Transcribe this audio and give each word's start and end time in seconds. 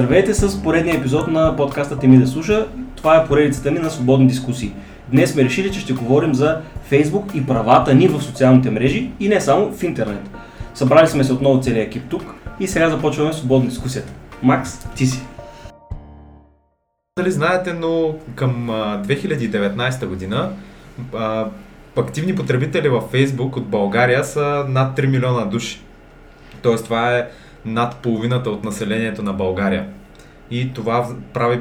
Здравейте 0.00 0.34
с 0.34 0.62
поредния 0.62 0.96
епизод 0.96 1.28
на 1.28 1.56
подкаста 1.56 1.98
Теми 1.98 2.18
да 2.18 2.26
слуша. 2.26 2.68
Това 2.96 3.16
е 3.16 3.26
поредицата 3.26 3.70
ни 3.70 3.78
на 3.78 3.90
свободни 3.90 4.26
дискусии. 4.26 4.72
Днес 5.08 5.32
сме 5.32 5.44
решили, 5.44 5.72
че 5.72 5.80
ще 5.80 5.92
говорим 5.92 6.34
за 6.34 6.60
Фейсбук 6.84 7.34
и 7.34 7.46
правата 7.46 7.94
ни 7.94 8.08
в 8.08 8.22
социалните 8.22 8.70
мрежи 8.70 9.10
и 9.20 9.28
не 9.28 9.40
само 9.40 9.72
в 9.72 9.82
интернет. 9.82 10.30
Събрали 10.74 11.06
сме 11.06 11.24
се 11.24 11.32
отново 11.32 11.62
целият 11.62 11.86
екип 11.86 12.02
тук 12.08 12.34
и 12.60 12.68
сега 12.68 12.90
започваме 12.90 13.32
свободна 13.32 13.68
дискусията. 13.68 14.12
Макс, 14.42 14.88
ти 14.96 15.06
си. 15.06 15.22
Дали 17.18 17.30
знаете, 17.30 17.72
но 17.72 18.14
към 18.34 18.70
а, 18.70 19.02
2019 19.06 20.06
година 20.06 20.50
активни 21.96 22.34
потребители 22.34 22.88
във 22.88 23.12
Facebook 23.12 23.56
от 23.56 23.66
България 23.66 24.24
са 24.24 24.64
над 24.68 24.98
3 24.98 25.06
милиона 25.06 25.44
души. 25.44 25.80
Тоест 26.62 26.84
това 26.84 27.16
е 27.16 27.28
над 27.64 27.96
половината 27.96 28.50
от 28.50 28.64
населението 28.64 29.22
на 29.22 29.32
България. 29.32 29.88
И 30.50 30.72
това 30.72 31.08
прави 31.32 31.60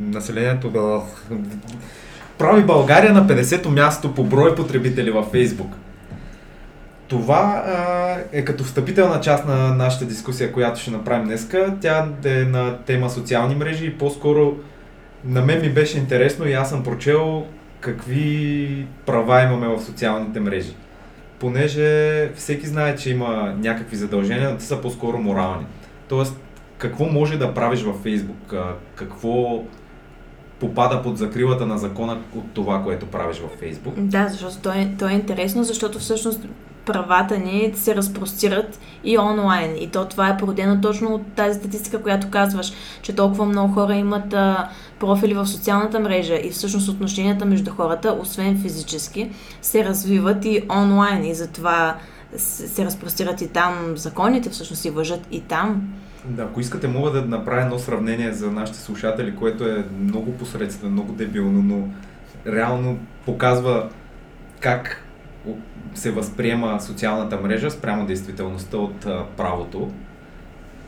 населението 0.00 1.02
прави 2.38 2.62
България 2.62 3.12
на 3.12 3.26
50-то 3.26 3.70
място 3.70 4.14
по 4.14 4.24
брой 4.24 4.54
потребители 4.54 5.10
във 5.10 5.32
Facebook. 5.32 5.70
Това 7.08 7.62
а, 7.66 8.16
е 8.32 8.44
като 8.44 8.64
встъпителна 8.64 9.20
част 9.20 9.46
на 9.46 9.74
нашата 9.74 10.04
дискусия, 10.04 10.52
която 10.52 10.80
ще 10.80 10.90
направим 10.90 11.24
днеска. 11.24 11.74
Тя 11.80 12.08
е 12.24 12.44
на 12.44 12.78
тема 12.78 13.10
социални 13.10 13.54
мрежи 13.54 13.86
и 13.86 13.98
по-скоро 13.98 14.56
на 15.24 15.42
мен 15.42 15.60
ми 15.60 15.68
беше 15.68 15.98
интересно 15.98 16.48
и 16.48 16.52
аз 16.52 16.68
съм 16.68 16.84
прочел 16.84 17.46
какви 17.80 18.86
права 19.06 19.42
имаме 19.42 19.68
в 19.68 19.82
социалните 19.82 20.40
мрежи. 20.40 20.74
Понеже 21.38 22.32
всеки 22.34 22.66
знае, 22.66 22.96
че 22.96 23.10
има 23.10 23.54
някакви 23.58 23.96
задължения, 23.96 24.50
но 24.50 24.56
те 24.56 24.64
са 24.64 24.80
по-скоро 24.80 25.18
морални. 25.18 25.66
Тоест, 26.08 26.36
какво 26.78 27.04
може 27.04 27.38
да 27.38 27.54
правиш 27.54 27.82
във 27.82 27.96
Фейсбук? 27.96 28.54
Какво 28.94 29.62
попада 30.60 31.02
под 31.02 31.18
закрилата 31.18 31.66
на 31.66 31.78
закона 31.78 32.18
от 32.36 32.44
това, 32.54 32.82
което 32.82 33.06
правиш 33.06 33.38
във 33.38 33.50
Фейсбук? 33.50 33.94
Да, 33.98 34.28
защото 34.28 34.56
то 34.62 34.72
е, 34.72 34.94
то 34.98 35.08
е 35.08 35.12
интересно, 35.12 35.64
защото 35.64 35.98
всъщност 35.98 36.40
правата 36.86 37.38
ни 37.38 37.72
се 37.74 37.94
разпростират 37.94 38.80
и 39.04 39.18
онлайн. 39.18 39.76
И 39.80 39.88
то 39.88 40.04
това 40.04 40.28
е 40.28 40.36
породено 40.36 40.80
точно 40.80 41.14
от 41.14 41.32
тази 41.32 41.58
статистика, 41.58 42.02
която 42.02 42.30
казваш, 42.30 42.72
че 43.02 43.14
толкова 43.14 43.44
много 43.44 43.74
хора 43.74 43.94
имат 43.94 44.34
а, 44.34 44.68
профили 44.98 45.34
в 45.34 45.46
социалната 45.46 46.00
мрежа 46.00 46.34
и 46.34 46.50
всъщност 46.50 46.88
отношенията 46.88 47.44
между 47.44 47.70
хората, 47.70 48.18
освен 48.20 48.60
физически, 48.62 49.30
се 49.62 49.84
развиват 49.84 50.44
и 50.44 50.62
онлайн. 50.70 51.24
И 51.24 51.34
затова 51.34 51.96
се, 52.36 52.84
разпростират 52.84 53.40
и 53.40 53.48
там 53.48 53.96
законите, 53.96 54.50
всъщност 54.50 54.84
и 54.84 54.90
въжат 54.90 55.20
и 55.30 55.40
там. 55.40 55.92
Да, 56.24 56.42
ако 56.42 56.60
искате, 56.60 56.88
мога 56.88 57.10
да 57.10 57.22
направя 57.22 57.62
едно 57.62 57.78
сравнение 57.78 58.32
за 58.32 58.50
нашите 58.50 58.78
слушатели, 58.78 59.36
което 59.36 59.68
е 59.68 59.84
много 60.00 60.32
посредствено, 60.32 60.92
много 60.92 61.12
дебилно, 61.12 61.62
но 61.62 61.88
реално 62.52 62.98
показва 63.26 63.88
как 64.60 65.04
се 65.94 66.10
възприема 66.10 66.80
социалната 66.80 67.40
мрежа 67.40 67.70
спрямо 67.70 68.06
действителността 68.06 68.76
от 68.76 69.06
а, 69.06 69.24
правото. 69.36 69.90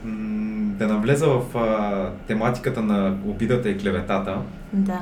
М- 0.05 0.57
да 0.79 0.87
навлеза 0.87 1.27
в 1.27 1.59
а, 1.59 2.11
тематиката 2.27 2.83
на 2.83 3.17
обидата 3.27 3.71
и 3.71 3.79
клеветата. 3.79 4.39
Да. 4.73 5.01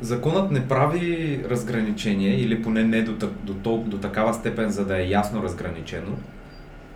Законът 0.00 0.50
не 0.50 0.68
прави 0.68 1.40
разграничение, 1.50 2.40
или 2.40 2.62
поне 2.62 2.84
не 2.84 3.02
до, 3.02 3.12
до, 3.12 3.54
до, 3.54 3.76
до 3.76 3.98
такава 3.98 4.34
степен, 4.34 4.70
за 4.70 4.86
да 4.86 5.02
е 5.02 5.08
ясно 5.08 5.42
разграничено. 5.42 6.16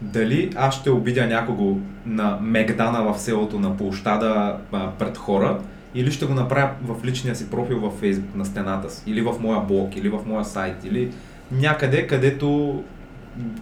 Дали 0.00 0.52
аз 0.56 0.74
ще 0.74 0.90
обидя 0.90 1.26
някого 1.26 1.78
на 2.06 2.38
Мегдана 2.40 3.12
в 3.12 3.18
селото 3.18 3.58
на 3.58 3.76
площада 3.76 4.56
а, 4.72 4.90
пред 4.90 5.18
хора, 5.18 5.58
или 5.94 6.10
ще 6.10 6.26
го 6.26 6.34
направя 6.34 6.70
в 6.82 7.04
личния 7.04 7.36
си 7.36 7.50
профил 7.50 7.80
във 7.80 8.00
Facebook, 8.00 8.34
на 8.34 8.44
стената 8.44 8.90
си, 8.90 9.02
или 9.06 9.22
в 9.22 9.34
моя 9.40 9.60
блог, 9.60 9.96
или 9.96 10.08
в 10.08 10.20
моя 10.26 10.44
сайт, 10.44 10.84
или 10.84 11.12
някъде, 11.52 12.06
където 12.06 12.82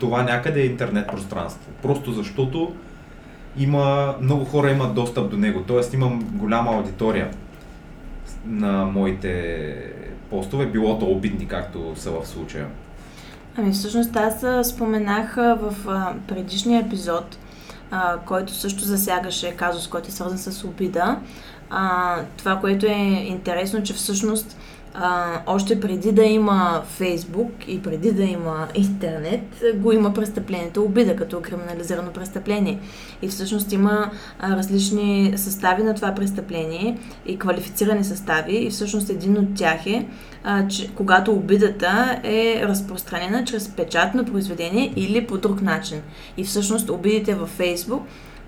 това 0.01 0.23
някъде 0.23 0.61
е 0.61 0.67
интернет 0.67 1.07
пространство. 1.09 1.71
Просто 1.83 2.13
защото 2.13 2.75
има, 3.59 4.15
много 4.21 4.45
хора 4.45 4.71
имат 4.71 4.95
достъп 4.95 5.31
до 5.31 5.37
него, 5.37 5.61
т.е. 5.63 5.97
имам 5.97 6.21
голяма 6.33 6.71
аудитория 6.71 7.31
на 8.47 8.85
моите 8.85 9.75
постове, 10.31 10.67
било 10.67 10.99
то 10.99 11.07
обидни, 11.07 11.49
както 11.49 11.93
са 11.97 12.11
в 12.11 12.27
случая. 12.27 12.67
Ами 13.57 13.73
всъщност 13.73 14.17
аз 14.17 14.69
споменах 14.69 15.35
в 15.37 15.75
предишния 16.29 16.81
епизод, 16.81 17.39
който 18.27 18.55
също 18.55 18.85
засягаше 18.85 19.57
казус, 19.57 19.89
който 19.89 20.09
е 20.09 20.11
свързан 20.11 20.39
с 20.39 20.65
обида. 20.65 21.17
това, 22.37 22.61
което 22.61 22.87
е 22.87 23.25
интересно, 23.27 23.83
че 23.83 23.95
всъщност 23.95 24.57
а, 24.95 25.41
още 25.47 25.81
преди 25.81 26.13
да 26.13 26.23
има 26.23 26.83
Фейсбук 26.87 27.53
и 27.69 27.83
преди 27.83 28.13
да 28.13 28.23
има 28.23 28.69
интернет, 28.75 29.65
го 29.75 29.93
има 29.93 30.15
престъплението 30.15 30.83
обида 30.83 31.17
като 31.17 31.41
криминализирано 31.41 32.11
престъпление. 32.11 32.81
И 33.23 33.29
всъщност 33.29 33.73
има 33.73 34.11
а, 34.39 34.57
различни 34.57 35.33
състави 35.37 35.83
на 35.83 35.95
това 35.95 36.15
престъпление 36.15 36.99
и 37.27 37.39
квалифицирани 37.39 38.05
състави. 38.05 38.57
И 38.57 38.71
всъщност 38.71 39.11
един 39.11 39.39
от 39.39 39.55
тях 39.55 39.87
е, 39.87 40.07
а, 40.45 40.69
че, 40.69 40.95
когато 40.95 41.33
обидата 41.33 42.21
е 42.25 42.63
разпространена 42.65 43.45
чрез 43.45 43.69
печатно 43.69 44.25
произведение 44.25 44.93
или 44.97 45.27
по 45.27 45.39
друг 45.39 45.63
начин. 45.63 46.01
И 46.37 46.45
всъщност 46.45 46.91
обидите 46.91 47.35
във 47.35 47.49
Фейсбук 47.49 48.03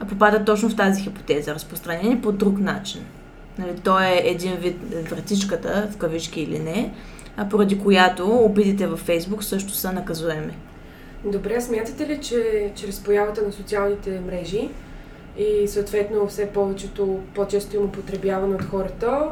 попадат 0.08 0.44
точно 0.44 0.68
в 0.68 0.76
тази 0.76 1.02
хипотеза, 1.02 1.54
разпространени 1.54 2.20
по 2.20 2.32
друг 2.32 2.58
начин. 2.58 3.00
Нали, 3.58 3.80
то 3.84 4.00
е 4.00 4.22
един 4.24 4.56
вид 4.56 4.76
вратичката, 5.10 5.88
в 5.92 5.96
кавички 5.96 6.40
или 6.40 6.58
не, 6.58 6.94
а 7.36 7.48
поради 7.48 7.78
която 7.78 8.36
обидите 8.36 8.86
във 8.86 9.00
Фейсбук 9.00 9.44
също 9.44 9.72
са 9.72 9.92
наказуеми. 9.92 10.56
Добре, 11.24 11.60
смятате 11.60 12.08
ли, 12.08 12.20
че 12.20 12.72
чрез 12.76 13.00
появата 13.00 13.42
на 13.42 13.52
социалните 13.52 14.20
мрежи 14.20 14.68
и 15.38 15.68
съответно 15.68 16.26
все 16.26 16.46
повечето, 16.46 17.20
по-често 17.34 17.76
им 17.76 17.84
употребяване 17.84 18.54
от 18.54 18.64
хората, 18.64 19.28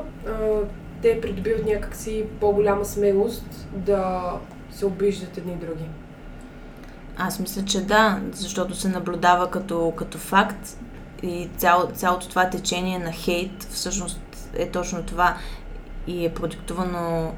те 1.03 1.21
придобиват 1.21 1.67
някакси 1.67 2.25
по-голяма 2.41 2.85
смелост 2.85 3.69
да 3.73 4.33
се 4.71 4.87
обиждат 4.87 5.39
едни 5.39 5.53
и 5.53 5.67
други? 5.67 5.85
Аз 7.17 7.41
мисля, 7.41 7.65
че 7.65 7.81
да, 7.81 8.21
защото 8.33 8.75
се 8.75 8.89
наблюдава 8.89 9.51
като, 9.51 9.93
като 9.97 10.19
факт 10.19 10.79
и 11.23 11.49
цяло, 11.57 11.87
цялото 11.95 12.29
това 12.29 12.51
течение 12.51 12.99
на 12.99 13.13
хейт 13.13 13.63
всъщност 13.71 14.21
е 14.55 14.71
точно 14.71 15.03
това 15.03 15.37
и 16.07 16.27
е 16.27 16.35
продиктувано 16.35 17.33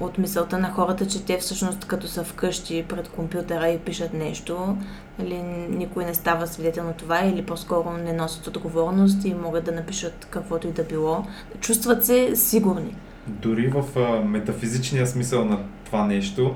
от 0.00 0.18
мисълта 0.18 0.58
на 0.58 0.70
хората, 0.70 1.06
че 1.06 1.24
те 1.24 1.38
всъщност 1.38 1.84
като 1.84 2.08
са 2.08 2.24
вкъщи 2.24 2.84
пред 2.88 3.08
компютъра 3.08 3.68
и 3.68 3.78
пишат 3.78 4.14
нещо, 4.14 4.76
или 5.22 5.42
никой 5.70 6.04
не 6.04 6.14
става 6.14 6.46
свидетел 6.46 6.84
на 6.84 6.92
това 6.92 7.24
или 7.24 7.42
по-скоро 7.42 7.90
не 7.90 8.12
носят 8.12 8.46
отговорност 8.46 9.24
и 9.24 9.34
могат 9.34 9.64
да 9.64 9.72
напишат 9.72 10.26
каквото 10.30 10.68
и 10.68 10.72
да 10.72 10.84
било. 10.84 11.24
Чувстват 11.60 12.04
се 12.04 12.36
сигурни. 12.36 12.94
Дори 13.26 13.68
в 13.68 13.98
а, 13.98 14.24
метафизичния 14.24 15.06
смисъл 15.06 15.44
на 15.44 15.58
това 15.84 16.06
нещо, 16.06 16.54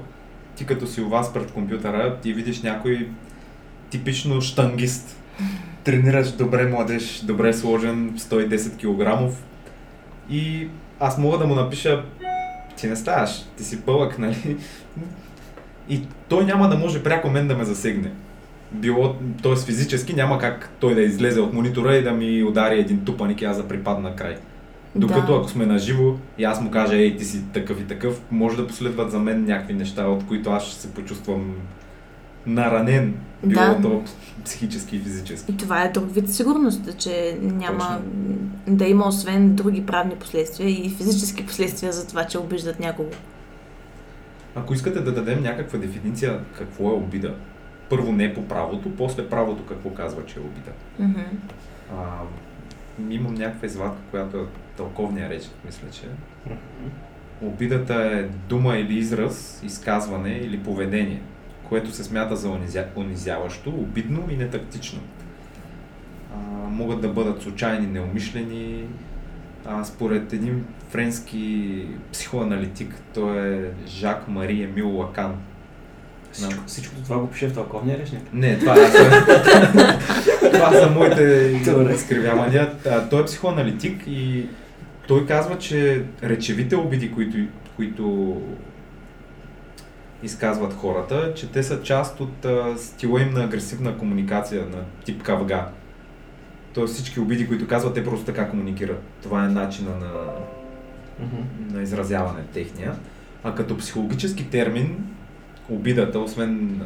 ти 0.57 0.67
като 0.67 0.87
си 0.87 1.01
у 1.01 1.09
вас 1.09 1.33
пред 1.33 1.53
компютъра, 1.53 2.17
ти 2.23 2.33
видиш 2.33 2.63
някой 2.63 3.11
типично 3.91 4.41
штангист, 4.41 5.17
тренираш 5.89 6.31
добре 6.31 6.67
младеж, 6.67 7.21
добре 7.25 7.53
сложен, 7.53 8.13
110 8.19 8.77
кг 8.77 9.35
и 10.31 10.69
аз 11.01 11.19
мога 11.19 11.39
да 11.39 11.47
му 11.47 11.55
напиша 11.55 12.05
ти 12.77 12.87
не 12.87 12.97
ставаш, 12.97 13.31
ти 13.57 13.65
си 13.65 13.81
пълък, 13.81 14.19
нали? 14.19 14.57
И 15.89 16.01
той 16.29 16.45
няма 16.45 16.69
да 16.69 16.79
може 16.79 17.03
пряко 17.03 17.31
мен 17.31 17.49
да 17.49 17.57
ме 17.57 17.65
засегне. 17.65 18.11
Било, 18.73 19.15
т.е. 19.43 19.57
физически 19.57 20.15
няма 20.15 20.39
как 20.39 20.71
той 20.81 20.95
да 20.95 21.03
излезе 21.03 21.41
от 21.41 21.53
монитора 21.53 21.97
и 21.97 22.03
да 22.03 22.13
ми 22.13 22.43
удари 22.43 22.81
един 22.81 23.05
тупаник 23.05 23.43
и 23.43 23.45
аз 23.45 23.57
да 23.57 23.69
припадна 23.69 24.17
край. 24.17 24.37
Докато 24.95 25.33
да. 25.33 25.39
ако 25.39 25.49
сме 25.49 25.67
наживо 25.67 26.19
и 26.39 26.45
аз 26.45 26.61
му 26.61 26.71
кажа, 26.71 26.97
ей, 26.97 27.17
ти 27.17 27.25
си 27.25 27.43
такъв 27.53 27.81
и 27.81 27.85
такъв, 27.85 28.21
може 28.31 28.57
да 28.57 28.67
последват 28.67 29.11
за 29.11 29.19
мен 29.19 29.45
някакви 29.45 29.75
неща, 29.75 30.07
от 30.07 30.27
които 30.27 30.51
аз 30.51 30.67
ще 30.67 30.75
се 30.81 30.95
почувствам 30.95 31.55
наранен, 32.47 33.15
било 33.45 33.65
да. 33.65 33.83
то 33.83 34.03
психически 34.45 34.97
и 34.97 35.01
физически. 35.01 35.53
И 35.53 35.57
това 35.57 35.83
е 35.83 35.89
друг 35.89 36.15
вид 36.15 36.35
сигурност, 36.35 36.99
че 36.99 37.39
няма 37.43 37.79
Точно. 37.79 38.77
да 38.77 38.85
има 38.85 39.09
освен 39.09 39.55
други 39.55 39.87
правни 39.87 40.15
последствия 40.15 40.71
и 40.71 40.91
физически 40.91 41.47
последствия 41.47 41.93
за 41.93 42.09
това, 42.09 42.25
че 42.25 42.39
обиждат 42.39 42.81
някого. 42.81 43.11
Ако 44.55 44.75
искате 44.75 45.01
да 45.01 45.13
дадем 45.13 45.43
някаква 45.43 45.79
дефиниция 45.79 46.41
какво 46.59 46.91
е 46.91 46.95
обида, 46.95 47.35
първо 47.89 48.13
не 48.13 48.35
по 48.35 48.45
правото, 48.49 48.97
после 48.97 49.29
правото 49.29 49.67
какво 49.67 49.91
казва, 49.91 50.27
че 50.27 50.39
е 50.39 50.43
обида. 50.43 50.71
Mm-hmm. 51.01 51.27
А, 51.93 52.23
имам 53.11 53.35
някаква 53.35 53.67
извадка, 53.67 53.99
която 54.11 54.37
е 54.37 54.47
тълковния 54.77 55.29
реч, 55.29 55.43
мисля, 55.67 55.89
че. 55.93 56.03
Mm-hmm. 56.03 56.91
Обидата 57.43 57.95
е 57.95 58.23
дума 58.49 58.77
или 58.77 58.99
израз, 58.99 59.63
изказване 59.65 60.31
или 60.31 60.59
поведение, 60.59 61.23
което 61.69 61.93
се 61.93 62.05
смята 62.05 62.37
за 62.37 62.51
унизя... 62.51 62.85
унизяващо, 62.97 63.71
обидно 63.71 64.25
и 64.31 64.37
нетактично. 64.37 65.01
а, 66.35 66.39
могат 66.69 67.01
да 67.01 67.09
бъдат 67.09 67.43
случайни, 67.43 67.87
неумишлени. 67.87 68.85
А, 69.67 69.85
според 69.85 70.33
един 70.33 70.65
френски 70.89 71.85
психоаналитик, 72.13 72.95
той 73.15 73.39
е 73.39 73.71
Жак 73.87 74.29
Мари 74.29 74.63
Емил 74.63 74.97
Лакан. 74.97 75.35
Всичко, 76.33 76.65
всичко 76.67 76.95
това 77.05 77.19
го 77.19 77.27
пише 77.31 77.49
в 77.49 77.55
тълковния 77.55 77.99
речник. 77.99 78.23
Не, 78.33 78.59
това, 78.59 78.75
е, 78.75 78.91
това 80.53 80.73
са 80.73 80.91
моите 80.91 81.23
изкривявания. 81.95 82.73
Той 83.11 83.23
е 83.23 83.25
психоаналитик 83.25 84.03
и 84.07 84.47
той 85.09 85.27
казва, 85.27 85.59
че 85.59 86.03
речевите 86.23 86.77
обиди, 86.77 87.13
които, 87.13 87.39
които 87.77 88.37
изказват 90.23 90.75
хората, 90.75 91.33
че 91.35 91.51
те 91.51 91.63
са 91.63 91.83
част 91.83 92.21
от 92.21 92.45
а, 92.45 92.79
стила 92.79 93.23
им 93.23 93.31
на 93.31 93.45
агресивна 93.45 93.99
комуникация, 93.99 94.67
на 94.67 94.85
тип 95.05 95.23
кавга. 95.23 95.69
Тоест 96.75 96.95
всички 96.95 97.21
обиди, 97.21 97.49
които 97.49 97.69
казват, 97.69 97.95
те 97.95 98.05
просто 98.05 98.27
така 98.27 98.49
комуникират. 98.49 99.03
Това 99.23 99.45
е 99.45 99.49
начина 99.49 99.91
на, 99.91 100.13
на 101.71 101.83
изразяване 101.83 102.43
техния. 102.53 102.95
А 103.45 103.55
като 103.55 103.77
психологически 103.77 104.51
термин, 104.51 105.07
обидата, 105.69 106.19
освен 106.19 106.81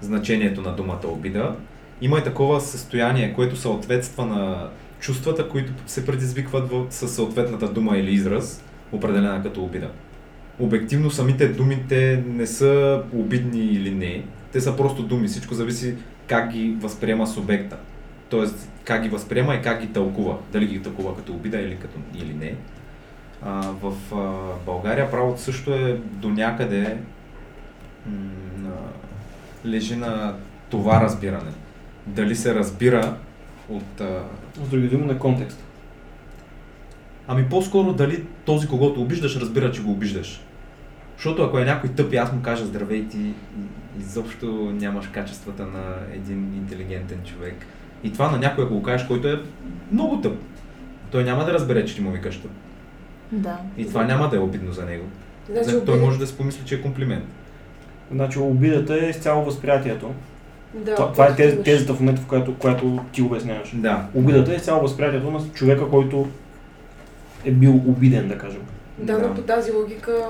значението 0.00 0.60
на 0.60 0.76
думата 0.76 1.06
обида, 1.06 1.54
има 2.00 2.18
и 2.18 2.24
такова 2.24 2.60
състояние, 2.60 3.34
което 3.34 3.56
съответства 3.56 4.26
на 4.26 4.68
чувствата, 5.00 5.48
които 5.48 5.72
се 5.86 6.06
предизвикват 6.06 6.70
в, 6.70 6.86
със 6.90 7.14
съответната 7.14 7.72
дума 7.72 7.96
или 7.96 8.12
израз, 8.12 8.64
определена 8.92 9.42
като 9.42 9.64
обида. 9.64 9.90
Обективно 10.58 11.10
самите 11.10 11.48
думи 11.48 11.84
те 11.88 12.24
не 12.26 12.46
са 12.46 13.02
обидни 13.12 13.60
или 13.60 13.90
не, 13.90 14.24
те 14.52 14.60
са 14.60 14.76
просто 14.76 15.02
думи, 15.02 15.28
всичко 15.28 15.54
зависи 15.54 15.94
как 16.26 16.50
ги 16.50 16.76
възприема 16.80 17.26
субекта. 17.26 17.76
Тоест 18.28 18.70
как 18.84 19.02
ги 19.02 19.08
възприема 19.08 19.54
и 19.54 19.62
как 19.62 19.80
ги 19.80 19.92
тълкува. 19.92 20.38
Дали 20.52 20.66
ги 20.66 20.82
тълкува 20.82 21.16
като 21.16 21.32
обида 21.32 21.60
или, 21.60 21.76
като, 21.76 21.98
или 22.14 22.34
не. 22.34 22.54
А, 23.42 23.60
в 23.82 23.92
а, 24.14 24.32
България 24.66 25.10
правото 25.10 25.40
също 25.40 25.74
е 25.74 26.00
до 26.12 26.28
някъде 26.28 26.96
м, 28.06 28.70
лежи 29.66 29.96
на 29.96 30.34
това 30.70 31.00
разбиране. 31.00 31.50
Дали 32.06 32.36
се 32.36 32.54
разбира 32.54 33.16
от... 33.68 34.00
А... 34.00 34.24
С 34.64 34.68
други 34.68 34.88
думи 34.88 35.06
на 35.06 35.18
контекст. 35.18 35.64
Ами 37.28 37.48
по-скоро 37.48 37.92
дали 37.92 38.24
този, 38.44 38.68
когото 38.68 39.00
обиждаш, 39.00 39.36
разбира, 39.36 39.72
че 39.72 39.82
го 39.82 39.90
обиждаш. 39.90 40.40
Защото 41.16 41.42
ако 41.42 41.58
е 41.58 41.64
някой 41.64 41.90
тъп 41.90 42.12
и 42.12 42.16
аз 42.16 42.32
му 42.32 42.42
кажа 42.42 42.64
здравей 42.66 43.08
ти, 43.08 43.32
изобщо 44.00 44.72
нямаш 44.80 45.06
качествата 45.06 45.66
на 45.66 45.94
един 46.14 46.54
интелигентен 46.56 47.18
човек. 47.24 47.66
И 48.04 48.12
това 48.12 48.30
на 48.30 48.38
някой, 48.38 48.64
ако 48.64 48.74
го 48.74 48.82
кажеш, 48.82 49.06
който 49.06 49.28
е 49.28 49.42
много 49.92 50.20
тъп. 50.20 50.36
Той 51.10 51.24
няма 51.24 51.44
да 51.44 51.52
разбере, 51.52 51.84
че 51.84 51.94
ти 51.94 52.00
му 52.00 52.10
викаш 52.10 52.36
тъп. 52.36 52.50
Да. 53.32 53.58
И 53.76 53.86
това 53.86 54.04
няма 54.04 54.28
да 54.28 54.36
е 54.36 54.40
обидно 54.40 54.72
за 54.72 54.84
него. 54.84 55.04
Значи, 55.50 55.76
той 55.86 56.00
може 56.00 56.18
да 56.18 56.26
си 56.26 56.36
помисли, 56.36 56.64
че 56.64 56.74
е 56.74 56.82
комплимент. 56.82 57.24
Значи 58.10 58.38
обидата 58.38 58.94
е 58.94 59.08
изцяло 59.08 59.44
възприятието. 59.44 60.10
Да, 60.74 60.94
това, 60.94 61.12
това 61.12 61.26
е 61.26 61.36
тез, 61.36 61.54
имаш- 61.54 61.64
тезата 61.64 61.94
в 61.94 62.00
момента, 62.00 62.22
в 62.22 62.26
която, 62.26 62.54
която 62.54 63.04
ти 63.12 63.22
обясняваш. 63.22 63.70
Да. 63.74 64.06
Обидата 64.14 64.52
е 64.52 64.56
изцяло 64.56 64.82
възприятието 64.82 65.30
на 65.30 65.40
човека, 65.54 65.88
който 65.88 66.28
е 67.44 67.50
бил 67.50 67.74
обиден, 67.74 68.28
да 68.28 68.38
кажем. 68.38 68.62
Да, 68.98 69.18
Да. 69.18 69.28
но 69.28 69.34
по 69.34 69.42
тази 69.42 69.72
логика 69.72 70.28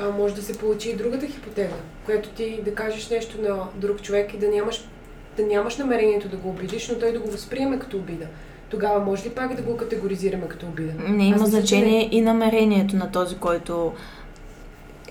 а, 0.00 0.10
може 0.10 0.34
да 0.34 0.42
се 0.42 0.58
получи 0.58 0.90
и 0.90 0.96
другата 0.96 1.26
хипотеза, 1.26 1.76
която 2.04 2.28
ти 2.28 2.60
да 2.64 2.74
кажеш 2.74 3.10
нещо 3.10 3.42
на 3.42 3.58
друг 3.74 4.02
човек 4.02 4.34
и 4.34 4.38
да 4.38 4.48
нямаш, 4.48 4.84
да 5.36 5.46
нямаш 5.46 5.76
намерението 5.76 6.28
да 6.28 6.36
го 6.36 6.48
обидиш, 6.48 6.88
но 6.88 6.98
той 6.98 7.12
да 7.12 7.18
го 7.18 7.30
възприеме 7.30 7.78
като 7.78 7.96
обида. 7.96 8.26
Тогава 8.68 9.04
може 9.04 9.24
ли 9.24 9.30
пак 9.30 9.54
да 9.54 9.62
го 9.62 9.76
категоризираме 9.76 10.48
като 10.48 10.66
обида? 10.66 10.92
Не 11.08 11.26
има 11.26 11.36
Аз 11.36 11.50
значение 11.50 12.08
и 12.12 12.20
намерението 12.20 12.96
на 12.96 13.10
този, 13.10 13.36
който 13.36 13.92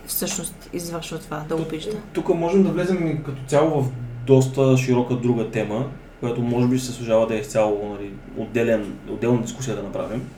всъщност 0.06 0.70
извършва 0.74 1.20
това, 1.20 1.46
да 1.50 1.56
обижда. 1.56 1.98
Тук 2.14 2.30
можем 2.30 2.64
да 2.64 2.70
влезем 2.70 3.24
като 3.24 3.38
цяло 3.48 3.82
в 3.82 3.92
доста 4.28 4.78
широка 4.78 5.16
друга 5.16 5.52
тема, 5.52 5.86
която 6.20 6.42
може 6.42 6.68
би 6.68 6.80
се 6.80 6.92
служава 6.92 7.28
да 7.28 7.36
е 7.36 7.40
изцяло 7.40 7.98
нали, 8.00 8.12
отделен, 8.38 8.94
отделна 9.10 9.42
дискусия 9.42 9.76
да 9.76 9.84
направим. 9.84 10.30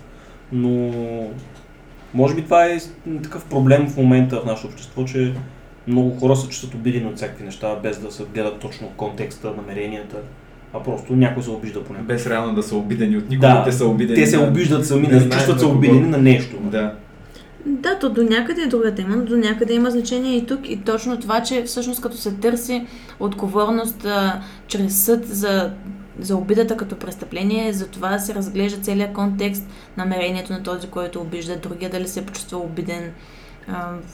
Но 0.52 0.92
може 2.14 2.36
би 2.36 2.42
това 2.42 2.66
е 2.66 2.78
такъв 3.24 3.46
проблем 3.46 3.88
в 3.88 3.98
момента 3.98 4.40
в 4.40 4.46
нашето 4.46 4.68
общество, 4.68 5.06
че 5.06 5.34
много 5.88 6.10
хора 6.12 6.36
се 6.36 6.50
чувстват 6.50 6.74
обидени 6.74 7.06
от 7.06 7.18
всякакви 7.18 7.44
неща, 7.44 7.76
без 7.76 8.00
да 8.00 8.12
се 8.12 8.24
гледат 8.26 8.60
точно 8.60 8.88
контекста, 8.88 9.54
намеренията, 9.58 10.18
а 10.74 10.84
просто 10.84 11.16
някой 11.16 11.44
се 11.44 11.50
обижда 11.50 11.84
по 11.84 11.94
него. 11.94 12.06
Без 12.06 12.28
реално 12.28 12.56
да 12.56 12.64
са 12.64 12.76
обидени 12.76 13.18
от 13.18 13.30
никого, 13.30 13.54
Да, 13.54 13.64
те 13.64 13.72
са 13.72 13.86
обидени. 13.86 14.20
Те 14.20 14.28
се 14.28 14.38
на- 14.38 14.48
обиждат 14.48 14.88
сами, 14.88 15.08
не 15.08 15.20
не 15.20 15.30
чувстват 15.30 15.60
се 15.60 15.66
обидени 15.66 16.08
на 16.08 16.18
нещо. 16.18 16.56
Да. 16.62 16.94
Да, 17.66 18.00
то 18.00 18.10
до 18.10 18.24
някъде 18.24 18.62
е 18.62 18.68
друга 18.68 18.96
тема, 18.96 19.16
но 19.16 19.26
до 19.26 19.38
някъде 19.38 19.74
има 19.74 19.92
значение 19.92 20.36
и 20.36 20.46
тук. 20.46 20.70
И 20.70 20.78
точно 20.78 21.20
това, 21.20 21.44
че 21.44 21.64
всъщност 21.64 22.02
като 22.02 22.18
се 22.18 22.32
търси 22.32 22.86
отговорност 23.20 24.06
а, 24.06 24.42
чрез 24.68 24.96
съд 24.96 25.28
за, 25.28 25.72
за 26.20 26.36
обидата 26.38 26.78
като 26.78 26.96
престъпление, 26.96 27.74
за 27.74 27.88
това 27.88 28.20
се 28.20 28.36
разглежда 28.36 28.82
целият 28.82 29.14
контекст, 29.14 29.64
намерението 29.98 30.54
на 30.54 30.64
този, 30.64 30.88
който 30.88 31.22
обижда 31.22 31.56
другия, 31.58 31.90
дали 31.90 32.08
се 32.08 32.20
е 32.20 32.26
почувствал 32.26 32.62
обиден, 32.62 33.12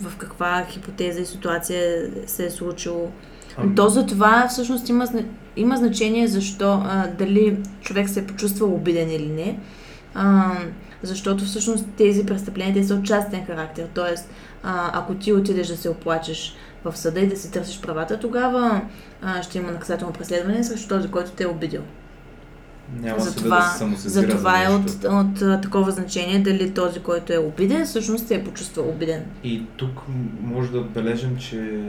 в 0.02 0.18
каква 0.18 0.66
хипотеза 0.70 1.22
и 1.22 1.26
ситуация 1.26 2.10
се 2.28 2.46
е 2.46 2.50
случило. 2.50 3.12
Ами- 3.58 3.76
То 3.76 3.90
за 3.90 4.06
това 4.06 4.48
всъщност 4.50 4.90
има, 4.90 5.08
има 5.56 5.78
значение 5.78 6.28
защо, 6.28 6.82
а, 6.86 7.08
дали 7.08 7.58
човек 7.82 8.10
се 8.10 8.20
е 8.20 8.26
почувствал 8.28 8.74
обиден 8.74 9.12
или 9.12 9.28
не. 9.28 9.60
А, 10.14 10.52
защото 11.04 11.46
всъщност 11.46 11.86
тези 11.98 12.26
престъпления 12.26 12.74
те 12.74 12.84
са 12.84 12.96
от 12.96 13.06
частен 13.06 13.46
характер. 13.46 13.88
Тоест, 13.94 14.30
а, 14.64 15.00
ако 15.00 15.16
ти 15.16 15.34
отидеш 15.34 15.68
да 15.68 15.78
се 15.78 15.90
оплачеш 15.90 16.56
в 16.86 16.98
съда 16.98 17.20
и 17.20 17.28
да 17.28 17.38
си 17.38 17.52
търсиш 17.52 17.82
правата, 17.82 18.20
тогава 18.20 18.82
а, 19.22 19.44
ще 19.44 19.58
има 19.58 19.72
наказателно 19.72 20.14
преследване 20.14 20.64
срещу 20.64 20.88
този, 20.88 21.12
който 21.12 21.32
те 21.32 21.44
е 21.44 21.48
обидил. 21.48 21.82
Няма 23.02 23.20
За 23.20 23.32
съда 23.32 23.44
това, 23.44 23.58
да 23.58 23.64
се 23.64 23.78
самосезира 23.78 24.32
за 24.32 24.38
това 24.38 24.64
е 24.64 24.68
от, 24.68 24.90
от, 25.04 25.42
а, 25.42 25.62
такова 25.62 25.92
значение 25.92 26.40
дали 26.40 26.74
този, 26.74 27.00
който 27.00 27.34
е 27.34 27.38
обиден, 27.38 27.86
всъщност 27.86 28.28
се 28.28 28.36
е 28.36 28.44
почувствал 28.44 28.90
обиден. 28.90 29.26
И 29.44 29.64
тук 29.78 30.02
може 30.42 30.72
да 30.72 30.80
отбележим, 30.80 31.38
че 31.38 31.82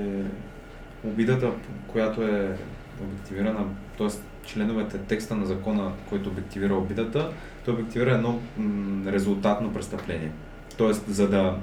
обидата, 1.05 1.51
която 1.87 2.23
е 2.23 2.57
обективирана, 3.03 3.65
т.е. 3.99 4.09
членовете 4.49 4.99
текста 4.99 5.35
на 5.37 5.47
закона, 5.47 5.93
който 6.09 6.29
обективира 6.29 6.75
обидата, 6.75 7.31
той 7.65 7.75
обективира 7.75 8.15
едно 8.15 8.41
м, 8.57 9.13
резултатно 9.13 9.73
престъпление. 9.73 10.31
Тоест, 10.77 11.05
за 11.09 11.29
да 11.29 11.57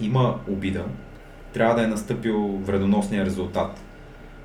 има 0.00 0.34
обида, 0.48 0.84
трябва 1.52 1.74
да 1.74 1.84
е 1.84 1.86
настъпил 1.86 2.60
вредоносния 2.64 3.24
резултат, 3.24 3.80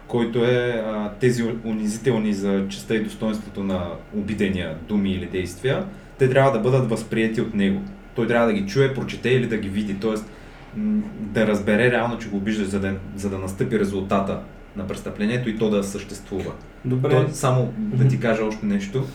който 0.07 0.45
е 0.45 0.83
а, 0.85 1.11
тези 1.19 1.43
унизителни 1.65 2.33
за 2.33 2.67
честа 2.69 2.95
и 2.95 3.03
достоинството 3.03 3.63
на 3.63 3.87
обидения 4.15 4.77
думи 4.87 5.11
или 5.11 5.25
действия, 5.25 5.85
те 6.17 6.29
трябва 6.29 6.51
да 6.51 6.59
бъдат 6.59 6.89
възприяти 6.89 7.41
от 7.41 7.53
него. 7.53 7.81
Той 8.15 8.27
трябва 8.27 8.47
да 8.47 8.53
ги 8.53 8.67
чуе, 8.67 8.93
прочете 8.93 9.29
или 9.29 9.47
да 9.47 9.57
ги 9.57 9.69
види, 9.69 9.99
т.е. 9.99 10.15
да 11.19 11.47
разбере 11.47 11.91
реално, 11.91 12.17
че 12.17 12.29
го 12.29 12.37
обиждаш, 12.37 12.67
за 12.67 12.79
да, 12.79 12.93
за 13.15 13.29
да 13.29 13.37
настъпи 13.37 13.79
резултата 13.79 14.39
на 14.75 14.87
престъплението 14.87 15.49
и 15.49 15.57
то 15.57 15.69
да 15.69 15.83
съществува. 15.83 16.51
Добре. 16.85 17.09
То, 17.09 17.33
само 17.33 17.73
да 17.77 18.07
ти 18.07 18.19
кажа 18.19 18.43
още 18.43 18.65
нещо. 18.65 19.05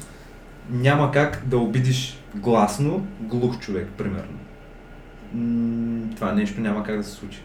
Няма 0.71 1.11
как 1.11 1.43
да 1.47 1.59
обидиш 1.59 2.19
гласно 2.35 3.07
глух 3.21 3.59
човек, 3.59 3.89
примерно. 3.89 4.39
Това 6.17 6.33
нещо 6.33 6.61
няма 6.61 6.83
как 6.83 6.97
да 6.97 7.05
се 7.05 7.11
случи. 7.11 7.43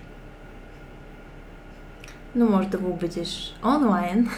Но 2.36 2.46
може 2.46 2.68
да 2.68 2.78
го 2.78 2.90
обидиш 2.90 3.56
онлайн. 3.66 4.30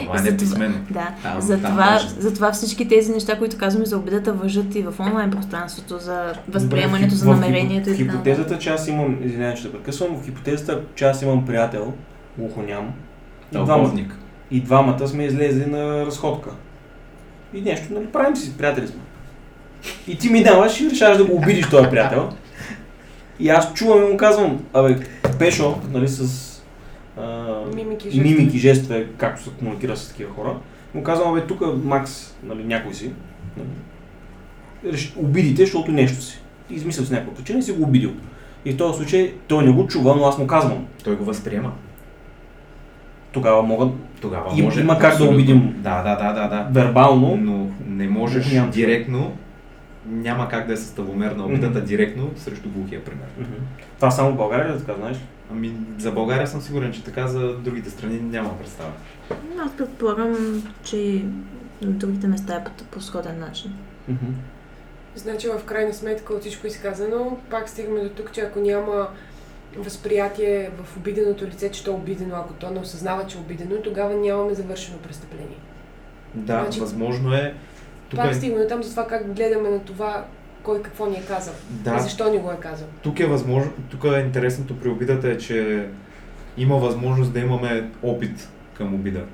Онлайн 0.00 0.16
е 0.16 0.30
Затова- 0.30 0.38
писмено. 0.38 0.74
Да, 0.90 1.08
Там- 1.22 1.40
затова, 1.40 1.98
там 1.98 2.08
затова 2.18 2.52
всички 2.52 2.88
тези 2.88 3.12
неща, 3.12 3.38
които 3.38 3.58
казваме 3.58 3.86
за 3.86 3.98
обидата, 3.98 4.32
въжат 4.32 4.74
и 4.74 4.82
в 4.82 4.94
онлайн 5.00 5.30
пространството, 5.30 5.98
за 5.98 6.32
възприемането, 6.48 7.04
Добре, 7.04 7.16
в 7.16 7.18
за 7.18 7.26
хип- 7.26 7.28
в 7.28 7.40
намерението 7.40 7.90
хип- 7.90 7.92
и 7.92 8.04
В 8.04 8.06
така. 8.06 8.12
хипотезата, 8.12 8.58
че 8.58 8.70
аз 8.70 8.88
имам, 8.88 9.18
извинявай, 9.22 9.56
ще 9.56 9.72
прекъсвам, 9.72 10.16
в 10.16 10.24
хипотезата, 10.24 10.82
че 10.94 11.04
аз 11.04 11.22
имам 11.22 11.46
приятел, 11.46 11.92
и 12.38 12.42
двамата, 13.52 13.66
Тълковник. 13.66 14.16
и 14.50 14.60
двамата 14.60 15.08
сме 15.08 15.24
излезли 15.24 15.66
на 15.66 16.06
разходка. 16.06 16.50
И 17.54 17.60
нещо, 17.60 17.92
нали, 17.94 18.06
правим 18.06 18.36
си, 18.36 18.56
приятели 18.58 18.86
сме. 18.86 19.00
И 20.08 20.18
ти 20.18 20.28
ми 20.30 20.42
даваш 20.42 20.80
и 20.80 20.90
решаваш 20.90 21.18
да 21.18 21.24
го 21.24 21.34
обидиш 21.36 21.68
този 21.70 21.88
приятел. 21.90 22.28
И 23.40 23.48
аз 23.48 23.72
чувам 23.74 24.02
и 24.02 24.10
му 24.10 24.16
казвам, 24.16 24.64
абе, 24.72 24.96
Пешо, 25.38 25.78
нали, 25.92 26.08
с 26.08 26.48
а, 27.18 27.54
Мимики, 27.74 28.10
жестове. 28.10 28.28
мимики, 28.34 28.58
жестове, 28.58 29.06
както 29.16 29.42
се 29.42 29.50
комуникира 29.50 29.96
с 29.96 30.08
такива 30.08 30.34
хора, 30.34 30.56
му 30.94 31.02
казвам, 31.02 31.30
абе, 31.32 31.46
тук 31.46 31.60
Макс, 31.84 32.36
нали, 32.42 32.64
някой 32.64 32.94
си, 32.94 33.10
нали, 33.56 33.68
реш- 34.94 35.16
обидите, 35.16 35.62
защото 35.62 35.92
нещо 35.92 36.22
си. 36.22 36.38
Ти 36.68 36.74
измислил 36.74 37.04
с 37.04 37.10
някаква 37.10 37.34
причина 37.34 37.58
и 37.58 37.62
си 37.62 37.72
го 37.72 37.82
обидил. 37.82 38.10
И 38.64 38.72
в 38.72 38.76
този 38.76 38.96
случай 38.98 39.34
той 39.48 39.64
не 39.64 39.72
го 39.72 39.86
чува, 39.86 40.14
но 40.16 40.24
аз 40.26 40.38
му 40.38 40.46
казвам. 40.46 40.86
Той 41.04 41.16
го 41.16 41.24
възприема. 41.24 41.72
Тогава 43.32 43.62
могат 43.62 43.92
Тогава 44.20 44.58
Им- 44.58 44.64
може. 44.64 44.80
има 44.80 44.98
как 44.98 45.18
да 45.18 45.24
обидим. 45.24 45.74
Да, 45.78 46.02
да, 46.02 46.16
да, 46.16 46.32
да, 46.32 46.48
да. 46.48 46.80
вербално. 46.80 47.36
Но 47.36 47.66
не 47.86 48.08
можеш 48.08 48.52
Няма. 48.52 48.70
директно, 48.70 49.36
няма 50.06 50.48
как 50.48 50.66
да 50.66 50.72
е 50.72 50.76
съставомерна 50.76 51.44
обидата 51.44 51.80
директно 51.80 52.30
срещу 52.36 52.68
глухия 52.70 53.04
пример. 53.04 53.26
Мгм. 53.38 53.52
Това 53.96 54.10
само 54.10 54.32
в 54.32 54.36
България 54.36 54.68
ли 54.68 54.76
е 54.76 54.78
така, 54.78 54.94
знаеш? 54.94 55.16
Ами 55.52 55.72
за 55.98 56.12
България 56.12 56.46
съм 56.46 56.60
сигурен, 56.60 56.92
че 56.92 57.04
така 57.04 57.26
за 57.26 57.56
другите 57.56 57.90
страни 57.90 58.20
няма 58.20 58.58
представа. 58.58 58.90
Аз 59.64 59.76
предполагам, 59.76 60.62
че 60.84 60.96
и 60.96 61.24
на 61.82 61.90
другите 61.90 62.26
места 62.26 62.54
е 62.54 62.64
по, 62.64 62.84
по 62.84 63.00
сходен 63.00 63.38
начин. 63.38 63.72
Мгм. 64.08 64.26
Значи 65.14 65.48
в 65.48 65.64
крайна 65.64 65.92
сметка 65.94 66.34
от 66.34 66.40
всичко 66.40 66.66
изказано, 66.66 67.36
пак 67.50 67.68
стигаме 67.68 68.00
до 68.00 68.08
тук, 68.08 68.32
че 68.32 68.40
ако 68.40 68.60
няма 68.60 69.08
възприятие 69.76 70.70
в 70.82 70.96
обиденото 70.96 71.44
лице, 71.44 71.70
че 71.70 71.84
то 71.84 71.90
е 71.90 71.94
обидено, 71.94 72.36
ако 72.36 72.52
то 72.52 72.70
не 72.70 72.80
осъзнава, 72.80 73.26
че 73.26 73.36
е 73.38 73.40
обидено, 73.40 73.82
тогава 73.82 74.14
нямаме 74.14 74.54
завършено 74.54 74.98
престъпление. 74.98 75.56
Да, 76.34 76.60
Значи- 76.62 76.80
възможно 76.80 77.34
е. 77.34 77.54
Тук 78.08 78.20
Пак 78.20 78.30
е, 78.30 78.34
стигаме 78.34 78.66
там 78.66 78.82
за 78.82 78.90
това 78.90 79.06
как 79.06 79.34
гледаме 79.34 79.70
на 79.70 79.78
това 79.78 80.24
кой 80.62 80.82
какво 80.82 81.06
ни 81.06 81.16
е 81.16 81.22
казал 81.28 81.54
да, 81.70 81.96
и 81.96 82.00
защо 82.00 82.30
ни 82.30 82.38
го 82.38 82.50
е 82.50 82.56
казал. 82.60 82.88
тук 83.02 83.20
е 83.20 83.26
възможно, 83.26 83.72
тук 83.90 84.04
е 84.04 84.18
интересното 84.18 84.78
при 84.80 84.88
обидата 84.88 85.28
е, 85.28 85.38
че 85.38 85.88
има 86.56 86.76
възможност 86.76 87.32
да 87.32 87.40
имаме 87.40 87.90
опит 88.02 88.48
към 88.74 88.94
обида. 88.94 89.24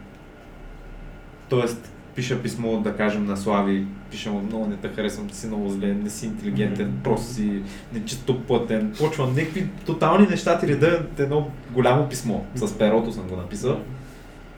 Тоест, 1.49 1.93
пиша 2.15 2.43
писмо, 2.43 2.81
да 2.81 2.97
кажем, 2.97 3.27
на 3.27 3.37
Слави, 3.37 3.87
пиша 4.11 4.31
му, 4.31 4.41
много 4.41 4.67
не 4.67 4.77
те 4.77 4.89
харесвам, 4.89 5.29
ти 5.29 5.37
си 5.37 5.47
много 5.47 5.69
зле, 5.69 5.95
не 5.95 6.11
си 6.11 6.27
интелигентен, 6.27 7.01
просто 7.05 7.27
си 7.27 7.63
нечистоплътен. 7.93 8.95
Почвам 8.99 9.35
някакви 9.35 9.69
тотални 9.87 10.27
неща 10.27 10.59
ти 10.59 10.69
реда 10.69 11.07
едно 11.19 11.51
голямо 11.71 12.09
писмо. 12.09 12.41
С 12.55 12.79
перото 12.79 13.13
съм 13.13 13.29
го 13.29 13.37
написал. 13.37 13.81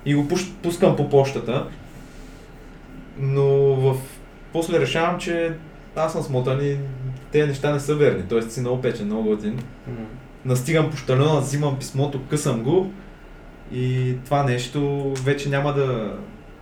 и 0.04 0.14
го 0.14 0.28
пускам 0.62 0.96
по 0.96 1.08
почтата, 1.08 1.66
но 3.18 3.46
в... 3.74 3.96
после 4.52 4.80
решавам, 4.80 5.18
че 5.18 5.52
аз 5.96 6.12
съм 6.12 6.22
смотан 6.22 6.60
и 6.62 6.76
тези 7.32 7.48
неща 7.48 7.72
не 7.72 7.80
са 7.80 7.94
верни, 7.94 8.22
т.е. 8.22 8.42
си 8.42 8.60
много 8.60 8.82
печен, 8.82 9.06
много 9.06 9.22
готин. 9.22 9.58
Настигам 10.44 10.90
пощалена, 10.90 11.40
взимам 11.40 11.78
писмото, 11.78 12.20
късам 12.30 12.62
го 12.62 12.92
и 13.72 14.14
това 14.24 14.42
нещо 14.42 15.12
вече 15.24 15.48
няма 15.48 15.72
да... 15.72 16.16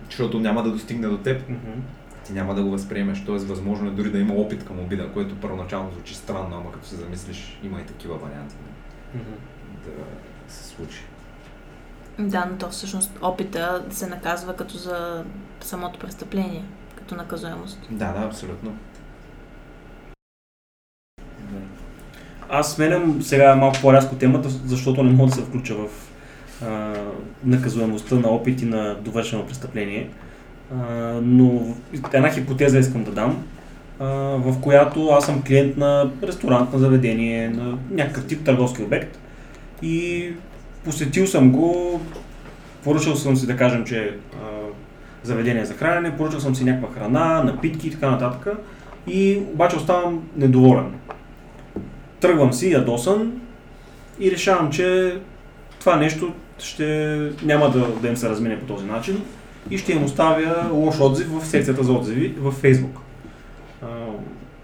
защото 0.05 0.39
няма 0.39 0.63
да 0.63 0.71
достигне 0.71 1.07
до 1.07 1.17
теб, 1.17 1.49
Мгм. 1.49 1.81
Ти 2.29 2.35
няма 2.35 2.55
да 2.55 2.63
го 2.63 2.69
възприемеш, 2.71 3.25
т.е. 3.25 3.35
възможно 3.35 3.87
е 3.87 3.91
дори 3.91 4.11
да 4.11 4.19
има 4.19 4.33
опит 4.33 4.65
към 4.65 4.79
обида, 4.79 5.11
което 5.13 5.35
първоначално 5.35 5.91
звучи 5.91 6.15
странно, 6.15 6.57
ама 6.57 6.71
като 6.71 6.87
се 6.87 6.95
замислиш, 6.95 7.59
има 7.63 7.81
и 7.81 7.85
такива 7.85 8.17
варианти 8.17 8.55
Мгм. 9.15 9.31
да 9.85 10.53
се 10.53 10.63
случи. 10.63 11.03
Да, 12.19 12.47
но 12.51 12.57
то 12.57 12.69
всъщност 12.69 13.11
опита 13.21 13.85
се 13.89 14.07
наказва 14.07 14.55
като 14.55 14.77
за 14.77 15.23
самото 15.61 15.99
престъпление, 15.99 16.63
като 16.95 17.15
наказуемост. 17.15 17.79
Да, 17.91 18.13
да, 18.13 18.25
абсолютно. 18.25 18.77
Да. 21.39 21.59
Аз 22.49 22.73
сменям 22.73 23.21
сега 23.21 23.55
малко 23.55 23.77
по-рязко 23.81 24.15
темата, 24.15 24.49
защото 24.49 25.03
не 25.03 25.11
мога 25.11 25.29
да 25.29 25.35
се 25.35 25.41
включа 25.41 25.75
в 25.75 25.87
а, 26.65 26.93
наказуемостта 27.43 28.15
на 28.15 28.27
опити 28.27 28.65
на 28.65 28.95
довършено 28.95 29.45
престъпление. 29.45 30.09
Но 31.21 31.75
една 32.13 32.29
хипотеза 32.29 32.79
искам 32.79 33.03
да 33.03 33.11
дам, 33.11 33.43
в 34.39 34.61
която 34.61 35.07
аз 35.07 35.25
съм 35.25 35.43
клиент 35.43 35.77
на 35.77 36.11
ресторант, 36.23 36.73
на 36.73 36.79
заведение, 36.79 37.49
на 37.49 37.77
някакъв 37.91 38.25
тип 38.25 38.45
търговски 38.45 38.83
обект. 38.83 39.19
И 39.81 40.29
посетил 40.83 41.27
съм 41.27 41.51
го, 41.51 42.01
поръчал 42.83 43.15
съм 43.15 43.35
си 43.35 43.47
да 43.47 43.57
кажем, 43.57 43.85
че 43.85 44.15
а, 44.33 44.37
заведение 45.23 45.65
за 45.65 45.73
хранене, 45.73 46.17
поръчал 46.17 46.39
съм 46.39 46.55
си 46.55 46.63
някаква 46.63 46.93
храна, 46.93 47.43
напитки 47.43 47.87
и 47.87 47.91
така 47.91 48.09
нататък. 48.09 48.57
И 49.07 49.39
обаче 49.53 49.75
оставам 49.75 50.23
недоволен. 50.35 50.93
Тръгвам 52.19 52.53
си 52.53 52.71
ядосан 52.71 53.31
и 54.19 54.31
решавам, 54.31 54.71
че 54.71 55.17
това 55.79 55.95
нещо 55.95 56.33
ще 56.59 57.17
няма 57.43 57.69
да, 57.69 57.87
да 57.87 58.07
им 58.07 58.17
се 58.17 58.29
размине 58.29 58.59
по 58.59 58.65
този 58.65 58.85
начин 58.85 59.21
и 59.71 59.77
ще 59.77 59.91
им 59.91 60.03
оставя 60.03 60.69
лош 60.71 60.99
отзив 60.99 61.27
в 61.41 61.45
секцията 61.45 61.83
за 61.83 61.93
отзиви 61.93 62.35
в 62.39 62.53
Facebook. 62.53 62.99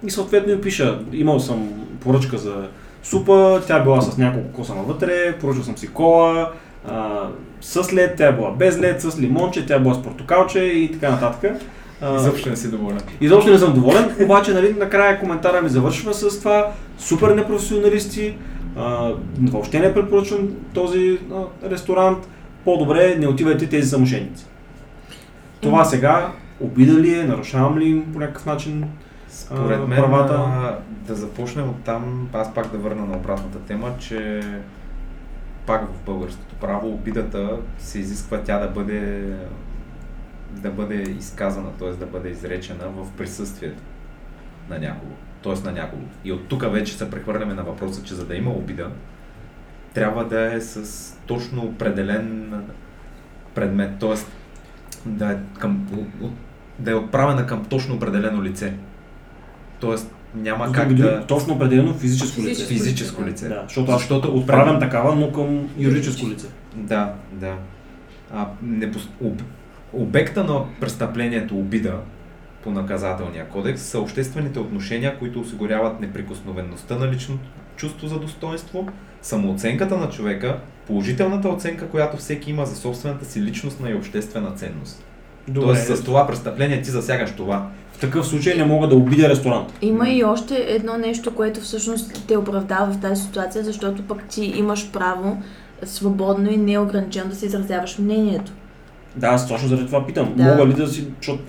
И 0.06 0.12
съответно 0.12 0.54
им 0.54 0.62
пиша, 0.62 1.00
имал 1.14 1.40
съм 1.40 1.70
поръчка 2.00 2.38
за 2.38 2.68
супа, 3.04 3.62
тя 3.68 3.80
била 3.80 4.02
с 4.02 4.18
няколко 4.18 4.52
косама 4.52 4.84
вътре, 4.84 5.38
поръчал 5.42 5.64
съм 5.64 5.78
си 5.78 5.88
кола, 5.88 6.52
а, 6.88 7.22
с 7.62 7.94
лед, 7.94 8.14
тя 8.18 8.32
била 8.32 8.52
без 8.52 8.80
лед, 8.80 9.02
с 9.02 9.20
лимонче, 9.20 9.66
тя 9.66 9.80
била 9.80 9.94
с 9.94 10.02
портокалче 10.02 10.60
и 10.60 10.92
така 10.92 11.12
нататък. 11.12 11.52
Изобщо 12.16 12.50
не 12.50 12.56
си 12.56 12.72
доволен. 12.72 13.00
Изобщо 13.22 13.52
не 13.52 13.58
съм 13.58 13.74
доволен, 13.74 14.16
обаче 14.24 14.54
нали, 14.54 14.76
накрая 14.80 15.20
коментара 15.20 15.62
ми 15.62 15.70
завършва 15.70 16.14
с 16.14 16.40
това 16.40 16.72
супер 16.98 17.30
непрофесионалисти, 17.30 18.38
а, 18.78 19.12
въобще 19.42 19.80
не 19.80 19.94
препоръчвам 19.94 20.50
този 20.74 21.20
а, 21.34 21.70
ресторант, 21.70 22.28
по-добре 22.66 23.16
не 23.20 23.28
отивайте 23.28 23.70
тези 23.70 23.90
са 23.90 23.98
мошенници. 23.98 24.46
Това 25.70 25.86
сега 25.86 26.32
обида 26.60 26.94
ли 26.94 27.20
е, 27.20 27.24
нарушавам 27.24 27.78
ли 27.78 27.86
им 27.86 28.14
по 28.14 28.20
някакъв 28.20 28.46
начин? 28.46 28.90
Според 29.30 29.80
а, 29.80 29.88
мен, 29.88 30.00
правата. 30.00 30.34
а, 30.34 30.78
да 31.08 31.16
започнем 31.16 31.70
от 31.70 31.84
там, 31.84 32.30
аз 32.34 32.54
пак 32.54 32.72
да 32.72 32.78
върна 32.78 33.06
на 33.06 33.18
обратната 33.18 33.60
тема, 33.60 33.92
че 34.00 34.42
пак 35.66 35.88
в 35.88 36.06
българското 36.06 36.56
право 36.56 36.90
обидата 36.90 37.58
се 37.78 38.00
изисква 38.00 38.38
тя 38.38 38.60
да 38.60 38.68
бъде 38.68 39.34
да 40.52 40.72
бъде 40.72 40.96
изказана, 40.96 41.72
т.е. 41.80 41.92
да 41.92 42.06
бъде 42.06 42.30
изречена 42.30 42.90
в 42.90 43.12
присъствието 43.12 43.84
на 44.70 44.80
някого, 44.80 45.12
т.е. 45.44 45.66
на 45.66 45.72
някого. 45.72 46.04
И 46.24 46.32
от 46.32 46.48
тук 46.48 46.72
вече 46.72 46.98
се 46.98 47.10
прехвърляме 47.10 47.54
на 47.54 47.64
въпроса, 47.64 48.04
че 48.04 48.14
за 48.14 48.26
да 48.26 48.36
има 48.36 48.52
обида, 48.52 48.90
трябва 49.94 50.26
да 50.26 50.54
е 50.56 50.62
с 50.62 51.14
точно 51.28 51.62
определен 51.62 52.54
предмет, 53.56 54.00
т.е. 54.00 54.16
да 55.06 55.32
е, 55.32 55.36
към, 55.60 55.88
да 56.80 56.92
е 56.92 56.96
отправена 56.96 57.46
към 57.46 57.66
точно 57.66 57.96
определено 57.96 58.44
лице. 58.44 58.74
Тоест 59.80 60.16
няма 60.36 60.72
как 60.72 60.88
думи, 60.88 61.00
да... 61.00 61.26
Точно 61.28 61.54
определено 61.54 61.94
физическо 61.94 62.42
лице. 62.42 62.66
Физическо. 62.66 62.74
Физическо 62.74 63.26
лице. 63.26 63.48
Да, 63.50 63.64
защото 63.68 63.92
аз 63.92 64.00
Защото 64.00 64.38
отправям 64.38 64.80
такава, 64.80 65.16
но 65.16 65.32
към 65.32 65.70
юридическо 65.78 66.28
лице. 66.28 66.48
Да, 66.76 67.14
да. 67.32 67.56
А, 68.34 68.48
не, 68.62 68.92
пос- 68.92 69.10
об, 69.22 69.42
обекта 69.94 70.44
на 70.44 70.64
престъплението 70.80 71.60
обида 71.60 72.00
по 72.64 72.72
наказателния 72.72 73.50
кодекс 73.50 73.82
са 73.82 74.00
обществените 74.00 74.60
отношения, 74.60 75.20
които 75.20 75.40
осигуряват 75.40 76.00
неприкосновеността 76.00 76.96
на 76.96 77.12
личното 77.12 77.50
чувство 77.76 78.08
за 78.08 78.20
достоинство, 78.20 78.88
самооценката 79.26 79.98
на 79.98 80.10
човека, 80.10 80.58
положителната 80.88 81.50
оценка, 81.50 81.88
която 81.88 82.18
всеки 82.18 82.50
има 82.50 82.66
за 82.66 82.76
собствената 82.76 83.26
си 83.26 83.42
личностна 83.42 83.90
и 83.90 83.94
обществена 83.94 84.52
ценност. 84.52 85.04
Тоест 85.54 85.98
с 85.98 86.04
това 86.04 86.28
престъпление 86.28 86.82
ти 86.82 86.90
засягаш 86.90 87.32
това. 87.32 87.70
в 87.94 88.00
такъв 88.00 88.28
случай 88.28 88.56
не 88.58 88.66
мога 88.66 88.88
да 88.88 88.96
обидя 88.96 89.30
ресторант. 89.30 89.74
Има 89.82 90.10
и 90.10 90.24
още 90.24 90.66
едно 90.68 90.98
нещо, 90.98 91.36
което 91.36 91.62
всъщност 91.62 92.24
те 92.28 92.38
оправдава 92.38 92.92
в 92.92 93.00
тази 93.00 93.22
ситуация, 93.22 93.64
защото 93.64 94.04
пък 94.04 94.24
ти 94.24 94.46
имаш 94.46 94.92
право 94.92 95.38
свободно 95.84 96.52
и 96.52 96.58
неограничено 96.58 97.30
да 97.30 97.36
си 97.36 97.46
изразяваш 97.46 98.00
мнението. 98.00 98.52
Да, 99.16 99.28
аз 99.28 99.48
точно 99.48 99.68
заради 99.68 99.86
това 99.86 100.08
питам. 100.08 100.34
Да. 100.36 100.44
Мога 100.44 100.68
ли 100.68 100.74
да 100.74 100.88
си... 100.88 101.08
Защото 101.18 101.44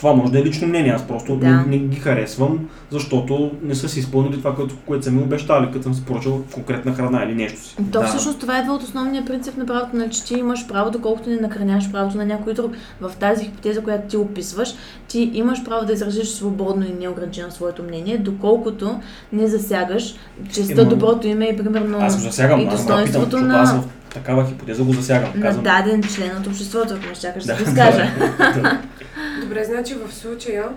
това 0.00 0.12
може 0.12 0.32
да 0.32 0.38
е 0.38 0.44
лично 0.44 0.68
мнение, 0.68 0.92
аз 0.92 1.08
просто 1.08 1.36
Да. 1.36 1.46
не, 1.48 1.64
не 1.66 1.78
ги 1.78 1.96
харесвам, 1.96 2.58
защото 2.90 3.50
не 3.62 3.74
са 3.74 3.88
си 3.88 3.98
изпълнили 4.00 4.38
това, 4.38 4.54
което, 4.54 4.76
което 4.86 5.04
са 5.04 5.10
ми 5.10 5.22
обещали, 5.22 5.66
като 5.72 5.82
съм 5.82 5.94
си 5.94 6.04
поръчал 6.04 6.42
конкретна 6.44 6.94
храна 6.94 7.22
или 7.24 7.34
нещо 7.34 7.60
си. 7.60 7.76
То 7.76 8.00
Да. 8.00 8.06
всъщност 8.06 8.40
това 8.40 8.58
идва 8.58 8.72
от 8.72 8.82
основния 8.82 9.24
принцип 9.24 9.56
на 9.56 9.66
правото, 9.66 9.96
на 9.96 10.10
че 10.10 10.24
ти 10.24 10.34
имаш 10.34 10.66
право, 10.68 10.90
доколкото 10.90 11.30
не 11.30 11.36
накраняваш 11.36 11.92
правото 11.92 12.16
на 12.16 12.26
някой 12.26 12.54
друг. 12.54 12.72
В 13.00 13.12
тази 13.20 13.44
хипотеза, 13.44 13.80
която 13.80 14.08
ти 14.08 14.16
описваш, 14.16 14.74
ти 15.08 15.30
имаш 15.34 15.64
право 15.64 15.86
да 15.86 15.92
изразиш 15.92 16.28
свободно 16.28 16.86
и 16.86 17.00
неограничено 17.00 17.50
своето 17.50 17.82
мнение, 17.82 18.18
доколкото 18.18 19.00
не 19.32 19.46
засягаш 19.46 20.14
честа, 20.52 20.72
Ема, 20.72 20.90
доброто 20.90 21.26
име 21.26 21.44
и 21.44 21.56
примерно 21.56 21.98
Аз 22.00 22.16
го 22.16 22.22
засягам, 22.22 22.60
и 22.60 22.64
аз 22.64 22.70
достоинството 22.72 23.24
защото 23.24 23.44
на, 23.44 23.60
аз 23.60 23.72
в 23.72 23.82
такава 24.10 24.46
хипотеза 24.46 24.82
го 24.84 24.92
засягам. 24.92 25.30
на 25.34 25.42
Казвам, 25.42 25.64
даден 25.64 26.02
член 26.02 26.36
от 26.36 26.46
обществото, 26.46 26.94
ако 26.94 27.06
ме 27.06 27.14
чакаш 27.14 27.44
да, 27.44 27.56
да, 27.56 27.64
го 27.64 27.68
изкажа. 27.70 28.10
да. 28.38 28.78
Добре, 29.42 29.64
значи 29.64 29.94
в 29.94 30.12
случая 30.12 30.68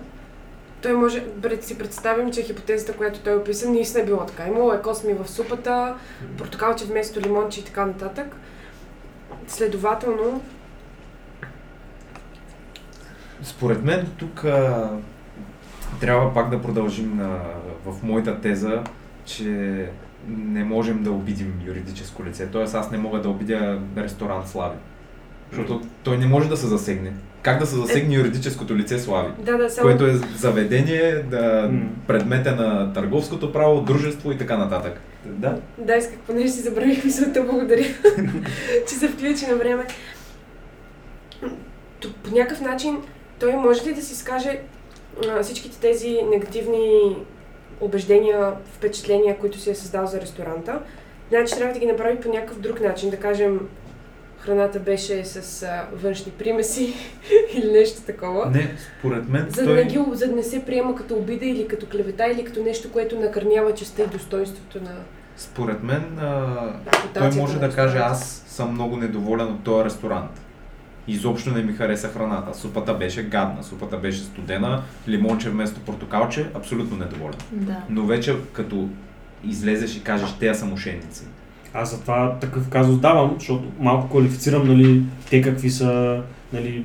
той 0.82 0.92
може, 0.92 1.24
пред 1.42 1.64
си 1.64 1.78
представим, 1.78 2.32
че 2.32 2.42
хипотезата, 2.42 2.92
която 2.92 3.20
той 3.20 3.36
описа, 3.36 3.70
наистина 3.70 4.02
е 4.02 4.06
било 4.06 4.26
така. 4.26 4.46
Имало 4.46 4.72
е 4.72 4.82
косми 4.82 5.14
в 5.14 5.30
супата, 5.30 5.94
портокалче 6.38 6.84
вместо 6.84 7.20
лимонче 7.20 7.60
и 7.60 7.64
така 7.64 7.86
нататък. 7.86 8.36
Следователно, 9.46 10.42
Според 13.42 13.84
мен 13.84 14.06
тук 14.16 14.44
а, 14.44 14.90
трябва 16.00 16.34
пак 16.34 16.50
да 16.50 16.62
продължим 16.62 17.16
на, 17.16 17.40
в 17.86 18.02
моята 18.02 18.40
теза, 18.40 18.82
че 19.24 19.90
не 20.28 20.64
можем 20.64 21.02
да 21.02 21.10
обидим 21.10 21.60
юридическо 21.66 22.24
лице. 22.24 22.46
Тоест 22.46 22.74
аз 22.74 22.90
не 22.90 22.98
мога 22.98 23.20
да 23.20 23.28
обидя 23.28 23.80
ресторант 23.96 24.48
Слави. 24.48 24.76
Защото 25.50 25.86
той 26.02 26.18
не 26.18 26.26
може 26.26 26.48
да 26.48 26.56
се 26.56 26.66
засегне. 26.66 27.12
Как 27.44 27.58
да 27.58 27.66
се 27.66 27.76
засегне 27.76 28.14
юридическото 28.14 28.76
лице 28.76 28.98
Слави? 28.98 29.32
Да, 29.38 29.56
да, 29.56 29.70
само... 29.70 29.88
Което 29.88 30.06
е 30.06 30.12
заведение, 30.36 31.14
да, 31.14 31.68
М. 31.72 31.88
предмете 32.06 32.50
на 32.50 32.92
търговското 32.92 33.52
право, 33.52 33.80
дружество 33.80 34.32
и 34.32 34.38
така 34.38 34.56
нататък. 34.56 35.00
Да? 35.24 35.58
Да, 35.78 35.96
исках 35.96 36.18
понеже 36.18 36.48
си 36.48 36.60
забравих 36.60 37.04
мисълта, 37.04 37.42
благодаря, 37.42 37.84
че 38.88 38.94
се 38.94 39.08
включи 39.08 39.46
на 39.46 39.56
време. 39.56 39.86
По 42.22 42.34
някакъв 42.34 42.60
начин 42.60 42.96
той 43.40 43.52
може 43.52 43.84
ли 43.84 43.94
да 43.94 44.02
си 44.02 44.16
скаже 44.16 44.60
а, 45.28 45.42
всичките 45.42 45.80
тези 45.80 46.18
негативни 46.30 47.16
убеждения, 47.80 48.52
впечатления, 48.72 49.38
които 49.38 49.58
си 49.58 49.70
е 49.70 49.74
създал 49.74 50.06
за 50.06 50.20
ресторанта, 50.20 50.80
значи 51.28 51.54
трябва 51.56 51.74
да 51.74 51.80
ги 51.80 51.86
направи 51.86 52.20
по 52.20 52.28
някакъв 52.28 52.60
друг 52.60 52.80
начин, 52.80 53.10
да 53.10 53.16
кажем 53.16 53.60
храната 54.44 54.80
беше 54.80 55.24
с 55.24 55.62
а, 55.62 55.86
външни 55.92 56.32
примеси 56.32 56.94
или 57.54 57.72
нещо 57.72 58.02
такова. 58.06 58.50
Не, 58.50 58.76
според 58.98 59.28
мен 59.28 59.46
За 59.48 59.62
да, 59.62 59.66
той... 59.66 59.74
не 59.74 59.84
ги, 59.84 59.98
за 60.12 60.26
да 60.26 60.34
не 60.34 60.42
се 60.42 60.64
приема 60.64 60.94
като 60.94 61.14
обида 61.14 61.46
или 61.46 61.68
като 61.68 61.86
клевета 61.86 62.26
или 62.26 62.44
като 62.44 62.62
нещо, 62.62 62.92
което 62.92 63.20
накърнява 63.20 63.74
честа 63.74 64.02
и 64.02 64.06
достоинството 64.06 64.80
на 64.82 64.90
Според 65.36 65.82
мен 65.82 66.18
а, 66.18 66.72
той 67.14 67.30
може 67.30 67.58
да 67.58 67.70
каже 67.70 67.98
аз 67.98 68.44
съм 68.46 68.72
много 68.72 68.96
недоволен 68.96 69.46
от 69.46 69.64
този 69.64 69.84
ресторант. 69.84 70.30
Изобщо 71.08 71.50
не 71.50 71.62
ми 71.62 71.72
хареса 71.72 72.08
храната. 72.08 72.58
Супата 72.58 72.94
беше 72.94 73.22
гадна, 73.22 73.62
супата 73.62 73.96
беше 73.96 74.18
студена, 74.18 74.82
лимонче 75.08 75.50
вместо 75.50 75.80
портокалче, 75.80 76.50
абсолютно 76.54 76.96
недоволен. 76.96 77.38
Да. 77.52 77.76
Но 77.88 78.06
вече 78.06 78.36
като 78.52 78.88
излезеш 79.44 79.96
и 79.96 80.02
кажеш, 80.02 80.28
те 80.40 80.54
са 80.54 80.66
мошенници. 80.66 81.24
Аз 81.74 81.90
затова 81.90 82.36
такъв 82.40 82.68
казус 82.68 82.98
давам, 82.98 83.36
защото 83.38 83.64
малко 83.80 84.08
квалифицирам, 84.08 84.68
нали, 84.68 85.02
те 85.30 85.42
какви 85.42 85.70
са, 85.70 86.20
нали, 86.52 86.84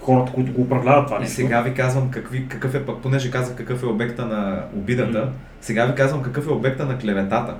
хората, 0.00 0.32
които 0.32 0.52
го 0.52 0.62
управляват 0.62 1.06
това 1.06 1.16
И 1.16 1.20
нещо. 1.20 1.34
сега 1.34 1.60
ви 1.60 1.74
казвам 1.74 2.10
какви, 2.10 2.48
какъв 2.48 2.74
е, 2.74 2.86
понеже 2.86 3.30
казах 3.30 3.56
какъв 3.56 3.82
е 3.82 3.86
обекта 3.86 4.26
на 4.26 4.64
обидата, 4.76 5.18
Мгм. 5.20 5.30
сега 5.60 5.86
ви 5.86 5.94
казвам 5.94 6.22
какъв 6.22 6.46
е 6.46 6.50
обекта 6.50 6.86
на 6.86 6.98
клеветата. 6.98 7.54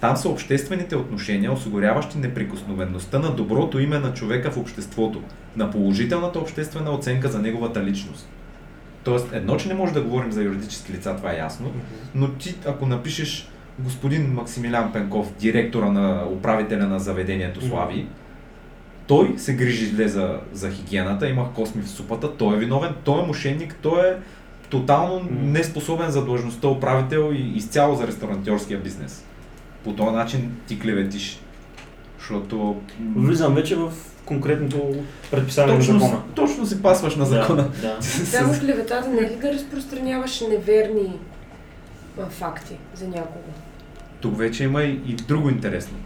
Там 0.00 0.16
са 0.16 0.28
обществените 0.28 0.96
отношения, 0.96 1.52
осигуряващи 1.52 2.18
неприкосновеността 2.18 3.18
на 3.18 3.30
доброто 3.30 3.78
име 3.80 3.98
на 3.98 4.14
човека 4.14 4.50
в 4.50 4.56
обществото, 4.56 5.22
на 5.56 5.70
положителната 5.70 6.38
обществена 6.38 6.90
оценка 6.90 7.28
за 7.28 7.38
неговата 7.38 7.84
личност. 7.84 8.28
Тоест, 9.04 9.28
едно, 9.32 9.56
че 9.56 9.68
не 9.68 9.74
може 9.74 9.92
да 9.92 10.02
говорим 10.02 10.32
за 10.32 10.42
юридически 10.42 10.92
лица, 10.92 11.16
това 11.16 11.32
е 11.32 11.38
ясно, 11.38 11.72
но 12.14 12.28
ти, 12.28 12.54
ако 12.66 12.86
напишеш 12.86 13.48
господин 13.78 14.32
Максимилиан 14.32 14.92
Пенков, 14.92 15.32
директора 15.38 15.90
на 15.90 16.24
управителя 16.32 16.86
на 16.86 16.98
заведението. 16.98 17.66
Слави, 17.66 18.06
той 19.06 19.34
се 19.36 19.54
грижи 19.54 19.86
зле 19.86 20.08
за, 20.08 20.40
за 20.52 20.70
хигиената, 20.70 21.28
има 21.28 21.52
косми 21.52 21.82
в 21.82 21.88
супата, 21.88 22.36
той 22.36 22.56
е 22.56 22.58
виновен, 22.58 22.94
той 23.04 23.22
е 23.22 23.26
мошенник, 23.26 23.76
той 23.82 24.08
е 24.08 24.14
тотално 24.70 25.28
неспособен 25.30 26.10
за 26.10 26.24
длъжността 26.24 26.68
управител 26.68 27.32
и 27.32 27.52
изцяло 27.56 27.96
за 27.96 28.06
ресторантьорския 28.06 28.78
бизнес. 28.78 29.24
По 29.84 29.92
този 29.92 30.16
начин 30.16 30.56
ти 30.66 30.80
клеветиш. 30.80 31.40
Защото 32.18 32.80
Влизам 33.16 33.54
вече 33.54 33.76
в 33.76 33.92
конкретното 34.24 34.94
предписание 35.30 35.74
на 35.74 35.80
точно, 35.80 35.98
закона. 35.98 36.22
точно 36.34 36.66
си 36.66 36.82
пасваш 36.82 37.16
на 37.16 37.24
закона. 37.24 37.62
Да, 37.82 37.88
да. 37.96 38.02
Само 38.02 38.60
клеветата 38.60 39.08
не 39.08 39.20
е 39.20 39.30
ли 39.30 39.36
да 39.36 39.52
разпространяваш 39.52 40.40
неверни 40.40 41.18
а, 42.20 42.26
факти 42.26 42.76
за 42.94 43.08
някого? 43.08 43.44
Тук 44.24 44.38
вече 44.38 44.64
има 44.64 44.82
и, 44.82 45.00
и 45.06 45.14
друго 45.14 45.48
интересно. 45.48 45.96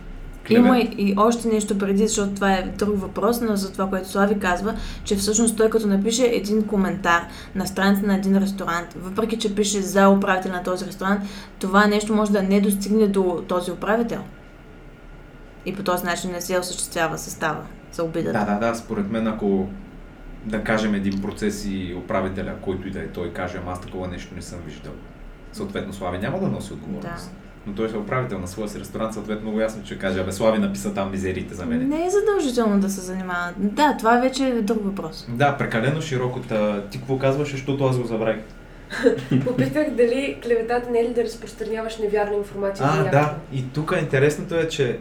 Има 0.49 0.79
и, 0.79 0.95
и 0.99 1.15
още 1.17 1.49
нещо 1.49 1.79
преди, 1.79 2.09
защото 2.09 2.35
това 2.35 2.53
е 2.53 2.63
друг 2.79 3.01
въпрос, 3.01 3.41
но 3.41 3.57
за 3.57 3.73
това, 3.73 3.89
което 3.89 4.09
Слави 4.09 4.39
казва, 4.39 4.75
че 5.05 5.17
всъщност 5.17 5.57
той 5.57 5.71
като 5.71 5.87
напише 5.87 6.27
един 6.27 6.63
коментар 6.63 7.23
на 7.55 7.67
страница 7.67 8.07
на 8.07 8.15
един 8.15 8.39
ресторант, 8.39 8.95
въпреки 8.97 9.39
че 9.39 9.55
пише 9.55 9.83
за 9.83 10.09
управител 10.09 10.53
на 10.53 10.63
този 10.63 10.87
ресторант, 10.87 11.23
това 11.59 11.87
нещо 11.87 12.15
може 12.15 12.33
да 12.33 12.43
не 12.43 12.61
достигне 12.61 13.07
до 13.07 13.45
този 13.49 13.71
управител. 13.71 14.21
И 15.67 15.75
по 15.75 15.83
този 15.83 16.05
начин 16.05 16.31
не 16.31 16.41
се 16.41 16.59
осъществява 16.59 17.19
състава 17.19 17.63
за 17.93 18.05
обидата. 18.05 18.39
Да, 18.39 18.55
да, 18.55 18.67
да, 18.67 18.75
според 18.75 19.11
мен 19.11 19.27
ако 19.27 19.69
да 20.45 20.65
кажем 20.65 20.95
един 20.95 21.23
процес 21.23 21.65
и 21.65 21.95
управителя, 21.99 22.55
който 22.63 22.89
и 22.89 22.91
да 22.91 23.01
е 23.01 23.09
той, 23.09 23.33
каже, 23.33 23.59
аз 23.67 23.81
такова 23.81 24.09
нещо 24.09 24.35
не 24.35 24.43
съм 24.43 24.59
виждал. 24.67 24.93
Съответно, 25.53 25.93
Слави 25.93 26.19
няма 26.19 26.41
да 26.41 26.49
носи 26.49 26.73
отговорност. 26.73 27.31
Да. 27.33 27.48
Но 27.69 27.75
той 27.75 27.89
ще 27.89 27.97
е 27.97 28.01
управител 28.01 28.39
на 28.39 28.49
своя 28.49 28.69
си 28.69 28.81
ресторант, 28.81 29.15
съответно 29.15 29.43
много 29.43 29.61
ясно, 29.61 29.83
че 29.85 29.99
каже, 29.99 30.21
абе 30.21 30.33
Слави 30.33 30.59
написа 30.59 30.95
там 30.95 31.11
мизериите 31.11 31.55
за 31.55 31.67
мен. 31.67 31.89
Не 31.89 32.07
е 32.07 32.11
задължително 32.11 32.81
да 32.81 32.91
се 32.91 33.01
занимава. 33.01 33.53
Да, 33.57 33.97
това 33.99 34.17
вече 34.21 34.45
е 34.45 34.63
друг 34.63 34.85
въпрос. 34.85 35.27
Да, 35.29 35.57
прекалено 35.57 36.01
широката. 36.01 36.85
Ти 36.91 36.99
какво 36.99 37.19
казваш, 37.19 37.51
защото 37.51 37.85
аз 37.85 37.99
го 37.99 38.07
забравих. 38.07 38.43
Попитах 39.45 39.91
дали 39.91 40.39
клеветата 40.45 40.91
не 40.91 41.01
е 41.01 41.05
ли 41.05 41.15
да 41.15 41.25
разпространяваш 41.25 41.99
невярна 41.99 42.37
информация 42.37 42.87
за 42.87 43.01
А, 43.01 43.11
да. 43.11 43.35
И 43.53 43.65
тук 43.73 43.95
интересното 44.01 44.55
е, 44.55 44.69
че 44.69 44.99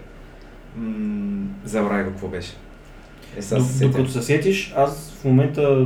м- 0.76 1.46
забравих 1.66 2.06
какво 2.08 2.28
беше. 2.28 2.54
Е, 3.38 3.42
сега 3.42 3.62
се. 3.62 3.86
Докато 3.86 4.10
се 4.12 4.22
сетиш, 4.22 4.74
аз 4.78 5.12
в 5.22 5.26
момента 5.26 5.86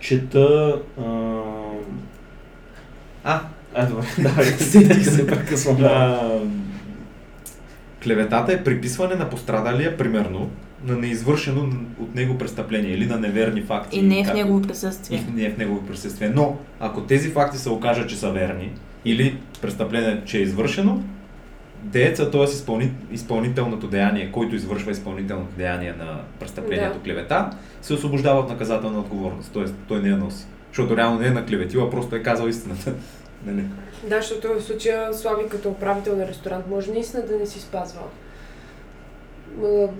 чета... 0.00 0.76
А, 1.00 1.04
А, 3.24 3.40
а 3.74 3.86
добре, 3.86 4.06
давай, 4.18 4.44
Сетих 4.60 5.04
се. 5.06 5.26
прекъсвам. 5.26 5.76
Да. 5.76 5.86
А, 5.86 6.40
клеветата 8.04 8.52
е 8.52 8.64
приписване 8.64 9.14
на 9.14 9.30
пострадалия, 9.30 9.96
примерно, 9.96 10.50
на 10.84 10.96
неизвършено 10.96 11.68
от 11.98 12.14
него 12.14 12.38
престъпление 12.38 12.90
или 12.90 13.06
на 13.06 13.16
неверни 13.18 13.62
факти. 13.62 13.98
И 13.98 14.02
не 14.02 14.20
е 14.20 14.24
в 14.24 14.34
негово 14.34 14.58
И 14.58 14.62
присъствие. 14.62 15.18
в- 15.20 15.34
не 15.34 15.42
е 15.42 15.50
в 15.50 15.58
негово 15.58 15.82
присъствие. 15.82 16.28
Но, 16.28 16.56
ако 16.80 17.00
тези 17.00 17.30
факти 17.30 17.58
се 17.58 17.70
окажат, 17.70 18.08
че 18.08 18.16
са 18.16 18.30
верни, 18.30 18.72
или 19.04 19.36
престъпление, 19.62 20.22
че 20.24 20.38
е 20.38 20.42
извършено, 20.42 21.02
дееца, 21.82 22.30
т.е. 22.30 22.44
Изпълни, 22.44 22.90
изпълнителното 23.12 23.86
деяние, 23.86 24.32
който 24.32 24.56
извършва 24.56 24.90
изпълнителното 24.90 25.56
деяние 25.56 25.92
на 25.92 26.06
престъплението 26.40 26.94
Да. 26.94 27.02
клевета, 27.02 27.50
се 27.82 27.94
освобождава 27.94 28.40
от 28.40 28.48
наказателна 28.48 28.98
отговорност. 28.98 29.52
Т.е. 29.52 29.64
той 29.88 30.02
не 30.02 30.08
я 30.08 30.16
носи. 30.16 30.44
Защото 30.68 30.96
реално 30.96 31.20
не 31.20 31.26
е 31.26 31.30
наклеветил, 31.30 31.82
а 31.82 31.90
просто 31.90 32.16
е 32.16 32.22
казал 32.22 32.46
истината. 32.46 32.92
Нали? 33.46 33.64
Да, 34.08 34.16
защото 34.16 34.48
в 34.48 34.62
случая 34.62 35.14
Слави 35.14 35.48
като 35.48 35.68
управител 35.70 36.16
на 36.16 36.26
ресторант 36.26 36.64
може 36.70 36.92
наистина 36.92 37.22
да 37.22 37.36
не 37.36 37.46
си 37.46 37.60
спазва 37.60 38.00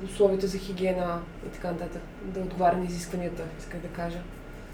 условията 0.04 0.46
за 0.46 0.58
хигиена 0.58 1.18
и 1.46 1.52
така 1.52 1.68
нататък, 1.68 2.02
да 2.24 2.40
отговаря 2.40 2.76
на 2.76 2.84
изискванията, 2.84 3.42
исках 3.58 3.80
да 3.80 3.88
кажа. 3.88 4.18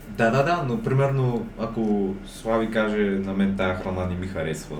Да, 0.09 0.31
да, 0.31 0.43
да, 0.43 0.65
но 0.69 0.83
примерно 0.83 1.47
ако 1.59 2.15
Слави 2.27 2.71
каже 2.71 2.97
на 2.99 3.33
мен 3.33 3.55
тая 3.57 3.75
храна 3.75 4.07
не 4.07 4.15
ми 4.15 4.27
харесва, 4.27 4.77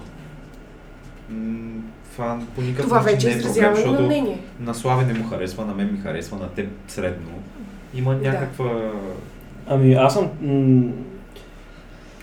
м, 1.31 1.83
това 2.13 2.41
по 2.55 2.61
никакъв 2.61 2.85
Това 2.87 3.01
начин 3.03 3.15
вече 3.15 3.27
е 3.27 3.31
не 3.31 3.37
е 3.37 3.39
проблем, 3.39 3.51
изразяване 3.53 3.81
на 3.81 3.87
защото 3.87 4.03
мнение. 4.03 4.41
на 4.61 4.75
Слави 4.75 5.05
не 5.05 5.19
му 5.19 5.25
харесва, 5.29 5.65
на 5.65 5.75
мен 5.75 5.93
ми 5.93 5.99
харесва, 5.99 6.39
на 6.39 6.49
теб 6.49 6.69
средно. 6.89 7.31
Има 7.95 8.15
Да. 8.15 8.21
някаква... 8.33 8.93
Ами 9.67 9.95
аз 9.95 10.15
съм... 10.15 10.31
М- 10.41 10.93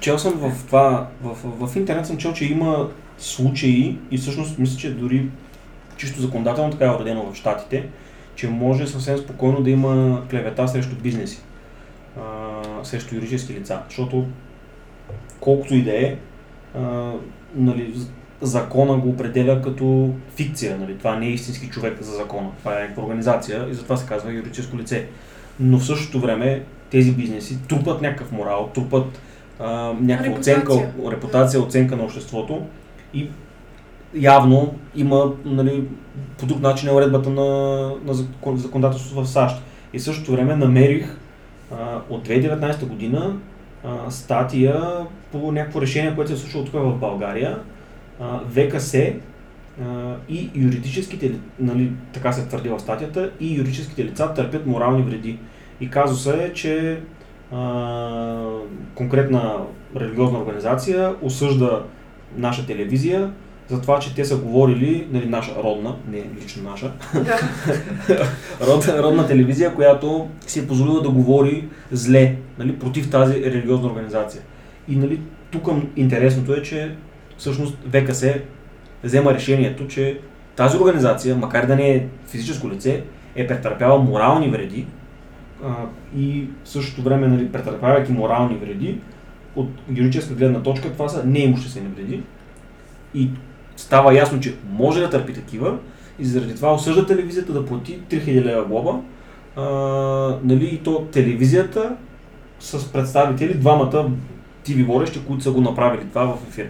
чел 0.03 0.19
съм 0.19 0.33
в 0.33 0.65
това... 0.65 1.07
В, 1.21 1.67
в, 1.67 1.75
интернет 1.75 2.05
съм 2.05 2.17
чел, 2.17 2.33
че 2.33 2.45
има 2.45 2.89
случаи 3.17 3.97
и 4.11 4.17
всъщност 4.17 4.59
мисля, 4.59 4.77
че 4.79 4.93
дори 4.93 5.29
чисто 5.97 6.21
законодателно 6.21 6.71
така 6.71 6.85
е 6.85 6.95
уредено 6.95 7.31
в 7.31 7.35
Штатите, 7.35 7.89
че 8.35 8.49
може 8.49 8.87
съвсем 8.87 9.17
спокойно 9.17 9.61
да 9.61 9.69
има 9.69 10.21
клевета 10.29 10.67
срещу 10.67 10.95
бизнеси, 10.95 11.41
а, 12.17 12.83
срещу 12.83 13.15
юридически 13.15 13.53
лица. 13.53 13.79
Защото 13.87 14.25
колкото 15.39 15.75
и 15.75 15.83
да 15.83 16.05
е, 16.05 16.15
нали, 17.55 17.93
закона 18.41 18.97
го 18.97 19.09
определя 19.09 19.61
като 19.61 20.13
фикция. 20.35 20.77
Нали? 20.77 20.97
Това 20.97 21.15
не 21.15 21.25
е 21.25 21.29
истински 21.29 21.69
човек 21.69 22.01
за 22.01 22.15
закона. 22.15 22.49
Това 22.59 22.73
е 22.73 22.93
организация 22.97 23.67
и 23.69 23.73
затова 23.73 23.97
се 23.97 24.07
казва 24.07 24.33
юридическо 24.33 24.77
лице. 24.77 25.07
Но 25.59 25.79
в 25.79 25.85
същото 25.85 26.19
време 26.19 26.63
тези 26.89 27.11
бизнеси 27.11 27.67
трупат 27.67 28.01
някакъв 28.01 28.31
морал, 28.31 28.71
трупат 28.73 29.19
а, 29.63 29.93
някаква 30.01 30.31
Репутация. 30.31 30.57
оценка, 30.57 31.11
репутация, 31.11 31.61
оценка 31.61 31.95
на 31.95 32.03
обществото 32.03 32.61
и 33.13 33.27
явно 34.15 34.75
има 34.95 35.31
нали, 35.45 35.83
по 36.39 36.45
друг 36.45 36.61
начин 36.61 36.89
е 36.89 36.93
уредбата 36.93 37.29
на, 37.29 37.43
на 38.05 38.13
закон- 38.13 38.55
законодателството 38.55 39.23
в 39.23 39.29
САЩ. 39.29 39.55
И 39.93 39.99
в 39.99 40.03
същото 40.03 40.31
време 40.31 40.55
намерих 40.55 41.17
а, 41.71 41.99
от 42.09 42.27
2019 42.27 42.85
година 42.85 43.35
а, 43.83 44.11
статия 44.11 44.83
по 45.31 45.51
някакво 45.51 45.81
решение, 45.81 46.15
което 46.15 46.31
се 46.31 46.35
е 46.35 46.39
случило 46.39 46.65
тук 46.65 46.73
в 46.73 46.95
България. 46.99 47.59
А, 48.19 48.39
ВКС 48.49 48.93
а, 48.93 49.11
и 50.29 50.49
юридическите, 50.55 51.29
ли- 51.29 51.39
нали, 51.59 51.91
така 52.13 52.31
се 52.31 52.47
твърди 52.47 52.69
в 52.69 52.79
статията, 52.79 53.31
и 53.39 53.55
юридическите 53.55 54.05
лица 54.05 54.33
търпят 54.33 54.65
морални 54.65 55.03
вреди. 55.03 55.39
И 55.81 55.89
казуса 55.89 56.43
е, 56.43 56.53
че 56.53 56.99
а, 57.53 58.43
конкретна 58.95 59.57
религиозна 59.95 60.39
организация 60.39 61.15
осъжда 61.21 61.83
наша 62.37 62.65
телевизия 62.65 63.31
за 63.67 63.81
това, 63.81 63.99
че 63.99 64.15
те 64.15 64.25
са 64.25 64.37
говорили, 64.37 65.07
нали, 65.11 65.25
наша 65.29 65.51
родна, 65.63 65.95
не 66.11 66.23
лично 66.43 66.69
наша, 66.69 66.91
Да. 67.13 67.39
родна, 68.67 69.03
родна 69.03 69.27
телевизия, 69.27 69.75
която 69.75 70.27
си 70.47 70.59
е 70.59 70.67
позволила 70.67 71.01
да 71.01 71.09
говори 71.09 71.67
зле 71.91 72.35
нали, 72.59 72.79
против 72.79 73.09
тази 73.09 73.33
религиозна 73.33 73.87
организация. 73.87 74.41
И 74.87 74.95
нали, 74.95 75.21
тук 75.51 75.67
интересното 75.95 76.53
е, 76.53 76.61
че 76.61 76.95
всъщност 77.37 77.77
ВКС 77.91 78.25
взема 79.03 79.33
решението, 79.33 79.87
че 79.87 80.19
тази 80.55 80.77
организация, 80.77 81.35
макар 81.35 81.65
да 81.65 81.75
не 81.75 81.89
е 81.89 82.05
физическо 82.27 82.69
лице, 82.69 83.03
е 83.35 83.47
претърпяла 83.47 83.99
морални 83.99 84.49
вреди 84.49 84.85
и 86.17 86.47
в 86.63 86.69
същото 86.69 87.01
време, 87.01 87.27
нали, 87.27 87.51
претърпявайки 87.51 88.11
морални 88.11 88.55
вреди, 88.55 88.99
от 89.55 89.69
юридическа 89.95 90.33
гледна 90.33 90.63
точка 90.63 90.91
това 90.91 91.09
са 91.09 91.25
неимуществени 91.25 91.87
вреди. 91.95 92.23
И 93.13 93.29
става 93.75 94.13
ясно, 94.13 94.39
че 94.39 94.55
може 94.69 94.99
да 94.99 95.09
търпи 95.09 95.33
такива 95.33 95.77
и 96.19 96.25
заради 96.25 96.55
това 96.55 96.73
осъжда 96.73 97.05
телевизията 97.05 97.53
да 97.53 97.65
плати 97.65 97.99
3000 98.09 98.43
лева 98.43 98.65
глоба. 98.65 98.99
А, 99.55 99.63
нали, 100.43 100.65
и 100.65 100.77
то 100.77 101.07
телевизията 101.11 101.95
с 102.59 102.91
представители, 102.91 103.53
двамата 103.53 104.09
TV 104.65 104.85
водещи, 104.85 105.25
които 105.25 105.43
са 105.43 105.51
го 105.51 105.61
направили 105.61 106.09
това 106.09 106.25
в 106.25 106.37
ефир. 106.49 106.69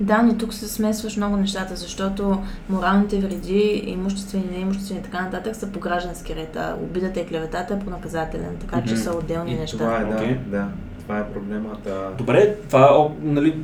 Да, 0.00 0.22
но 0.22 0.34
тук 0.34 0.54
се 0.54 0.68
смесваш 0.68 1.16
много 1.16 1.36
нещата, 1.36 1.76
защото 1.76 2.38
моралните 2.68 3.18
вреди, 3.18 3.82
имуществени, 3.86 4.44
неимуществени 4.52 5.00
и 5.00 5.04
така 5.04 5.20
нататък 5.20 5.56
са 5.56 5.66
по 5.66 5.78
граждански 5.80 6.34
ред, 6.36 6.56
а 6.56 6.74
обидата 6.82 7.20
и 7.20 7.26
клеветата 7.26 7.74
е 7.74 7.78
по 7.78 7.90
наказателен, 7.90 8.56
така 8.60 8.82
че 8.82 8.94
Мгм. 8.94 9.02
са 9.02 9.10
отделни 9.12 9.52
И 9.52 9.54
неща. 9.54 9.78
това 9.78 9.96
е, 9.96 10.04
да, 10.04 10.14
Окей. 10.16 10.36
да. 10.46 10.66
Това 11.02 11.18
е 11.18 11.24
проблемата. 11.24 12.08
Добре, 12.18 12.54
това 12.68 12.80
е, 12.80 12.90
о, 12.90 13.10
нали, 13.22 13.54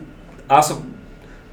аз 0.48 0.80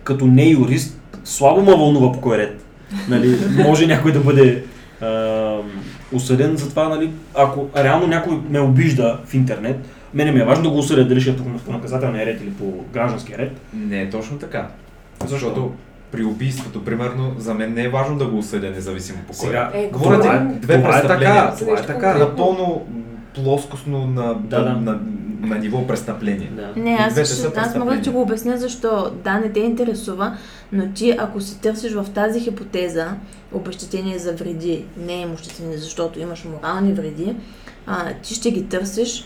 като 0.04 0.26
не 0.26 0.46
юрист, 0.46 1.02
слабо 1.24 1.62
ме 1.62 1.76
вълнува 1.76 2.12
по 2.12 2.22
кой 2.22 2.38
ред. 2.38 2.66
Нали, 3.10 3.38
може 3.64 3.88
някой 3.88 4.12
да 4.12 4.20
бъде 4.20 4.64
а, 5.02 5.58
осъден 6.14 6.58
за 6.58 6.70
това, 6.70 6.90
нали, 6.90 7.12
ако 7.36 7.68
реално 7.78 8.08
някой 8.08 8.42
ме 8.50 8.60
обижда 8.60 9.20
в 9.26 9.34
интернет, 9.34 9.86
мене 10.14 10.32
ми 10.32 10.40
е 10.40 10.46
важно 10.46 10.64
да 10.64 10.70
го 10.70 10.78
осъдя 10.78 11.08
дали 11.08 11.22
ще 11.22 11.30
е 11.30 11.36
по, 11.38 11.44
по 11.66 11.72
наказателния 11.72 12.26
ред 12.26 12.42
или 12.42 12.52
по 12.52 12.66
гражданския 12.94 13.38
ред. 13.38 13.62
Не 13.74 14.02
е 14.02 14.10
точно 14.10 14.38
така. 14.38 14.68
Защо? 15.20 15.36
Защото 15.36 15.72
при 16.12 16.24
убийството, 16.24 16.86
примерно, 16.86 17.36
за 17.38 17.54
мен 17.54 17.74
не 17.74 17.84
е 17.84 17.90
важно 17.90 18.18
да 18.18 18.26
го 18.26 18.38
осъдя, 18.38 18.70
независимо 18.72 19.20
по 19.20 19.34
кой. 19.34 19.48
Сега, 19.48 19.72
Е, 19.74 19.88
Говоря 19.88 20.20
това 20.20 20.36
е, 20.36 20.40
две 20.40 20.78
това 20.82 20.98
е 20.98 21.08
така, 21.08 21.56
това 21.60 21.80
е 21.80 21.86
така. 21.86 22.14
Напълно 22.18 22.86
плоскостно 23.36 24.08
на, 24.08 24.34
Да, 24.34 24.64
да. 24.64 24.72
на, 24.72 25.00
на 25.42 25.56
ниво 25.58 25.88
престъпление. 25.88 26.52
Да. 26.56 26.82
Не, 26.82 26.98
аз, 27.00 27.14
са 27.30 27.52
аз 27.56 27.76
мога 27.76 27.96
да 27.96 28.02
ти 28.02 28.10
го 28.10 28.22
обясня 28.22 28.58
защо. 28.58 29.12
Да, 29.24 29.40
не 29.40 29.50
те 29.50 29.60
интересува, 29.60 30.38
но 30.72 30.88
ти 30.88 31.16
ако 31.20 31.42
си 31.42 31.62
търсиш 31.62 31.94
в 31.94 32.06
тази 32.14 32.40
хипотеза 32.40 33.08
обещетение 33.54 34.20
за 34.20 34.34
вреди, 34.34 34.86
не 34.98 35.14
имуществени, 35.14 35.78
защото 35.78 36.20
имаш 36.20 36.46
морални 36.46 36.94
вреди, 36.94 37.36
а, 37.88 38.14
ти 38.24 38.34
ще 38.34 38.52
ги 38.52 38.66
търсиш 38.66 39.26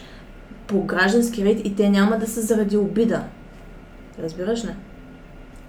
по 0.67 0.83
граждански 0.83 1.45
ред 1.45 1.61
и 1.65 1.75
те 1.75 1.89
няма 1.89 2.17
да 2.17 2.27
са 2.27 2.41
заради 2.41 2.77
обида. 2.77 3.23
Разбираш 4.23 4.65
ли? 4.65 4.69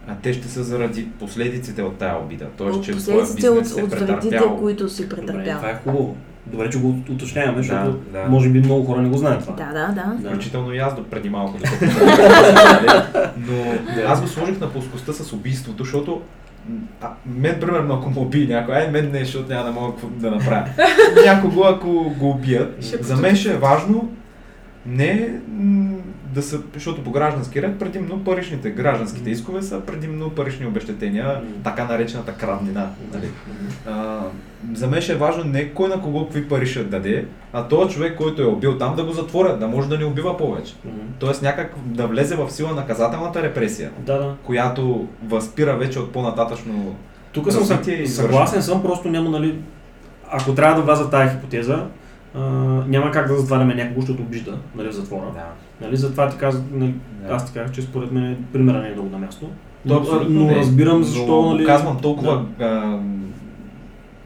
А 0.09 0.15
те 0.23 0.33
ще 0.33 0.49
са 0.49 0.63
заради 0.65 1.09
последиците 1.19 1.83
от 1.83 1.97
тая 1.97 2.19
обида. 2.19 2.47
Тоест, 2.57 2.79
От 2.79 2.85
че 2.85 2.93
последиците 2.93 3.49
от, 3.49 3.59
бизнес 3.59 3.79
е 3.79 3.83
от 3.83 3.91
вредите, 3.91 4.41
които 4.59 4.89
си 4.89 5.03
Добре, 5.03 5.17
претърпял. 5.17 5.57
това 5.57 5.71
е 5.71 5.81
хубаво. 5.85 6.17
Добре, 6.47 6.71
че 6.71 6.79
го 6.79 6.89
уточняваме, 7.11 7.63
защото 7.63 7.99
да. 8.13 8.25
може 8.29 8.49
би 8.49 8.59
много 8.59 8.85
хора 8.85 9.03
не 9.03 9.09
го 9.09 9.17
знаят 9.17 9.41
това. 9.41 9.55
Да, 9.55 9.73
да, 9.73 9.93
да. 9.95 10.17
Да. 10.23 10.29
Включително 10.29 10.75
и 10.75 10.79
аз 10.79 10.97
до 10.97 11.05
преди 11.05 11.31
малко. 11.31 11.59
докато 11.59 11.85
Но 13.37 13.75
аз 14.07 14.21
го 14.21 14.29
сложих 14.29 14.61
на 14.61 14.71
плоскостта 14.71 15.13
с 15.13 15.33
убийството, 15.33 15.85
защото 15.85 16.23
а, 17.01 17.11
мен, 17.27 17.61
примерно, 17.61 17.95
ако 17.95 18.11
му 18.11 18.21
убие 18.21 18.47
някой, 18.47 18.75
ай, 18.75 18.91
мен 18.91 19.11
не, 19.11 19.19
защото 19.19 19.53
няма 19.53 19.65
да 19.65 19.73
мога 19.73 19.93
да 20.11 20.31
направя. 20.31 20.69
Някого, 21.27 21.65
ако 21.65 21.89
го 22.19 22.31
убият, 22.31 22.77
за 23.01 23.17
мен 23.17 23.37
ще 23.37 23.51
е 23.51 23.57
важно 23.57 24.11
не 24.87 25.38
да 26.35 26.42
са, 26.42 26.61
защото 26.75 27.05
по 27.05 27.11
граждански 27.11 27.62
ред 27.62 27.79
предимно 27.79 28.25
паричните, 28.25 28.70
гражданските 28.70 29.31
искове 29.31 29.62
са 29.62 29.81
предимно 29.81 30.31
парични 30.31 30.66
обещетения, 30.66 31.42
така 31.64 31.85
наречената 31.85 32.33
краднина. 32.33 32.90
Нали? 33.14 33.29
А, 33.87 34.20
за 34.75 34.87
мен 34.87 35.01
ще 35.01 35.12
е 35.12 35.16
важно 35.16 35.44
не 35.44 35.68
кой 35.68 35.88
на 35.88 36.01
кого 36.01 36.25
какви 36.25 36.49
пари 36.49 36.66
ще 36.66 36.85
даде, 36.85 37.27
а 37.53 37.68
този 37.68 37.94
човек, 37.94 38.16
който 38.16 38.42
е 38.42 38.46
убил 38.46 38.79
там, 38.79 38.96
да 38.96 39.05
го 39.05 39.12
затворят, 39.12 39.61
да 39.61 39.68
може 39.68 39.88
да 39.88 39.99
не 39.99 40.05
убива 40.05 40.37
повече. 40.37 40.75
Тоест 41.18 41.42
някак 41.42 41.75
да 41.85 42.07
влезе 42.07 42.37
в 42.37 42.51
сила 42.51 42.75
наказателната 42.75 43.42
репресия, 43.42 43.90
Да, 43.99 44.18
да. 44.18 44.35
която 44.42 45.09
възпира 45.25 45.77
вече 45.77 45.99
от 45.99 46.12
по-нататъчно. 46.12 46.96
Тук 47.33 47.53
съм 47.53 47.83
съгласен 48.07 48.62
съм, 48.62 48.83
просто 48.83 49.09
няма, 49.09 49.31
нали, 49.31 49.59
ако 50.31 50.55
трябва 50.55 50.77
да 50.77 50.83
вляза 50.83 51.11
тази 51.11 51.31
хипотеза, 51.35 51.87
а, 52.37 52.40
няма 52.88 53.11
как 53.11 53.29
да 53.29 53.37
затваряме 53.37 53.75
някого, 53.75 54.01
защото 54.01 54.22
обижда 54.22 54.59
нали, 54.77 54.88
в 54.88 54.92
затвора. 54.92 55.27
Да. 55.35 55.46
Нали, 55.87 55.96
затова 55.96 56.29
ти 56.29 56.37
казах, 56.38 56.62
нали, 56.72 56.94
Да. 57.29 57.35
аз 57.35 57.46
ти 57.46 57.53
казах, 57.53 57.72
че 57.72 57.83
според 57.83 58.12
мен 58.12 58.44
примера 58.53 58.83
не 58.83 58.88
е 58.88 58.92
много 58.92 59.09
на 59.09 59.18
място. 59.18 59.46
То 59.88 59.94
Но, 59.94 60.01
абсолютно 60.01 60.40
но 60.40 60.46
не 60.46 60.53
е. 60.53 60.57
разбирам 60.57 61.03
защо, 61.05 61.42
Но 61.42 61.51
нали... 61.53 61.64
Казвам 61.64 62.01
толкова... 62.01 62.44
А, 62.61 62.99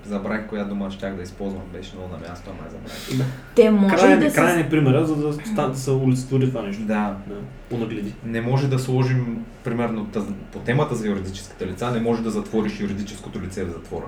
забравих 0.04 0.46
коя 0.46 0.64
дума 0.64 0.90
щях 0.90 1.16
да 1.16 1.22
използвам, 1.22 1.62
беше 1.72 1.96
много 1.96 2.12
на 2.12 2.28
място, 2.28 2.50
ама 2.50 2.58
я 2.64 2.70
забравих. 2.70 3.32
Те 3.54 3.70
може 3.70 3.96
Крайен, 3.96 4.20
да 4.20 4.32
крайен 4.32 4.54
се... 4.54 4.60
е 4.60 4.70
примера, 4.70 5.06
за 5.06 5.16
да, 5.16 5.32
ста, 5.32 5.68
да 5.68 5.76
се 5.78 5.90
олицетвори 5.90 6.48
това 6.48 6.62
нещо. 6.62 6.82
Да, 6.82 7.16
Да, 7.26 7.34
понагледи. 7.70 8.14
не 8.24 8.40
може 8.40 8.68
да 8.68 8.78
сложим, 8.78 9.44
примерно, 9.64 10.06
таз- 10.06 10.32
по 10.52 10.58
темата 10.58 10.94
за 10.94 11.08
юридическите 11.08 11.66
лица, 11.66 11.90
не 11.90 12.00
може 12.00 12.22
да 12.22 12.30
затвориш 12.30 12.80
юридическото 12.80 13.40
лице 13.40 13.64
в 13.64 13.70
затвора. 13.70 14.04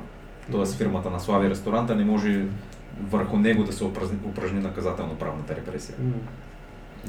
Тоест 0.52 0.78
фирмата 0.78 1.10
на 1.10 1.20
Слави 1.20 1.50
ресторанта 1.50 1.94
не 1.94 2.04
може 2.04 2.44
върху 3.00 3.36
него 3.36 3.64
да 3.64 3.72
се 3.72 3.84
упражни, 3.84 4.18
упражни 4.24 4.60
наказателно-правната 4.60 5.56
репресия. 5.56 5.96
М. 6.00 6.12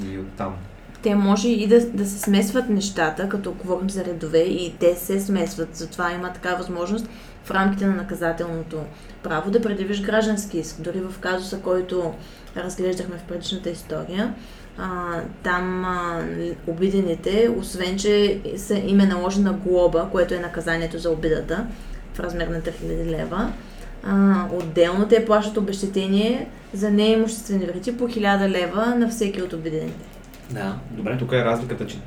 И 0.08 0.18
оттам. 0.18 0.54
Те 1.02 1.14
може 1.14 1.48
и 1.48 1.66
да, 1.66 1.86
да 1.86 2.06
се 2.06 2.18
смесват 2.18 2.68
нещата, 2.68 3.28
като 3.28 3.52
говорим 3.52 3.90
за 3.90 4.04
редове 4.04 4.38
и 4.38 4.74
те 4.80 4.94
се 4.94 5.20
смесват. 5.20 5.76
Затова 5.76 6.12
има 6.12 6.32
така 6.32 6.54
възможност 6.54 7.08
в 7.44 7.50
рамките 7.50 7.86
на 7.86 7.94
наказателното 7.94 8.80
право 9.22 9.50
да 9.50 9.62
предявиш 9.62 10.02
граждански 10.02 10.58
иск. 10.58 10.80
Дори 10.80 11.00
в 11.00 11.18
казуса, 11.18 11.60
който 11.60 12.14
разглеждахме 12.56 13.16
в 13.16 13.22
предишната 13.22 13.70
история, 13.70 14.34
а, 14.78 15.20
там 15.42 15.84
а, 15.84 16.24
обидените, 16.66 17.50
освен 17.58 17.98
че 17.98 18.40
са, 18.56 18.74
им 18.74 19.00
е 19.00 19.06
наложена 19.06 19.52
глоба, 19.52 20.08
което 20.12 20.34
е 20.34 20.38
наказанието 20.38 20.98
за 20.98 21.10
обидата 21.10 21.66
в 22.14 22.20
размер 22.20 22.46
на 22.46 22.60
3000 22.60 23.06
лева, 23.06 23.52
а, 24.06 24.44
отделно 24.52 25.08
те 25.08 25.24
плащат 25.24 25.56
обещетение 25.56 26.48
за 26.72 26.90
неимуществени 26.90 27.66
вреди 27.66 27.96
по 27.96 28.08
1000 28.08 28.48
лева 28.48 28.94
на 28.94 29.08
всеки 29.08 29.42
от 29.42 29.52
обидените. 29.52 30.04
Да, 30.50 30.76
добре. 30.90 31.16
Тук 31.18 31.32
е 31.32 31.44
разликата, 31.44 31.86
че 31.86 31.98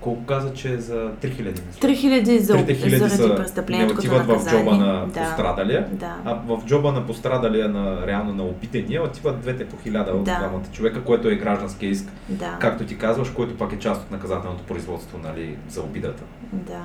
колко 0.00 0.24
каза, 0.24 0.54
че 0.54 0.72
е 0.72 0.78
за 0.78 0.94
3000 1.22 1.38
мисля. 1.38 1.60
3000 1.82 2.38
за, 2.38 2.54
3000 2.54 2.96
заради 2.96 3.16
са, 3.16 3.36
престъплението 3.36 3.94
отиват 3.94 4.26
в 4.26 4.50
джоба 4.50 4.76
на 4.76 5.06
да, 5.06 5.24
пострадалия, 5.24 5.88
да. 5.92 6.16
а 6.24 6.34
в 6.46 6.62
джоба 6.66 6.92
на 6.92 7.06
пострадалия, 7.06 7.68
на 7.68 8.06
реално 8.06 8.34
на 8.34 8.42
опитения, 8.42 9.02
отиват 9.02 9.40
двете 9.40 9.66
по 9.68 9.76
1000 9.76 10.10
от 10.10 10.24
Да. 10.24 10.38
двамата 10.38 10.62
човека, 10.72 11.04
което 11.04 11.28
е 11.28 11.34
граждански 11.36 11.86
иск, 11.86 12.12
Да, 12.28 12.56
както 12.60 12.84
ти 12.84 12.98
казваш, 12.98 13.30
който 13.30 13.56
пак 13.56 13.72
е 13.72 13.78
част 13.78 14.02
от 14.02 14.10
наказателното 14.10 14.64
производство 14.64 15.18
нали, 15.24 15.56
за 15.68 15.80
обидата. 15.80 16.22
да. 16.52 16.80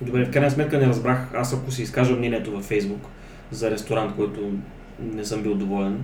Добре, 0.00 0.24
в 0.24 0.30
крайна 0.30 0.50
сметка 0.50 0.78
не 0.78 0.86
разбрах, 0.86 1.34
аз 1.34 1.54
ако 1.54 1.70
си 1.70 1.82
изкажа 1.82 2.16
мнението 2.16 2.50
във 2.52 2.64
Фейсбук 2.64 3.00
за 3.50 3.70
ресторант, 3.70 4.12
който 4.16 4.40
не 5.14 5.24
съм 5.24 5.42
бил 5.42 5.54
доволен, 5.54 5.98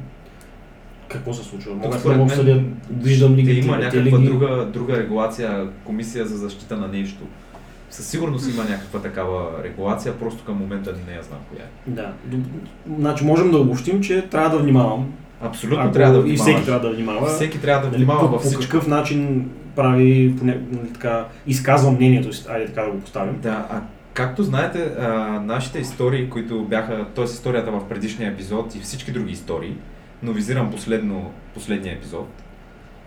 какво 1.09 1.33
се 1.33 1.45
случва? 1.45 1.75
Мога 1.75 1.99
да 1.99 2.23
обсъдя, 2.23 2.63
виждам 2.91 3.35
ли 3.35 3.59
има 3.59 3.79
някаква 3.79 4.19
друга, 4.19 4.69
друга 4.73 4.97
регулация, 4.99 5.69
комисия 5.85 6.27
за 6.27 6.37
защита 6.37 6.77
на 6.77 6.89
нещо. 6.89 7.23
Със 7.91 8.07
сигурност 8.07 8.55
има 8.55 8.63
някаква 8.65 9.01
такава 9.01 9.47
регулация, 9.65 10.19
просто 10.19 10.45
към 10.45 10.57
момента 10.57 10.95
не 11.09 11.15
я 11.15 11.23
знам 11.23 11.39
коя 11.51 11.63
е. 11.65 11.91
Да. 11.91 12.13
Значи 12.99 13.25
можем 13.25 13.51
да 13.51 13.59
обобщим, 13.59 14.03
че 14.03 14.23
трябва 14.23 14.51
да 14.51 14.59
внимавам. 14.59 15.13
Абсолютно 15.41 15.85
Ако- 15.85 15.93
трябва 15.93 16.13
да 16.13 16.19
И 16.19 16.23
внимаваш. 16.23 16.41
всеки 16.43 16.65
трябва 16.67 16.89
да 16.89 16.95
внимава. 16.95 17.27
Всеки 17.27 17.61
трябва 17.61 17.83
да 17.83 17.89
Нали, 17.89 17.97
внимава 17.97 18.21
по, 18.21 18.29
във 18.29 18.43
по 18.43 18.49
всичко. 18.49 18.63
какъв 18.63 18.87
начин 18.87 19.51
прави, 19.77 20.35
поне, 20.39 20.61
нали, 20.71 20.93
така, 20.93 21.27
изказва 21.47 21.91
мнението 21.91 22.33
си, 22.33 22.47
айде 22.49 22.67
така 22.67 22.83
да 22.83 22.91
го 22.91 23.01
поставим. 23.01 23.41
Да, 23.41 23.67
а 23.71 23.81
както 24.15 24.43
знаете, 24.43 24.93
а, 24.99 25.07
нашите 25.45 25.79
истории, 25.79 26.31
които 26.31 26.65
бяха, 26.65 27.07
т.е. 27.15 27.25
историята 27.25 27.71
в 27.71 27.89
предишния 27.89 28.31
епизод 28.31 28.75
и 28.75 28.81
всички 28.81 29.12
други 29.12 29.33
истории, 29.33 29.77
но 30.23 30.33
визирам 30.33 30.71
последно, 30.71 31.33
последния 31.55 31.95
епизод, 31.95 32.29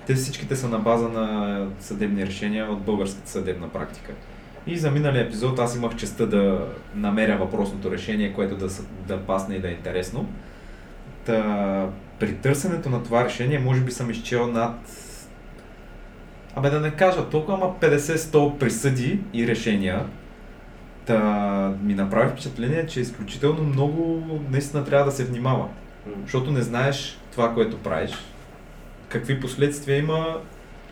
те 0.07 0.15
всичките 0.15 0.55
са 0.55 0.69
на 0.69 0.79
база 0.79 1.09
на 1.09 1.67
съдебни 1.79 2.25
решения 2.25 2.71
от 2.71 2.81
българската 2.81 3.29
съдебна 3.29 3.69
практика. 3.69 4.11
И 4.67 4.77
за 4.77 4.91
миналия 4.91 5.25
епизод 5.25 5.59
аз 5.59 5.75
имах 5.75 5.95
честа 5.95 6.27
да 6.27 6.67
намеря 6.95 7.37
въпросното 7.37 7.91
решение, 7.91 8.33
което 8.33 8.55
да, 8.55 8.67
да 9.07 9.17
пасне 9.17 9.55
и 9.55 9.59
да 9.59 9.67
е 9.67 9.71
интересно. 9.71 10.25
Та, 11.25 11.89
при 12.19 12.35
търсенето 12.35 12.89
на 12.89 13.03
това 13.03 13.25
решение, 13.25 13.59
може 13.59 13.81
би 13.81 13.91
съм 13.91 14.09
изчел 14.09 14.47
над 14.47 14.79
абе 16.59 16.69
да 16.69 16.79
не 16.79 16.91
кажа 16.91 17.29
толкова, 17.29 17.57
ама 17.61 17.73
50-100 17.97 18.57
присъди 18.57 19.19
и 19.33 19.47
решения. 19.47 20.05
Та 21.05 21.73
ми 21.83 21.93
направи 21.93 22.29
впечатление, 22.29 22.87
че 22.87 22.99
изключително 22.99 23.63
много 23.63 24.23
наистина 24.51 24.85
трябва 24.85 25.05
да 25.05 25.11
се 25.11 25.25
внимава. 25.25 25.67
Защото 26.23 26.51
не 26.51 26.61
знаеш 26.61 27.19
това, 27.31 27.53
което 27.53 27.77
правиш, 27.77 28.11
какви 29.09 29.39
последствия 29.39 29.97
има, 29.97 30.37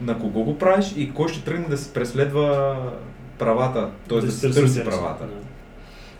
на 0.02 0.20
кого 0.20 0.44
го 0.44 0.58
правиш 0.58 0.94
и 0.98 1.14
кой 1.14 1.28
ще 1.30 1.44
тръгне 1.44 1.68
да 1.68 1.78
си 1.78 1.94
преследва 1.94 2.78
правата, 3.40 3.90
т.е. 4.10 4.18
да, 4.20 4.32
си 4.32 4.54
търси 4.54 4.84
правата. 4.84 5.26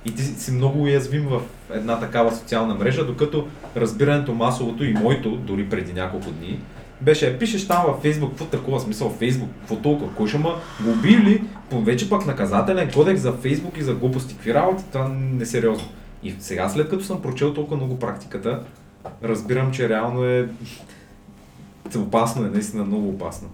И 0.06 0.16
ти 0.16 0.24
си 0.24 0.52
много 0.52 0.82
уязвим 0.84 1.28
в 1.28 1.42
една 1.74 2.00
такава 2.00 2.36
социална 2.36 2.76
мрежа, 2.76 3.06
докато 3.06 3.48
разбирането 3.78 4.34
масовото 4.34 4.84
и 4.84 4.94
моето, 4.94 5.36
дори 5.36 5.70
преди 5.70 5.94
няколко 5.94 6.32
дни, 6.32 6.60
беше, 7.02 7.40
пишеш 7.40 7.68
там 7.68 7.86
във 7.88 8.02
Фейсбук, 8.02 8.30
какво 8.30 8.46
такова 8.46 8.80
смисъл, 8.80 9.10
Фейсбук, 9.10 9.50
какво 9.60 9.76
толкова, 9.76 10.28
ще 10.28 10.38
ма 10.38 10.56
го 10.84 10.92
уби 10.92 11.18
ли, 11.18 11.44
вече 11.72 12.10
пък 12.10 12.26
наказателен 12.26 12.92
кодекс 12.92 13.22
за 13.22 13.34
Фейсбук 13.34 13.78
и 13.78 13.84
за 13.84 13.96
глупости, 13.96 14.34
какви 14.34 14.54
работи, 14.54 14.84
това 14.92 15.08
несериозно. 15.10 15.88
И 16.24 16.36
сега 16.40 16.70
след 16.70 16.90
като 16.90 17.04
съм 17.04 17.22
прочел 17.22 17.54
толкова 17.54 17.78
много 17.78 18.00
практиката, 18.00 18.64
разбирам, 19.24 19.72
че 19.72 19.90
реално 19.90 20.26
е 20.26 20.50
опасно, 21.98 22.46
е 22.46 22.50
наистина 22.50 22.84
много 22.84 23.10
опасно. 23.10 23.50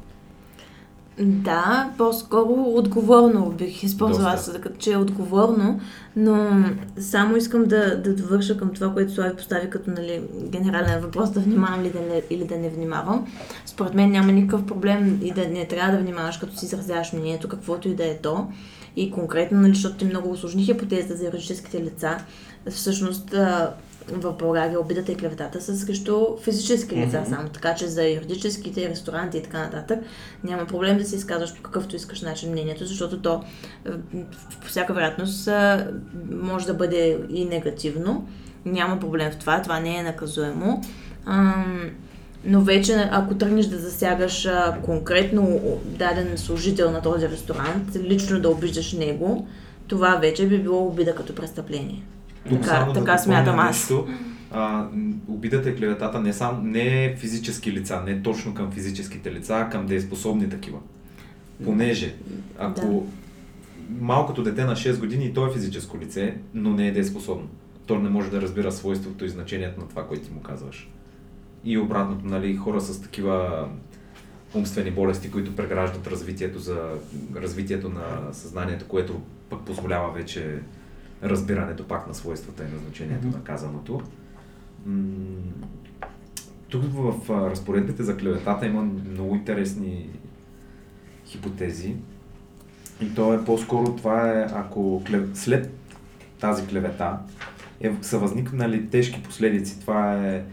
Да, 1.19 1.89
по-скоро 1.97 2.63
отговорно 2.67 3.51
бих 3.57 3.83
използвала 3.83 4.29
аз, 4.29 4.51
като 4.61 4.77
че 4.77 4.91
е 4.91 4.97
отговорно, 4.97 5.79
но 6.15 6.65
само 6.99 7.37
искам 7.37 7.65
да, 7.65 8.01
да 8.01 8.15
довърша 8.15 8.57
към 8.57 8.73
това, 8.73 8.93
което 8.93 9.13
Слави 9.13 9.35
постави 9.35 9.69
като 9.69 9.89
нали, 9.89 10.21
генерален 10.49 11.01
въпрос, 11.01 11.31
да 11.31 11.39
внимавам 11.39 11.83
ли 11.83 11.89
да 11.89 11.99
не, 11.99 12.21
или 12.29 12.43
да 12.45 12.57
не 12.57 12.69
внимавам. 12.69 13.27
Според 13.65 13.93
мен 13.93 14.11
няма 14.11 14.31
никакъв 14.31 14.65
проблем 14.65 15.19
и 15.23 15.31
да 15.31 15.47
не 15.47 15.67
трябва 15.67 15.91
да 15.91 16.03
внимаваш, 16.03 16.37
като 16.37 16.57
си 16.57 16.65
изразяваш 16.65 17.13
мнението, 17.13 17.47
каквото 17.47 17.89
и 17.89 17.95
да 17.95 18.05
е 18.05 18.17
то. 18.17 18.47
И 18.95 19.11
конкретно, 19.11 19.61
нали, 19.61 19.73
защото 19.73 19.95
ти 19.95 20.05
много 20.05 20.31
усложни 20.31 20.63
хипотезата 20.63 21.15
за 21.15 21.25
юридическите 21.25 21.83
лица, 21.83 22.17
всъщност 22.69 23.35
в 24.07 24.33
България 24.33 24.79
обидата 24.79 25.11
и 25.11 25.15
клеветата 25.15 25.61
са 25.61 25.77
срещу 25.77 26.25
физически 26.41 26.95
лица 26.95 27.17
mm-hmm. 27.17 27.29
само, 27.29 27.49
така 27.49 27.75
че 27.75 27.87
за 27.87 28.09
юридическите 28.09 28.89
ресторанти 28.89 29.37
и 29.37 29.43
така 29.43 29.59
нататък 29.59 29.99
няма 30.43 30.65
проблем 30.65 30.97
да 30.97 31.05
се 31.05 31.15
изказваш 31.15 31.55
по 31.55 31.61
какъвто 31.61 31.95
искаш 31.95 32.21
начин 32.21 32.51
мнението, 32.51 32.85
защото 32.85 33.21
то 33.21 33.43
по 34.61 34.67
всяка 34.67 34.93
вероятност 34.93 35.49
може 36.31 36.65
да 36.65 36.73
бъде 36.73 37.17
и 37.29 37.45
негативно. 37.45 38.27
Няма 38.65 38.99
проблем 38.99 39.31
в 39.31 39.37
това, 39.37 39.61
това 39.61 39.79
не 39.79 39.97
е 39.97 40.03
наказуемо. 40.03 40.81
но 42.45 42.61
вече, 42.61 43.09
ако 43.11 43.35
тръгнеш 43.35 43.65
да 43.65 43.79
засягаш 43.79 44.47
конкретно 44.85 45.61
даден 45.85 46.37
служител 46.37 46.91
на 46.91 47.01
този 47.01 47.29
ресторант, 47.29 47.95
лично 47.95 48.39
да 48.39 48.49
обиждаш 48.49 48.93
него, 48.93 49.47
това 49.87 50.15
вече 50.15 50.47
би 50.47 50.59
било 50.59 50.87
обида 50.87 51.15
като 51.15 51.35
престъпление. 51.35 52.03
Тук 52.49 52.61
така, 52.61 52.75
само 52.75 52.93
така 52.93 53.11
да 53.11 53.17
смятам 53.17 53.59
аз. 53.59 53.77
Нещо, 53.77 54.07
а, 54.51 54.87
обидата 55.27 55.69
и 55.69 55.75
клеветата 55.75 56.21
не, 56.21 56.33
сам, 56.33 56.71
не 56.71 57.05
е 57.05 57.15
физически 57.15 57.71
лица, 57.71 58.01
не 58.05 58.11
е 58.11 58.21
точно 58.21 58.53
към 58.53 58.71
физическите 58.71 59.31
лица, 59.31 59.53
а 59.55 59.69
към 59.69 59.85
дееспособни 59.85 60.49
такива. 60.49 60.79
Понеже, 61.63 62.15
ако 62.59 62.87
да. 62.87 63.01
малкото 64.05 64.43
дете 64.43 64.63
на 64.63 64.75
6 64.75 64.99
години 64.99 65.25
и 65.25 65.33
то 65.33 65.47
е 65.47 65.53
физическо 65.53 65.99
лице, 65.99 66.35
но 66.53 66.69
не 66.69 66.87
е 66.87 66.91
дееспособно, 66.91 67.47
то 67.85 67.99
не 67.99 68.09
може 68.09 68.31
да 68.31 68.41
разбира 68.41 68.71
свойството 68.71 69.25
и 69.25 69.29
значението 69.29 69.79
на 69.79 69.87
това, 69.87 70.07
което 70.07 70.23
ти 70.23 70.33
му 70.33 70.41
казваш. 70.41 70.89
И 71.65 71.77
обратното, 71.77 72.25
нали, 72.25 72.55
хора 72.55 72.81
с 72.81 73.01
такива 73.01 73.67
умствени 74.53 74.91
болести, 74.91 75.31
които 75.31 75.55
преграждат 75.55 76.07
развитието, 76.07 76.59
за, 76.59 76.89
развитието 77.35 77.89
на 77.89 78.33
съзнанието, 78.33 78.87
което 78.87 79.21
пък 79.49 79.61
позволява 79.61 80.11
вече 80.11 80.59
разбирането 81.23 81.87
пак 81.87 82.07
на 82.07 82.13
свойствата 82.13 82.63
и 82.63 82.73
на 82.73 82.79
значението 82.79 83.27
mm-hmm. 83.27 83.33
на 83.33 83.43
казаното. 83.43 84.01
Тук 86.69 86.83
в 86.83 87.29
разпоредбите 87.49 88.03
за 88.03 88.17
клеветата 88.17 88.65
има 88.65 88.81
много 88.83 89.35
интересни 89.35 90.09
хипотези. 91.25 91.95
И 93.01 93.15
то 93.15 93.33
е 93.33 93.45
по-скоро 93.45 93.95
това 93.95 94.31
е, 94.31 94.47
ако 94.53 95.03
след 95.33 95.71
тази 96.39 96.67
клевета 96.67 97.17
е, 97.79 97.93
са 98.01 98.17
възникнали 98.19 98.89
тежки 98.89 99.23
последици. 99.23 99.79
Това 99.79 100.27
е 100.27 100.45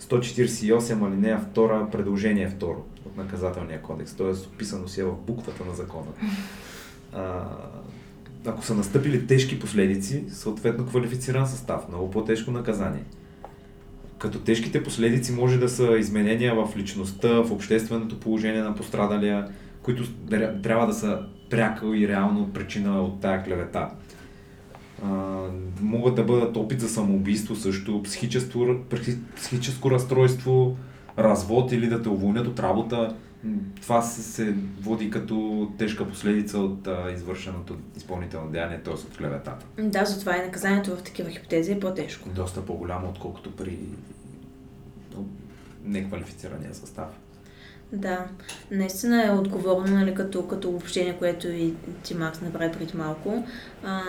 148 0.00 1.06
алинея 1.06 1.46
2, 1.54 1.90
предложение 1.90 2.50
2 2.50 2.64
от 3.06 3.16
наказателния 3.16 3.82
кодекс. 3.82 4.14
Т.е. 4.14 4.30
описано 4.30 4.88
си 4.88 5.00
е 5.00 5.04
в 5.04 5.16
буквата 5.16 5.64
на 5.64 5.74
закона. 5.74 6.10
А, 7.12 7.44
ако 8.46 8.64
са 8.64 8.74
настъпили 8.74 9.26
тежки 9.26 9.60
последици, 9.60 10.24
съответно 10.28 10.86
квалифициран 10.86 11.46
състав, 11.46 11.88
много 11.88 12.10
по-тежко 12.10 12.50
наказание. 12.50 13.04
Като 14.18 14.38
тежките 14.38 14.82
последици 14.82 15.32
може 15.32 15.58
да 15.58 15.68
са 15.68 15.96
изменения 15.98 16.54
в 16.54 16.76
личността, 16.76 17.28
в 17.28 17.52
общественото 17.52 18.20
положение 18.20 18.62
на 18.62 18.74
пострадалия, 18.74 19.48
които 19.82 20.12
трябва 20.62 20.86
да 20.86 20.94
са 20.94 21.18
пряка 21.50 21.96
и 21.96 22.08
реално 22.08 22.52
причина 22.52 23.02
от 23.02 23.20
тая 23.20 23.44
клевета. 23.44 23.88
А, 25.04 25.08
могат 25.80 26.14
да 26.14 26.24
бъдат 26.24 26.56
опит 26.56 26.80
за 26.80 26.88
самоубийство 26.88 27.56
също, 27.56 28.02
психическо, 28.02 28.76
психическо 29.36 29.90
разстройство, 29.90 30.76
развод 31.18 31.72
или 31.72 31.86
да 31.86 32.02
те 32.02 32.08
уволнят 32.08 32.46
от 32.46 32.60
работа 32.60 33.14
това 33.82 34.02
се, 34.02 34.22
се 34.22 34.54
води 34.80 35.10
като 35.10 35.68
тежка 35.78 36.08
последица 36.08 36.58
от 36.58 36.86
а, 36.86 37.10
извършеното 37.10 37.76
изпълнително 37.96 38.50
деяние, 38.50 38.80
т.е. 38.82 38.92
от 38.92 39.16
клеветата. 39.18 39.66
Да, 39.78 40.04
затова 40.04 40.36
и 40.36 40.40
наказанието 40.40 40.96
в 40.96 41.02
такива 41.02 41.30
хипотези 41.30 41.72
е 41.72 41.80
по-тежко. 41.80 42.28
Доста 42.28 42.66
по-голямо, 42.66 43.08
отколкото 43.08 43.56
при 43.56 43.78
неквалифицирания 45.84 46.74
състав. 46.74 47.08
Да, 47.92 48.26
наистина 48.70 49.26
е 49.26 49.30
отговорно, 49.30 49.96
нали, 49.96 50.14
като, 50.14 50.48
като 50.48 50.70
общение, 50.70 51.16
което 51.18 51.48
и 51.48 51.74
ти 52.02 52.14
Макс 52.14 52.40
направи 52.40 52.72
преди 52.72 52.96
малко. 52.96 53.46
А, 53.84 54.02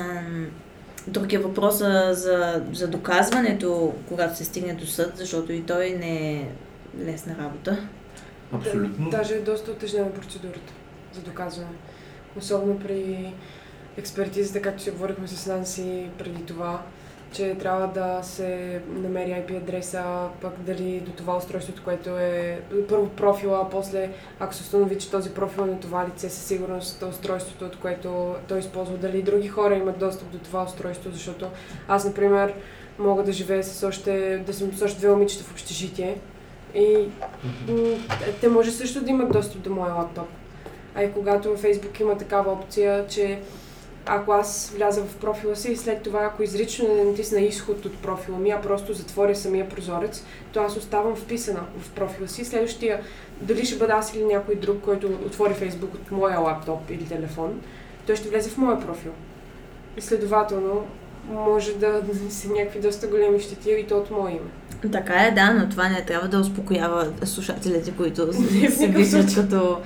друг 1.08 1.34
е 1.34 1.38
въпроса 1.38 2.14
за, 2.14 2.64
за 2.74 2.88
доказването, 2.88 3.94
когато 4.08 4.38
се 4.38 4.46
стигне 4.46 4.74
до 4.74 4.86
съд, 4.86 5.18
защото 5.18 5.54
и 5.54 5.64
той 5.64 5.90
не 5.90 6.34
е 6.34 6.50
лесна 7.00 7.36
работа. 7.40 7.88
Абсолютно. 8.54 9.10
Даже 9.10 9.36
е 9.36 9.42
доста 9.42 9.72
отежнена 9.72 10.14
процедурата 10.14 10.74
за 11.14 11.22
доказване. 11.22 11.70
Особено 12.38 12.80
при 12.80 13.34
експертизата, 13.98 14.62
както 14.62 14.84
си 14.84 14.92
говорихме 14.92 15.28
с 15.28 15.48
Нанси 15.48 16.10
преди 16.18 16.46
това, 16.46 16.82
че 17.32 17.56
трябва 17.56 17.88
да 17.88 18.24
се 18.24 18.82
намери 18.90 19.30
IP 19.30 19.58
адреса, 19.58 20.28
пък 20.42 20.54
дали 20.60 21.00
до 21.00 21.12
това 21.12 21.38
устройството, 21.38 21.82
което 21.84 22.10
е 22.10 22.62
първо 22.90 23.10
профила, 23.10 23.62
а 23.66 23.70
после 23.70 24.10
ако 24.40 24.54
се 24.54 24.64
установи, 24.64 24.98
че 24.98 25.12
този 25.12 25.30
профил 25.30 25.62
е 25.62 25.66
на 25.66 25.80
това 25.80 26.08
лице, 26.08 26.30
със 26.30 26.46
сигурност 26.46 27.04
устройството, 27.04 27.66
от 27.66 27.80
което 27.80 28.36
той 28.48 28.60
използва, 28.60 28.98
дали 28.98 29.22
други 29.22 29.48
хора 29.48 29.76
имат 29.76 30.00
достъп 30.00 30.30
до 30.30 30.38
това 30.38 30.64
устройство, 30.64 31.12
защото 31.12 31.48
аз, 31.88 32.06
например, 32.06 32.54
мога 33.00 33.24
да 33.24 33.32
живея 33.32 33.64
с 33.64 33.88
още, 33.88 34.44
да 34.46 34.54
съм 34.54 34.74
с 34.74 34.82
още 34.82 35.00
две 35.00 35.10
момичета 35.10 35.44
в 35.44 35.52
общежитие 35.52 36.18
и 36.78 37.08
те 38.42 38.48
може 38.50 38.72
също 38.72 39.04
да 39.04 39.10
имат 39.10 39.32
достъп 39.32 39.62
до 39.62 39.70
моя 39.70 39.94
лаптоп. 39.94 40.28
А 40.96 41.04
и 41.04 41.12
когато 41.12 41.50
във 41.50 41.64
Facebook 41.64 42.02
има 42.02 42.18
такава 42.18 42.52
опция, 42.52 43.08
че 43.08 43.40
ако 44.06 44.32
аз 44.32 44.74
вляза 44.76 45.04
в 45.04 45.16
профила 45.16 45.56
си 45.56 45.72
и 45.72 45.78
след 45.78 46.02
това, 46.02 46.24
ако 46.24 46.44
изрично 46.44 46.96
не 46.96 47.04
натисна 47.04 47.42
изход 47.42 47.86
от 47.86 47.98
профила 47.98 48.40
ми, 48.40 48.50
а 48.50 48.62
просто 48.62 48.94
затворя 48.94 49.36
самия 49.36 49.70
прозорец, 49.70 50.24
то 50.54 50.60
аз 50.60 50.78
оставам 50.78 51.16
вписана 51.16 51.60
в 51.78 51.92
профила 51.92 52.28
си. 52.28 52.46
Следващия, 52.46 53.02
дали 53.42 53.66
ще 53.66 53.78
бъда 53.78 53.94
аз 53.94 54.14
или 54.14 54.26
някой 54.26 54.56
друг, 54.56 54.78
който 54.82 55.08
отвори 55.08 55.54
Facebook 55.54 55.96
от 55.96 56.12
моя 56.12 56.40
лаптоп 56.40 56.90
или 56.90 57.06
телефон, 57.06 57.62
той 58.08 58.16
ще 58.16 58.30
влезе 58.30 58.50
в 58.50 58.58
моя 58.58 58.80
профил. 58.80 59.12
И 59.98 60.02
следователно, 60.02 60.88
може 61.30 61.74
да 61.74 62.02
се 62.30 62.48
някакви 62.48 62.80
доста 62.80 63.08
големи 63.08 63.40
щети 63.40 63.72
и 63.72 63.88
то 63.88 63.98
от 63.98 64.12
мое 64.12 64.32
име. 64.32 64.50
Така 64.92 65.14
е, 65.14 65.32
да, 65.32 65.54
но 65.54 65.70
това 65.70 65.90
не 65.90 66.06
трябва 66.06 66.28
да 66.28 66.40
успокоява 66.40 67.08
слушателите, 67.24 67.92
които 67.92 68.34
се 68.70 68.88
виждат 68.88 69.36
като... 69.36 69.82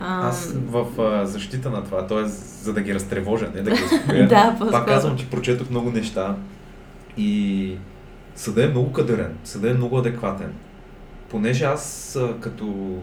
А... 0.00 0.28
Аз 0.28 0.54
в 0.66 1.00
а, 1.00 1.26
защита 1.26 1.70
на 1.70 1.84
това, 1.84 2.06
т.е. 2.06 2.24
за 2.62 2.72
да 2.72 2.80
ги 2.80 2.94
разтревожа, 2.94 3.48
не 3.54 3.62
да 3.62 3.70
ги 3.70 3.82
успокоя, 3.82 4.28
да, 4.28 4.56
пак 4.70 4.86
казвам, 4.86 5.16
че 5.16 5.30
прочетох 5.30 5.70
много 5.70 5.90
неща 5.90 6.36
и 7.16 7.72
съда 8.34 8.64
е 8.64 8.68
много 8.68 8.92
кадърен, 8.92 9.34
съда 9.44 9.70
е 9.70 9.74
много 9.74 9.98
адекватен. 9.98 10.52
Понеже 11.28 11.64
аз 11.64 12.18
като 12.40 12.96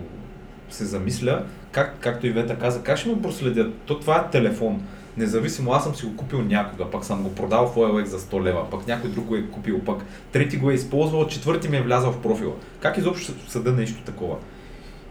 се 0.70 0.86
замисля, 0.86 1.44
как, 1.72 1.96
както 2.00 2.28
и 2.28 2.30
Вета 2.30 2.58
каза, 2.58 2.84
как 2.84 2.98
ще 2.98 3.10
ме 3.10 3.22
проследят? 3.22 3.74
То 3.86 4.00
това 4.00 4.18
е 4.18 4.32
телефон. 4.32 4.84
Независимо, 5.18 5.72
аз 5.72 5.84
съм 5.84 5.96
си 5.96 6.06
го 6.06 6.16
купил 6.16 6.42
някога, 6.42 6.92
пък 6.92 7.06
съм 7.06 7.24
го 7.24 7.36
продал 7.36 7.68
в 7.68 7.76
OLX 7.76 8.04
за 8.04 8.20
100 8.20 8.44
лева, 8.44 8.70
пък 8.70 8.88
някой 8.88 9.10
друг 9.10 9.26
го 9.26 9.36
е 9.36 9.48
купил, 9.48 9.80
пък 9.80 10.04
трети 10.32 10.58
го 10.58 10.72
е 10.72 10.74
използвал, 10.74 11.28
четвърти 11.28 11.70
ми 11.70 11.78
е 11.78 11.82
влязал 11.82 12.12
в 12.12 12.22
профила. 12.22 12.54
Как 12.80 12.98
изобщо 12.98 13.52
съда 13.52 13.72
нещо 13.72 14.04
такова? 14.04 14.36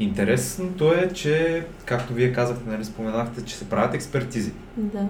Интересното 0.00 0.92
е, 0.92 1.10
че, 1.14 1.64
както 1.84 2.14
вие 2.14 2.32
казахте, 2.32 2.70
нали, 2.70 2.84
споменахте, 2.84 3.44
че 3.44 3.54
се 3.54 3.68
правят 3.68 3.94
експертизи. 3.94 4.52
Да. 4.76 5.06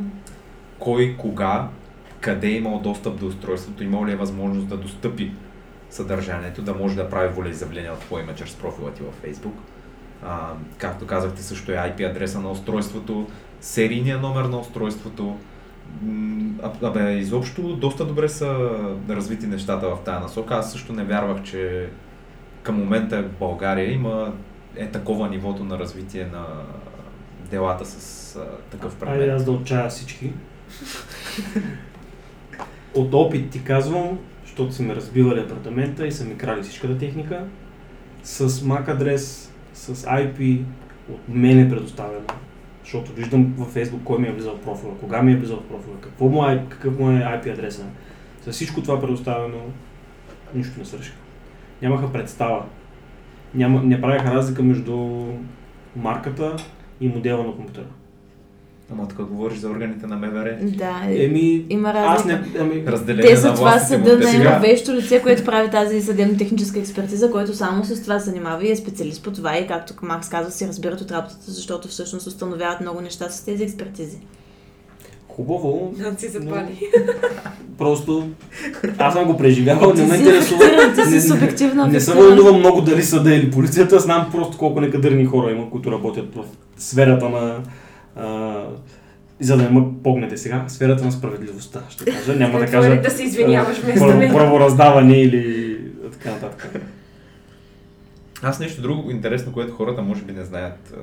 Кой, 0.78 1.16
кога, 1.18 1.68
къде 2.20 2.46
е 2.46 2.56
имал 2.56 2.78
достъп 2.78 3.20
до 3.20 3.26
устройството, 3.26 3.84
имал 3.84 4.06
ли 4.06 4.12
е 4.12 4.16
възможност 4.16 4.68
да 4.68 4.76
достъпи 4.76 5.32
съдържанието, 5.90 6.62
да 6.62 6.74
може 6.74 6.96
да 6.96 7.10
прави 7.10 7.28
волеизявления 7.28 7.92
от 7.92 8.00
твое 8.00 8.22
име 8.22 8.34
чрез 8.34 8.54
профила 8.54 8.92
ти 8.92 9.02
във 9.02 9.22
Facebook. 9.22 9.54
А, 10.22 10.52
както 10.78 11.06
казахте, 11.06 11.42
също 11.42 11.72
е 11.72 11.74
IP 11.74 12.10
адреса 12.10 12.40
на 12.40 12.50
устройството, 12.50 13.26
серийния 13.62 14.18
номер 14.18 14.44
на 14.44 14.60
устройството. 14.60 15.36
Абе, 16.82 17.12
изобщо 17.12 17.76
доста 17.76 18.04
добре 18.04 18.28
са 18.28 18.70
развити 19.08 19.46
нещата 19.46 19.88
в 19.88 19.98
тази 20.04 20.22
насока. 20.22 20.54
Аз 20.54 20.72
също 20.72 20.92
не 20.92 21.04
вярвах, 21.04 21.42
че 21.42 21.88
към 22.62 22.78
момента 22.78 23.22
в 23.22 23.38
България 23.38 23.92
има 23.92 24.32
е 24.76 24.86
такова 24.86 25.28
нивото 25.28 25.64
на 25.64 25.78
развитие 25.78 26.26
на 26.26 26.46
делата 27.50 27.84
с 27.84 28.36
а, 28.36 28.70
такъв 28.70 28.96
предмет. 28.96 29.20
Айде 29.20 29.32
аз 29.32 29.44
да 29.44 29.52
отчая 29.52 29.88
всички. 29.88 30.32
От 32.94 33.14
опит 33.14 33.50
ти 33.50 33.64
казвам, 33.64 34.18
защото 34.44 34.72
са 34.72 34.82
ми 34.82 34.96
разбивали 34.96 35.40
апартамента 35.40 36.06
и 36.06 36.12
са 36.12 36.24
ми 36.24 36.36
крали 36.36 36.62
всичката 36.62 36.98
техника. 36.98 37.44
С 38.22 38.48
MAC 38.48 38.88
адрес, 38.88 39.52
с 39.74 39.94
IP 39.94 40.64
от 41.08 41.20
мен 41.28 41.58
е 41.58 41.70
предоставено. 41.70 42.26
Защото 42.92 43.12
виждам 43.12 43.54
във 43.58 43.74
Facebook 43.74 44.04
кой 44.04 44.18
ми 44.18 44.28
е 44.28 44.32
влизал 44.32 44.56
в 44.56 44.60
профила, 44.60 44.94
кога 45.00 45.22
ми 45.22 45.32
е 45.32 45.36
влизал 45.36 45.56
в 45.56 45.68
профила, 45.68 45.96
какво 46.00 46.28
му 46.28 46.46
е, 46.46 46.64
какъв 46.68 46.98
му 46.98 47.10
е 47.10 47.14
IP 47.14 47.52
адреса. 47.52 47.86
За 48.44 48.52
всичко 48.52 48.82
това 48.82 49.00
предоставено, 49.00 49.58
нищо 50.54 50.78
не 50.78 50.84
свършиха. 50.84 51.16
Нямаха 51.82 52.12
представа. 52.12 52.64
Няма, 53.54 53.82
не 53.82 54.00
правиха 54.00 54.34
разлика 54.34 54.62
между 54.62 55.26
марката 55.96 56.56
и 57.00 57.08
модела 57.08 57.44
на 57.44 57.52
компютъра. 57.52 57.86
Ама 58.92 59.08
тук 59.08 59.22
говориш 59.28 59.58
за 59.58 59.68
органите 59.70 60.06
на 60.06 60.16
МВР. 60.16 60.56
Да, 60.62 61.00
Еми, 61.08 61.64
има 61.70 61.88
аз 61.96 62.24
не... 62.24 62.32
разлика. 62.32 62.58
Ами, 62.60 62.84
Разделение 62.86 63.30
Те 63.30 63.36
са 63.36 63.48
на 63.48 63.54
това 63.54 63.78
съда 63.78 64.18
на 64.18 64.30
едно 64.30 64.60
вещо 64.60 64.92
лице, 64.92 65.22
което 65.22 65.44
прави 65.44 65.70
тази 65.70 66.02
съдебно-техническа 66.02 66.78
експертиза, 66.78 67.30
който 67.30 67.54
само 67.54 67.84
с 67.84 68.02
това 68.02 68.18
се 68.18 68.30
занимава 68.30 68.64
и 68.66 68.70
е 68.70 68.76
специалист 68.76 69.22
по 69.24 69.30
това 69.30 69.58
и 69.58 69.66
както 69.66 69.94
Макс 70.02 70.28
казва, 70.28 70.50
си 70.52 70.68
разбират 70.68 71.00
от 71.00 71.10
работата, 71.10 71.50
защото 71.50 71.88
всъщност 71.88 72.26
установяват 72.26 72.80
много 72.80 73.00
неща 73.00 73.28
с 73.30 73.44
тези 73.44 73.62
експертизи. 73.64 74.16
хубаво. 75.28 75.94
Да 75.98 76.20
си 76.20 76.28
запали. 76.28 76.80
Просто 77.78 78.28
аз 78.98 79.14
съм 79.14 79.24
го 79.24 79.36
преживявал, 79.36 79.92
не 79.94 80.06
ме 80.06 80.16
интересува. 80.16 80.64
Субективно 81.20 81.86
Не 81.86 82.00
се 82.00 82.10
афектиран. 82.10 82.36
вълнува 82.36 82.58
много 82.58 82.80
дали 82.80 83.02
съда 83.02 83.34
или 83.34 83.50
полицията, 83.50 83.98
знам 83.98 84.28
просто 84.32 84.58
колко 84.58 84.80
некадърни 84.80 85.24
хора 85.24 85.50
има, 85.50 85.70
които 85.70 85.92
работят 85.92 86.34
в 86.34 86.44
сферата 86.76 87.28
на... 87.28 87.58
А, 88.16 88.64
за 89.40 89.56
да 89.56 89.62
не 89.62 89.68
ме 89.70 89.86
погнете 90.02 90.36
сега, 90.36 90.64
сферата 90.68 91.04
на 91.04 91.12
справедливостта, 91.12 91.82
ще 91.88 92.04
кажа. 92.04 92.36
Няма 92.36 92.58
да 92.58 92.66
кажа 92.66 93.00
да 93.00 93.10
се 93.10 93.22
извиняваш 93.24 93.78
вместо 93.78 94.00
право- 94.00 94.18
мен. 94.18 94.32
правораздаване 94.32 95.14
или 95.14 95.78
така 96.12 96.30
нататък. 96.30 96.80
Аз 98.42 98.60
нещо 98.60 98.82
друго 98.82 99.10
интересно, 99.10 99.52
което 99.52 99.72
хората 99.72 100.02
може 100.02 100.22
би 100.22 100.32
не 100.32 100.44
знаят. 100.44 100.94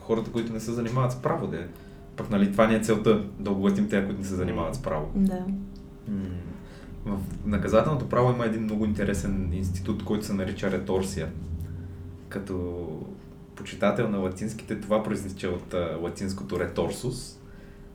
Хората, 0.00 0.30
които 0.30 0.52
не 0.52 0.60
се 0.60 0.72
занимават 0.72 1.12
с 1.12 1.16
право, 1.16 1.46
де. 1.46 1.66
Пък 2.16 2.30
нали 2.30 2.52
това 2.52 2.66
ни 2.66 2.74
е 2.74 2.80
целта, 2.80 3.22
да 3.38 3.50
обогатим 3.50 3.88
тези, 3.88 4.06
които 4.06 4.20
не 4.20 4.26
се 4.26 4.34
занимават 4.34 4.74
с 4.74 4.82
право. 4.82 5.06
Да. 5.14 5.44
В 7.06 7.16
наказателното 7.46 8.08
право 8.08 8.32
има 8.32 8.46
един 8.46 8.62
много 8.62 8.84
интересен 8.84 9.50
институт, 9.52 10.04
който 10.04 10.26
се 10.26 10.32
нарича 10.34 10.70
реторсия. 10.70 11.28
Като 12.28 12.86
почитател 13.56 14.08
на 14.10 14.18
латинските, 14.18 14.80
това 14.80 15.02
произтича 15.02 15.48
от 15.48 15.74
а, 15.74 15.98
латинското 16.02 16.60
реторсус, 16.60 17.38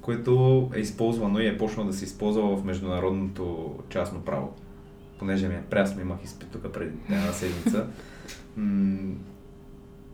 което 0.02 0.70
е 0.76 0.80
използвано 0.80 1.40
и 1.40 1.48
е 1.48 1.58
почнало 1.58 1.88
да 1.90 1.96
се 1.96 2.06
използва 2.06 2.58
в 2.58 2.64
международното 2.66 3.76
частно 3.90 4.22
право. 4.22 4.54
Понеже 5.20 5.48
ми 5.48 5.56
е 5.56 5.64
прясно, 5.70 6.02
имах 6.02 6.18
изпит 6.24 6.50
тук 6.52 6.74
преди 6.74 6.92
една 7.10 7.32
седмица. 7.32 7.88
М, 8.58 9.14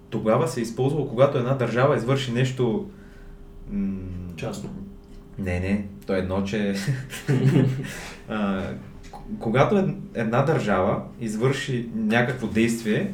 Тогава 0.10 0.48
се 0.48 0.60
е 0.60 0.64
използвало, 0.64 1.08
когато 1.10 1.38
една 1.38 1.54
държава 1.54 1.98
извърши 1.98 2.32
нещо 2.32 2.90
м, 3.72 4.00
Частно. 4.36 4.70
не, 5.40 5.60
не, 5.60 5.86
то 6.08 6.16
е 6.16 6.20
едно, 6.20 6.44
че 6.44 6.76
а, 8.30 8.64
когато 9.40 9.78
ед- 9.78 9.96
една 10.14 10.42
държава 10.44 11.02
извърши 11.22 11.90
някакво 11.96 12.48
действие, 12.48 13.14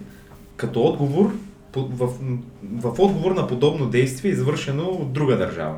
като 0.56 0.84
отговор, 0.84 1.34
в, 1.76 2.10
в 2.80 3.00
отговор 3.00 3.32
на 3.32 3.48
подобно 3.48 3.86
действие, 3.86 4.32
извършено 4.32 4.84
от 4.84 5.14
друга 5.14 5.38
държава. 5.38 5.76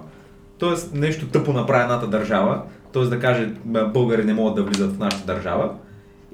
Тоест 0.58 0.94
нещо 0.94 1.28
тъпо 1.28 1.54
направи 1.54 1.84
едната 1.84 2.08
държава, 2.08 2.62
т.е. 2.94 3.04
да 3.04 3.20
каже 3.20 3.50
«Бе, 3.66 3.84
българи 3.84 4.24
не 4.24 4.34
могат 4.34 4.56
да 4.56 4.64
влизат 4.64 4.96
в 4.96 5.00
нашата 5.00 5.26
държава. 5.26 5.76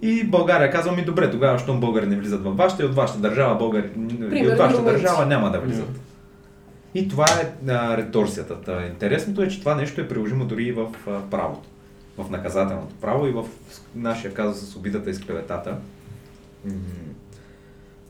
И 0.01 0.23
България 0.23 0.71
казва 0.71 0.91
ми 0.91 1.05
добре, 1.05 1.31
тогава, 1.31 1.59
щом 1.59 1.79
българи 1.79 2.05
не 2.05 2.15
влизат 2.15 2.43
във 2.43 2.57
вашата 2.57 2.83
и 2.83 2.85
от 2.85 2.95
вашата 2.95 3.19
държава, 3.19 3.55
българи, 3.55 3.89
и 4.33 4.47
от 4.47 4.57
вашата 4.57 4.81
румънци. 4.81 5.03
държава 5.03 5.25
няма 5.25 5.51
да 5.51 5.59
влизат. 5.59 5.99
И 6.95 7.07
това 7.07 7.25
е 7.25 7.71
а, 7.71 7.97
реторсията. 7.97 8.61
Та, 8.61 8.85
интересното 8.85 9.41
е, 9.41 9.47
че 9.47 9.59
това 9.59 9.75
нещо 9.75 10.01
е 10.01 10.07
приложимо 10.07 10.45
дори 10.45 10.63
и 10.63 10.71
в 10.71 10.87
а, 11.07 11.29
правото. 11.29 11.69
В 12.17 12.29
наказателното 12.29 12.95
право 13.01 13.27
и 13.27 13.31
в 13.31 13.45
нашия 13.95 14.33
казус 14.33 14.69
с 14.69 14.75
обидата 14.75 15.09
и 15.09 15.13
с 15.13 15.21
клеветата. 15.21 15.75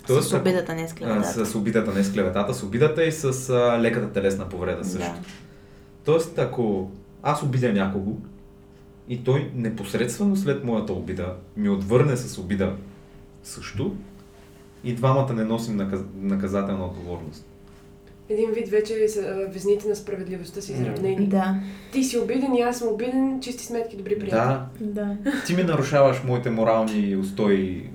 М, 0.10 0.22
С 0.22 0.34
обидата, 0.34 0.76
не 0.76 0.88
с 0.88 0.93
клеветата. 0.93 1.45
С 1.45 1.56
обидата, 1.56 1.93
не 1.93 2.04
с 2.04 2.13
клеветата, 2.13 2.54
с 2.54 2.63
обидата 2.63 3.06
и 3.06 3.12
с 3.12 3.24
а, 3.50 3.82
леката 3.82 4.12
телесна 4.12 4.50
повреда 4.50 4.84
също. 4.86 5.00
Да. 5.00 5.15
Тоест, 6.06 6.38
ако 6.39 6.91
аз 7.24 7.43
обидя 7.43 7.74
някого 7.74 8.17
и 9.10 9.24
той 9.24 9.52
непосредствено 9.56 10.36
след 10.36 10.63
моята 10.63 10.93
обида 10.93 11.34
ми 11.58 11.69
отвърне 11.69 12.17
с 12.17 12.38
обида 12.38 12.74
също, 13.43 13.95
и 14.84 14.93
двамата 14.93 15.34
не 15.34 15.43
носим 15.43 15.76
наказ... 15.76 16.00
наказателна 16.15 16.86
отговорност. 16.86 17.45
Един 18.30 18.52
вид 18.52 18.69
вече 18.69 19.08
са, 19.08 19.48
везните 19.54 19.88
на 19.88 19.95
справедливостта 19.95 20.62
си 20.62 20.72
изравнени. 20.72 21.28
Да. 21.28 21.56
Ти 21.91 22.04
си 22.04 22.17
обиден 22.17 22.56
и 22.56 22.62
аз 22.62 22.78
съм 22.80 22.88
обиден, 22.88 23.39
чисти 23.41 23.65
сметки, 23.65 23.98
добри 23.98 24.19
приятели. 24.19 24.39
Да, 24.80 25.15
Да. 25.15 25.17
ти 25.48 25.56
ми 25.56 25.63
нарушаваш 25.63 26.24
моите 26.24 26.50
морални 26.50 27.15
устои, 27.15 27.89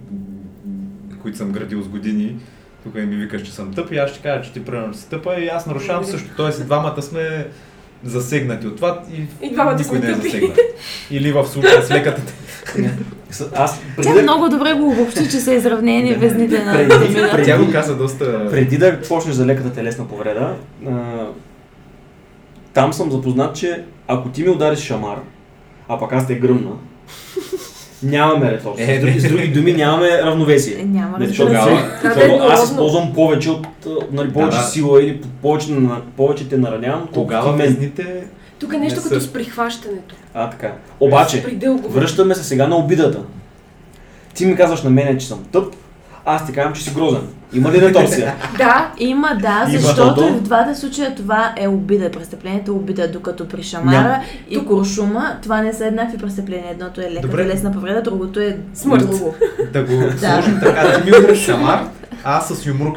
които 1.25 1.39
съм 1.39 1.53
градил 1.53 1.83
с 1.83 1.89
години. 1.89 2.37
Тук 2.83 2.95
ми 2.95 3.17
викаш, 3.17 3.43
че 3.43 3.53
съм 3.53 3.75
тъп 3.75 3.93
и 3.93 3.97
аз 3.97 4.11
ще 4.11 4.23
кажа, 4.23 4.43
че 4.43 4.53
ти 4.53 4.65
примерно 4.65 4.95
си 4.95 5.09
тъпа 5.11 5.35
и 5.41 5.49
аз 5.49 5.67
нарушавам 5.67 6.05
също. 6.05 6.29
Тоест, 6.37 6.67
двамата 6.67 7.03
сме 7.03 7.47
засегнати 8.05 8.67
от 8.67 8.77
това 8.77 9.03
и, 9.13 9.47
И 9.47 9.53
двамата 9.53 9.77
никой 9.79 9.99
не 9.99 10.11
е 10.11 10.15
засегнат. 10.15 10.59
Или 11.11 11.33
в 11.33 11.47
случая 11.47 11.83
с 11.83 11.91
леката 11.91 12.23
Аз 13.55 13.81
преди 13.97 14.09
Тя 14.09 14.15
да, 14.15 14.23
много 14.23 14.49
добре 14.49 14.73
го 14.75 14.91
обобщи, 14.91 15.31
че 15.31 15.41
са 15.41 15.55
изравнени 15.55 16.15
везните 16.15 16.65
на 16.65 16.73
Преди- 16.73 17.15
преди- 17.31 17.45
Тя 17.45 17.59
го 17.65 17.73
каза 17.73 17.97
доста... 17.97 18.51
преди 18.51 18.79
да 18.79 19.01
почнеш 19.01 19.35
за 19.35 19.47
леката 19.47 19.73
телесна 19.73 20.09
повреда, 20.09 20.57
а, 20.87 20.91
там 22.73 22.93
съм 22.93 23.11
запознат, 23.11 23.57
че 23.57 23.85
ако 24.09 24.29
ти 24.29 24.43
ми 24.43 24.49
удариш 24.49 24.79
шамар, 24.79 25.19
а 25.89 25.99
пък 25.99 26.13
аз 26.13 26.27
те 26.27 26.35
гръмна, 26.35 26.71
нямаме 28.05 28.53
реторсия. 28.53 28.93
Е, 28.93 28.97
С 28.97 29.01
други- 29.01 29.21
с 29.21 29.29
други 29.29 29.49
думи 29.49 29.73
нямаме 29.73 30.23
равновесие. 30.23 30.85
Няма 30.85 31.19
Не, 31.19 31.27
защото. 31.27 31.49
Тогава- 31.49 31.81
е 32.17 32.39
аз 32.43 32.65
използвам 32.65 33.15
повече 33.15 33.51
от 33.51 33.67
нали, 34.13 34.33
повече 34.33 34.51
Да, 34.51 34.63
да. 34.63 34.69
сила 34.69 35.03
или 35.03 35.21
повече, 35.43 35.73
на- 35.73 36.01
повече 36.17 36.49
те 36.49 36.57
наранявам, 36.57 37.09
Тогава 37.15 37.53
везните... 37.53 38.25
Тук 38.59 38.73
е 38.73 38.79
нещо 38.79 39.01
Не 39.01 39.03
като 39.03 39.21
с 39.21 39.33
прихващането. 39.33 40.15
А, 40.35 40.51
така. 40.51 40.73
Обаче, 41.01 41.45
връщаме 41.89 42.35
се 42.35 42.45
сега 42.45 42.67
на 42.67 42.77
обидата. 42.77 43.19
Ти 44.35 44.47
ми 44.47 44.57
казваш 44.57 44.83
на 44.83 44.91
мене, 44.91 45.19
че 45.19 45.27
съм 45.27 45.45
тъп, 45.53 45.75
аз 46.25 46.47
ти 46.47 46.53
казвам, 46.53 46.75
че 46.75 46.83
си 46.83 46.91
грозен. 46.95 47.23
Има 47.55 47.73
ли 47.73 47.81
реторсия? 47.81 48.35
Да, 48.59 48.93
Има, 48.99 49.29
да, 49.35 49.67
Има. 49.69 49.79
защото 49.79 50.21
и 50.23 50.31
в 50.31 50.41
двата 50.41 50.75
случая 50.75 51.15
това 51.15 51.53
е 51.57 51.69
обида. 51.69 52.11
Престъплението 52.11 52.71
е 52.71 52.75
обида, 52.75 53.09
докато 53.09 53.49
при 53.49 53.63
шамара 53.63 53.91
Няма. 53.93 54.19
и 54.51 54.55
Тук- 54.55 54.67
куршума 54.67 55.37
това 55.43 55.61
не 55.61 55.73
са 55.73 55.87
еднакви 55.87 56.19
престъпления. 56.19 56.71
Едното 56.71 57.01
е 57.01 57.11
лека 57.13 57.31
телесна 57.31 57.73
повреда, 57.73 58.03
другото 58.03 58.41
е 58.41 58.57
Смърт. 58.75 59.11
друго. 59.11 59.35
Да 59.73 59.83
го 59.83 59.91
сложим 60.19 60.61
така, 60.63 61.03
ти 61.03 61.31
ми 61.31 61.37
шамар, 61.37 61.85
а 62.25 62.37
аз 62.37 62.49
с 62.49 62.67
юмрук 62.67 62.97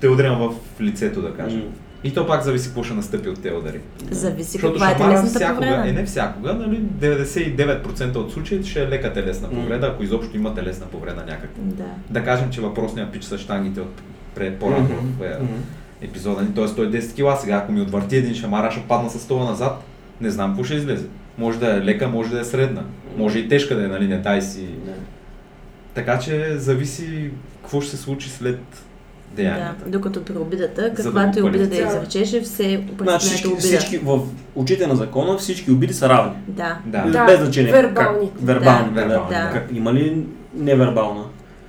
те 0.00 0.08
удрям 0.08 0.38
в 0.38 0.50
лицето, 0.80 1.22
да 1.22 1.30
кажем. 1.30 1.62
И 2.04 2.14
то 2.14 2.26
пак 2.26 2.42
зависи 2.42 2.66
какво 2.66 2.82
ще 2.82 2.94
настъпи 2.94 3.28
от 3.28 3.42
тези 3.42 3.54
удари. 3.54 3.80
Зависи 4.10 4.50
Защото 4.50 4.72
каква 4.72 4.90
е 4.90 4.92
шамара 4.92 5.08
телесната 5.10 5.38
всякога, 5.38 5.66
е 5.66 5.70
повреда. 5.76 5.92
не 5.92 6.04
всякога, 6.06 6.54
нали, 6.54 6.80
99% 7.00 8.16
от 8.16 8.32
случаите 8.32 8.68
ще 8.68 8.82
е 8.82 8.88
лека 8.88 9.12
телесна 9.12 9.50
повреда, 9.50 9.86
ако 9.86 10.02
изобщо 10.02 10.36
има 10.36 10.54
телесна 10.54 10.86
повреда 10.86 11.20
някаква. 11.26 11.62
Да. 11.64 11.84
Да 12.10 12.24
кажем, 12.24 12.50
че 12.50 12.60
въпросният 12.60 13.12
пич 13.12 13.24
с 13.24 13.38
штангите 13.38 13.80
от 13.80 14.02
пред 14.34 14.58
по-рано 14.58 14.88
в 15.18 15.22
е, 15.24 15.38
Мгм. 15.42 15.52
епизода 16.02 16.42
ни, 16.42 16.54
т.е. 16.54 16.66
той 16.66 16.86
е 16.86 16.90
10 16.90 17.14
кила 17.14 17.36
сега, 17.36 17.56
ако 17.56 17.72
ми 17.72 17.80
отвърти 17.80 18.16
един 18.16 18.34
шамар, 18.34 18.64
аз 18.64 18.74
ще 18.74 18.82
падна 18.82 19.10
с 19.10 19.18
стола 19.18 19.44
назад, 19.44 19.82
не 20.20 20.30
знам 20.30 20.50
какво 20.50 20.64
ще 20.64 20.74
излезе. 20.74 21.06
Може 21.38 21.58
да 21.58 21.76
е 21.76 21.80
лека, 21.84 22.08
може 22.08 22.30
да 22.30 22.40
е 22.40 22.44
средна, 22.44 22.82
може 23.16 23.38
и 23.38 23.48
тежка 23.48 23.76
да 23.76 23.84
е, 23.84 23.88
нали, 23.88 24.08
не 24.08 24.18
дай 24.18 24.42
си. 24.42 24.66
Да. 24.86 24.92
Така 25.94 26.18
че 26.18 26.58
зависи 26.58 27.30
какво 27.62 27.80
ще 27.80 27.96
се 27.96 28.02
случи 28.02 28.30
след 28.30 28.60
деянията. 29.34 29.84
Да, 29.84 29.90
докато 29.90 30.22
при 30.22 30.32
обидата, 30.34 30.82
да 30.82 30.94
каквато 30.94 31.38
и 31.38 31.42
го 31.42 31.48
обида 31.48 31.66
да 31.66 31.76
изречеше, 31.76 32.40
все 32.40 32.84
Значи 33.00 33.26
всички, 33.26 33.46
обида. 33.46 33.60
всички 33.60 33.98
в 33.98 34.20
очите 34.54 34.86
на 34.86 34.96
закона 34.96 35.38
всички 35.38 35.70
обиди 35.70 35.94
са 35.94 36.08
равни. 36.08 36.32
Да. 36.48 36.76
Да. 36.86 37.02
Да, 37.02 37.24
Без 37.24 37.40
значение. 37.40 37.72
вербалните. 37.72 38.32
Как, 38.36 38.46
вербални, 38.46 38.84
Да, 38.84 39.00
да. 39.00 39.00
вербални, 39.02 39.28
да. 39.30 39.50
Как, 39.52 39.68
има 39.72 39.92
ли 39.92 40.22
невербална? 40.54 41.22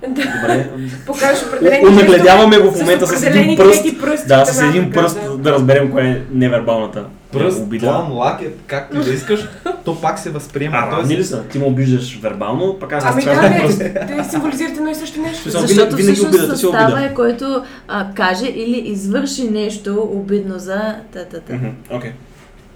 Добре. 0.08 0.70
Покажеш 1.06 1.44
определени 1.44 1.86
Унагледяваме 1.86 2.58
го 2.58 2.70
в 2.70 2.80
момента 2.80 3.06
с 3.06 3.26
един 3.26 3.56
пръст. 3.56 3.82
пръсти 4.00 4.28
Да, 4.28 4.44
с 4.44 4.62
един 4.62 4.90
пръст 4.90 5.20
да. 5.22 5.36
да 5.36 5.52
разберем 5.52 5.90
кое 5.90 6.02
е 6.02 6.20
невербалната 6.32 7.04
Пръст, 7.38 7.62
обида. 7.62 7.86
план, 7.86 8.12
лакет, 8.12 8.58
както 8.66 8.96
и 8.96 9.04
да 9.04 9.10
искаш, 9.10 9.48
то 9.84 10.00
пак 10.00 10.18
се 10.18 10.30
възприема. 10.30 10.76
А, 10.76 10.90
равни 10.92 11.16
ли 11.16 11.24
са? 11.24 11.42
Ти 11.42 11.58
ме 11.58 11.64
обиждаш 11.64 12.18
вербално, 12.18 12.76
пък 12.80 12.92
аз 12.92 13.04
Ами 13.06 13.24
да, 13.24 13.60
пръст. 13.60 13.78
не, 13.78 13.94
те 13.94 14.24
символизират 14.24 14.76
едно 14.76 14.90
и 14.90 14.94
също 14.94 15.20
нещо. 15.20 15.50
Защото 15.50 15.96
винаги- 15.96 16.02
всъщност 16.02 16.28
обидата 16.28 16.56
си 16.56 16.66
е 16.66 16.70
състава 16.70 17.04
е, 17.04 17.14
който 17.14 17.62
а, 17.88 18.06
каже 18.14 18.46
или 18.46 18.78
извърши 18.78 19.50
нещо 19.50 20.08
обидно 20.12 20.58
за 20.58 20.76
та-та-та. 21.12 21.54
Окей. 21.90 22.12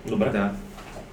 Добре. 0.08 0.30
Да. 0.30 0.50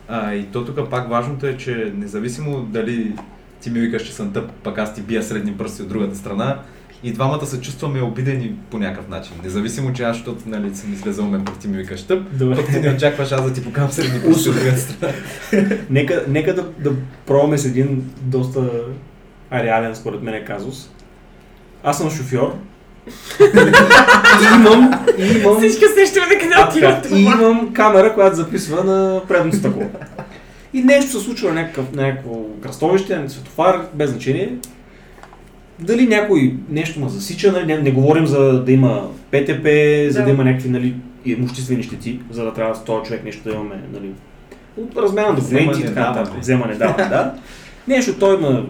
А, 0.08 0.34
и 0.34 0.43
то 0.43 0.66
тук 0.66 0.89
пак 0.89 1.10
важното 1.10 1.45
е, 1.45 1.58
че 1.58 1.91
независимо 1.95 2.62
дали 2.62 3.16
ти 3.62 3.70
ми 3.70 3.80
викаш, 3.80 4.04
че 4.04 4.14
съм 4.14 4.34
тъп, 4.34 4.52
пък 4.64 4.78
аз 4.78 4.93
ти 4.93 5.02
бия 5.02 5.24
средни 5.24 5.54
пръсти 5.54 5.82
от 5.82 5.89
другата 5.89 6.16
страна, 6.16 6.58
и 7.04 7.12
двамата 7.12 7.45
се 7.45 7.62
чувстваме 7.62 8.02
обидени 8.02 8.56
по 8.72 8.78
някакъв 8.78 9.08
начин. 9.08 9.34
Независимо, 9.43 9.93
че 9.93 10.04
аз, 10.04 10.16
защото 10.16 10.41
нали, 10.45 10.76
съм 10.76 10.93
излезал 10.93 11.26
ме, 11.26 11.45
пък 11.45 11.58
ти 11.58 11.68
ми 11.68 11.78
викаш 11.78 12.04
тъп, 12.04 12.24
Добре. 12.34 12.56
пък 12.56 12.66
ти 12.66 12.80
не 12.80 12.93
очакваш 12.93 13.32
аз 13.32 13.43
да 13.43 13.54
ти 13.54 13.64
покам 13.64 13.91
средни 13.91 14.22
пръсти 14.22 14.50
от 14.50 14.56
другата 14.56 14.78
страна. 14.78 15.14
Нека, 15.89 16.24
нека 16.28 16.56
да, 16.56 16.66
да 16.80 16.91
пробваме 17.26 17.58
с 17.58 17.66
един 17.66 18.12
доста 18.22 18.70
реален, 19.54 19.95
според 19.95 20.24
мен, 20.24 20.45
казус. 20.45 20.89
Аз 21.84 21.98
съм 21.98 22.12
шофьор. 22.12 22.56
и 23.41 24.56
имам, 24.56 25.06
и 25.18 25.24
имам, 25.24 25.58
Всички 25.58 25.86
усещаме 25.86 26.28
на 26.28 26.39
къде 26.39 26.64
отива 26.70 27.02
и 27.16 27.22
имам 27.22 27.74
камера, 27.74 28.14
която 28.14 28.36
записва 28.36 28.84
на 28.84 29.22
предното 29.28 29.58
стъкло. 29.58 29.84
И 30.74 30.84
нещо 30.84 31.12
се 31.12 31.26
случва 31.26 31.54
някакъв, 31.54 31.91
на 31.93 32.02
някакво 32.02 32.43
кръстовище, 32.62 33.20
на 33.20 33.30
светофар, 33.30 33.88
без 33.93 34.10
значение. 34.10 34.58
Дали 35.80 36.07
някой 36.07 36.55
нещо 36.69 36.99
ме 36.99 37.09
засича, 37.09 37.51
нали? 37.51 37.65
не, 37.65 37.78
не 37.78 37.91
говорим 37.91 38.25
за 38.25 38.63
да 38.63 38.71
има 38.71 39.07
ПТП, 39.32 39.67
за 40.09 40.19
да, 40.19 40.25
Да. 40.25 40.32
има 40.32 40.43
някакви 40.43 40.69
нали, 40.69 40.95
имуществени 41.25 41.84
щети, 41.84 42.19
за 42.32 42.43
да 42.43 42.53
трябва 42.53 42.75
с 42.75 42.84
този 42.84 43.03
човек 43.03 43.23
нещо 43.23 43.43
да 43.43 43.55
имаме 43.55 43.82
нали, 43.93 44.11
от 44.78 44.97
размяна 44.97 45.30
на 45.30 45.36
документи 45.36 45.82
и 45.82 45.86
така 45.86 45.99
нататък. 45.99 46.39
Вземане, 46.39 46.75
даване, 46.75 46.97
да. 47.09 47.34
Нещо 47.88 48.13
той 48.19 48.38
ме 48.38 48.63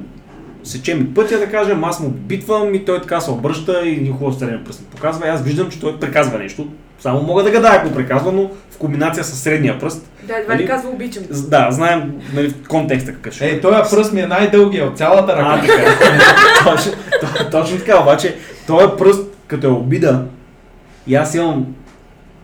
сече 0.64 0.96
ми 0.96 1.14
пътя, 1.14 1.40
да 1.40 1.50
кажем, 1.50 1.84
аз 1.84 2.00
му 2.00 2.10
битвам 2.10 2.76
и 2.76 2.86
той 2.86 3.02
така 3.02 3.20
се 3.20 3.32
обръща 3.32 3.88
и 3.88 4.02
ни 4.02 4.10
хубаво 4.10 4.40
среден 4.40 4.64
пръст 4.66 4.86
показва 4.86 5.28
и 5.28 5.30
аз 5.30 5.44
виждам, 5.44 5.70
че 5.70 5.80
той 5.80 6.00
приказва 6.00 6.40
нещо. 6.40 6.68
Само 7.00 7.22
мога 7.22 7.44
да 7.44 7.52
гадая 7.52 7.76
ако 7.76 7.94
приказва, 7.94 8.32
но 8.32 8.42
в 8.72 8.78
комбинация 8.78 9.24
с 9.24 9.30
средния 9.34 9.80
пръст. 9.80 10.10
Да, 10.24 10.38
едва 10.38 10.54
Нали? 10.54 10.64
ли 10.64 10.68
казва 10.68 10.90
обичам. 10.90 11.24
Да, 11.32 11.68
знаем 11.72 12.14
нали, 12.34 12.54
контекста 12.68 13.14
какъв 13.14 13.34
ще 13.34 13.46
Ей, 13.46 13.62
този 13.62 13.96
пръст 13.96 14.14
ми 14.14 14.22
е 14.22 14.28
най-дългия 14.28 14.86
от 14.86 14.98
цялата 14.98 15.32
А, 15.32 15.58
ръка. 15.58 15.68
така. 15.68 15.96
точно, 16.66 16.92
то- 17.22 17.50
точно 17.52 17.78
така, 17.78 18.02
обаче, 18.02 18.36
този 18.68 18.88
пръст, 18.98 19.24
като 19.48 19.68
е 19.68 19.72
обида, 19.72 20.24
и 21.08 21.16
аз 21.16 21.36
имам 21.36 21.66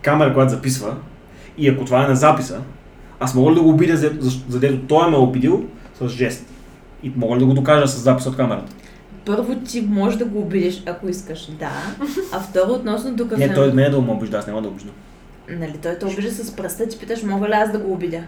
камера, 0.02 0.34
която 0.34 0.50
записва, 0.50 0.94
и 1.58 1.68
ако 1.68 1.84
това 1.84 2.04
е 2.04 2.08
на 2.08 2.16
записа, 2.16 2.58
аз 3.20 3.34
мога 3.34 3.50
ли 3.50 3.54
да 3.54 3.62
го 3.62 3.68
обидя, 3.70 3.96
за- 3.96 4.12
за- 4.18 4.38
задето 4.48 4.78
той 4.78 5.10
ме 5.10 5.16
е 5.16 5.20
обидил 5.20 5.64
с 6.00 6.08
жест? 6.08 6.46
И 7.02 7.12
мога 7.16 7.34
ли 7.36 7.40
да 7.40 7.46
го 7.46 7.54
докажа 7.54 7.88
с 7.88 7.98
запис 7.98 8.26
от 8.26 8.36
камерата? 8.36 8.72
Първо 9.26 9.54
ти 9.56 9.80
можеш 9.80 10.18
да 10.18 10.24
го 10.24 10.38
обидиш, 10.38 10.82
ако 10.86 11.08
искаш, 11.08 11.46
да. 11.46 11.70
А 12.32 12.40
второ, 12.40 12.72
относно 12.72 13.14
доказано. 13.14 13.46
Не, 13.46 13.54
той 13.54 13.72
мен 13.72 13.84
е 13.84 13.90
да 13.90 14.00
ме 14.00 14.12
обижда, 14.12 14.38
аз 14.38 14.46
няма 14.46 14.62
да 14.62 14.68
обиждам. 14.68 14.94
Нали, 15.50 15.78
той 15.82 15.94
те 15.94 16.06
обижда 16.06 16.30
с 16.44 16.56
пръста, 16.56 16.88
ти 16.88 16.98
питаш, 16.98 17.22
мога 17.22 17.48
ли 17.48 17.52
аз 17.52 17.72
да 17.72 17.78
го 17.78 17.92
обидя? 17.92 18.20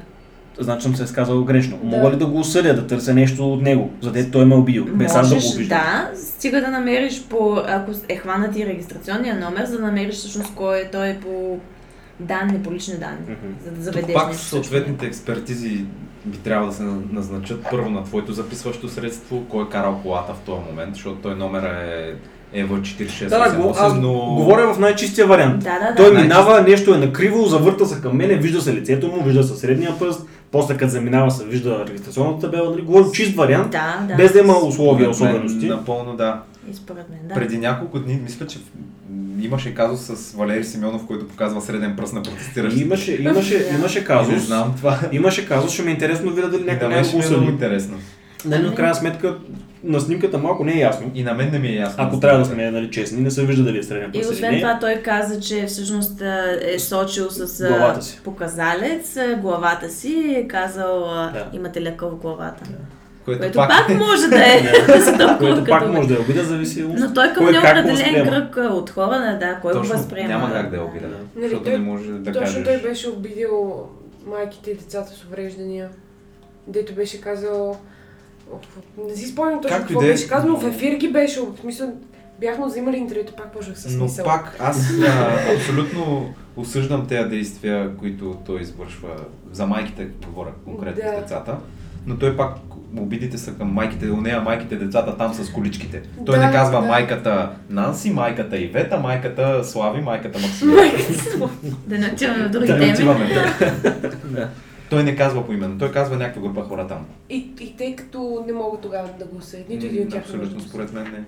Значи 0.59 0.83
съм 0.83 0.97
се 0.97 1.03
изказал 1.05 1.45
грешно. 1.45 1.79
Да. 1.83 1.97
Мога 1.97 2.11
ли 2.11 2.17
да 2.17 2.27
го 2.27 2.39
осъдя, 2.39 2.75
да 2.75 2.87
търся 2.87 3.15
нещо 3.15 3.53
от 3.53 3.63
него, 3.63 3.91
задето 4.01 4.31
той 4.31 4.45
ме 4.45 4.55
е 4.55 4.59
обидил, 4.59 4.85
без 4.87 5.15
аз 5.15 5.29
да 5.29 5.35
Можеш, 5.35 5.51
го 5.51 5.55
обиждам? 5.55 5.79
да, 5.79 6.11
стига 6.19 6.61
да 6.61 6.69
намериш 6.69 7.23
по, 7.23 7.63
ако 7.67 7.93
е 8.09 8.17
хванат 8.17 8.57
и 8.57 8.67
регистрационния 8.67 9.41
номер, 9.41 9.65
за 9.67 9.77
да 9.79 9.87
намериш 9.87 10.15
всъщност 10.15 10.55
кой 10.55 10.79
е 10.79 10.91
той 10.91 11.15
по 11.23 11.59
данни, 12.21 12.63
по 12.63 12.73
лични 12.73 12.95
данни, 12.95 13.21
Мгм. 13.23 13.55
за 13.65 13.71
да 13.71 13.77
Тук 13.77 13.85
заведеш 13.85 14.15
пак 14.15 14.29
нещо. 14.29 14.43
съответните 14.45 15.07
експертизи 15.07 15.85
би 16.27 16.39
трябвало 16.39 16.71
да 16.71 16.77
се 16.77 16.83
назначат 17.13 17.67
първо 17.71 17.91
на 17.91 18.05
твоето 18.05 18.33
записващо 18.33 18.89
средство, 18.89 19.45
кой 19.49 19.65
е 19.65 19.69
карал 19.69 20.01
колата 20.03 20.35
в 20.35 20.41
този 20.41 20.61
момент, 20.71 20.95
защото 20.95 21.17
той 21.17 21.35
номер 21.35 21.63
е 21.63 22.15
ЕВ 22.53 22.71
4688, 22.71 23.29
Да, 23.29 23.51
да, 23.51 23.57
го, 23.57 23.75
аз 23.79 23.95
но... 23.95 24.13
говоря 24.13 24.75
в 24.75 24.79
най-чистия 24.79 25.27
вариант. 25.27 25.65
Да, 25.65 25.79
да, 25.79 25.87
да. 25.87 25.95
Той 25.95 26.23
минава, 26.23 26.63
нещо 26.63 26.95
е 26.95 26.99
накриво, 26.99 27.45
завърта 27.45 27.87
се 27.87 28.01
към 28.01 28.17
мене, 28.17 28.37
вижда 28.37 28.61
се 28.61 28.75
лицето 28.75 29.09
му, 29.09 29.23
вижда 29.23 29.45
се 29.45 29.57
средния 29.57 29.99
пръст, 29.99 30.27
после 30.51 30.77
като 30.77 30.91
заминава 30.91 31.31
се 31.31 31.45
вижда 31.45 31.85
регистрационната 31.89 32.51
табела, 32.51 32.71
нали? 32.71 32.83
Говорим 32.83 33.13
чист 33.13 33.37
вариант, 33.37 33.71
Да, 33.71 34.05
да. 34.09 34.15
без 34.15 34.33
да 34.33 34.39
има 34.39 34.59
условия, 34.59 35.11
особености. 35.11 35.69
Напълно 35.69 36.17
да. 36.17 36.41
И 36.71 36.75
според 36.75 37.11
мен, 37.11 37.19
да. 37.29 37.35
Преди 37.35 37.59
няколко 37.59 37.99
дни, 37.99 38.21
мисля, 38.23 38.47
че 38.47 38.59
имаше 39.41 39.75
казус 39.75 40.01
с 40.03 40.33
Валери 40.33 40.65
Симеонов, 40.65 41.07
който 41.07 41.29
показва 41.29 41.61
среден 41.61 41.97
пръст 41.97 42.13
на 42.13 42.21
И 42.21 42.23
протестиращите. 42.23 42.85
имаше, 42.85 43.13
имаше, 43.15 43.59
Да. 43.61 43.75
имаше 43.75 43.99
Не 43.99 44.05
казус. 44.05 44.43
знам 44.43 44.75
това. 44.77 44.99
Имаше 45.13 45.47
казус, 45.49 45.73
ще 45.73 45.83
ми 45.83 45.91
е 45.91 45.95
интересно 45.95 46.27
да 46.27 46.35
видя 46.35 46.49
дали 46.49 46.63
И 46.63 46.65
някой 46.65 46.89
не 46.89 46.95
е 46.95 46.99
е 46.99 47.03
много 47.29 47.51
интересно. 47.51 47.99
Нали, 48.45 48.61
но 48.61 48.67
Ами- 48.67 48.77
крайна 48.77 48.95
сметка 48.95 49.37
на 49.85 50.01
снимката 50.01 50.39
малко 50.39 50.65
не 50.65 50.73
е 50.73 50.79
ясно. 50.79 51.11
И 51.15 51.23
на 51.23 51.35
мен 51.35 51.51
не 51.51 51.59
ми 51.59 51.69
е 51.69 51.75
ясно. 51.75 52.05
Ако 52.05 52.21
трябва 52.21 52.39
да 52.39 52.45
сме 52.45 52.71
нали, 52.71 52.91
честни, 52.91 53.21
не 53.21 53.31
се 53.31 53.45
вижда 53.45 53.65
дали 53.65 53.79
е 53.79 53.83
среден 53.83 54.09
И 54.09 54.13
пръст 54.13 54.25
или 54.25 54.35
освен 54.35 54.51
не. 54.51 54.61
това 54.61 54.79
той 54.79 54.95
каза, 54.95 55.41
че 55.41 55.67
всъщност 55.67 56.23
е 56.63 56.79
сочил 56.79 57.31
с 57.31 57.61
а, 57.61 57.69
Главата 57.69 58.03
си. 58.03 58.21
показалец 58.25 59.17
главата 59.39 59.91
си 59.91 60.09
и 60.09 60.35
е 60.35 60.49
казал 60.49 61.01
Да. 61.33 61.47
имате 61.53 61.97
къв 61.97 62.11
в 62.11 62.17
главата. 62.17 62.65
Което, 63.27 63.41
Което 63.41 63.57
пак, 63.57 63.69
пак 63.69 63.99
може 63.99 64.29
да 64.29 64.39
е. 64.39 64.63
Което 65.39 65.65
пак 65.65 65.89
може 65.89 66.09
да 66.09 66.15
е 66.15 66.19
обида, 66.19 66.45
зависи 66.45 66.85
от 66.85 66.93
Но 66.95 67.15
той 67.15 67.33
към 67.33 67.45
неопределен 67.45 67.87
възприема. 67.87 68.31
кръг 68.31 68.73
от 68.73 68.91
хора, 68.91 69.19
да, 69.21 69.47
да, 69.47 69.59
кой 69.63 69.73
го 69.73 69.79
възприема. 69.81 70.29
няма 70.29 70.53
как 70.53 70.71
да 70.71 70.77
е 70.77 70.81
обида. 70.81 71.09
Да. 71.09 71.17
Нали, 71.37 71.61
той- 71.65 71.73
не 71.73 71.79
може 71.79 72.11
да 72.11 72.25
Точно 72.25 72.41
кажеш. 72.43 72.65
той 72.65 72.81
беше 72.81 73.09
обидил 73.09 73.87
майките 74.27 74.71
и 74.71 74.75
децата 74.75 75.11
с 75.11 75.25
увреждания. 75.25 75.89
Дето 76.67 76.95
беше 76.95 77.21
казал... 77.21 77.77
Не 79.09 79.17
си 79.17 79.27
спомням 79.27 79.61
точно 79.63 79.79
какво 79.79 80.01
да 80.01 80.07
е. 80.07 80.11
беше 80.11 80.29
казано, 80.29 80.57
в 80.57 80.67
ефир 80.67 80.93
ги 80.93 81.09
беше, 81.09 81.41
в 81.41 81.61
смисъл, 81.61 81.93
бяхме 82.41 82.67
взимали 82.67 82.97
интервюто, 82.97 83.33
пак 83.33 83.53
почнах 83.53 83.79
с 83.79 83.85
Но 83.87 83.91
смисъл. 83.99 84.25
пак 84.25 84.57
аз 84.61 84.91
а, 85.09 85.37
абсолютно 85.57 86.27
осъждам 86.57 87.07
тези 87.07 87.29
действия, 87.29 87.97
които 87.97 88.37
той 88.47 88.61
извършва. 88.61 89.09
За 89.53 89.67
майките 89.67 90.05
говоря 90.27 90.51
конкретно 90.65 91.03
Да. 91.05 91.19
с 91.19 91.21
децата. 91.21 91.57
Но 92.07 92.19
той 92.19 92.37
пак 92.37 92.53
обидите 92.99 93.39
са 93.39 93.55
към 93.55 93.73
майките, 93.73 94.11
у 94.11 94.21
нея 94.21 94.41
майките, 94.41 94.77
децата 94.77 95.17
там 95.17 95.35
с 95.35 95.53
количките. 95.53 96.03
Той 96.27 96.39
Да, 96.39 96.47
не 96.47 96.53
казва 96.53 96.81
да. 96.81 96.87
майката 96.87 97.51
Нанси, 97.71 98.11
майката 98.11 98.59
Ивета, 98.59 98.99
майката 98.99 99.65
Слави, 99.65 100.01
майката 100.01 100.39
Максимина. 100.39 100.83
Да 101.87 101.99
не 101.99 102.07
отиваме 102.13 102.45
в 102.45 102.51
други 102.51 102.67
да 102.67 102.73
не 102.77 102.81
теми. 102.81 102.93
отиваме. 102.93 103.29
Да. 104.25 104.49
Той 104.91 105.05
не 105.05 105.17
казва 105.17 105.47
поименно, 105.47 105.79
той 105.79 105.93
казва 105.93 106.17
някаква 106.17 106.43
група 106.43 106.63
хора 106.63 106.87
там. 106.87 107.07
И, 107.31 107.51
и 107.61 107.77
тъй 107.77 107.97
като 107.97 108.45
не 108.47 108.53
мога 108.53 108.79
тогава 108.83 109.09
да 109.19 109.25
го 109.25 109.41
съдят, 109.41 109.69
нито 109.69 109.87
един 109.87 110.03
от 110.03 110.11
тях 110.11 110.21
Абсолютно, 110.23 110.61
според 110.61 110.93
мен 110.93 111.03
не. 111.05 111.25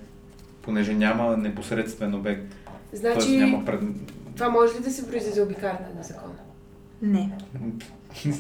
Понеже 0.63 0.95
няма 0.95 1.37
непосредствен 1.37 2.15
обект. 2.15 2.55
Тоест 2.91 3.01
Значи, 3.01 3.37
няма 3.37 3.65
пред... 3.65 3.81
това 4.35 4.49
може 4.49 4.75
ли 4.75 4.83
да 4.83 4.91
се 4.91 5.09
произведе 5.11 5.35
за 5.35 5.43
обикаляне 5.43 5.87
на 5.97 6.03
закона? 6.03 6.35
Не. 7.03 7.31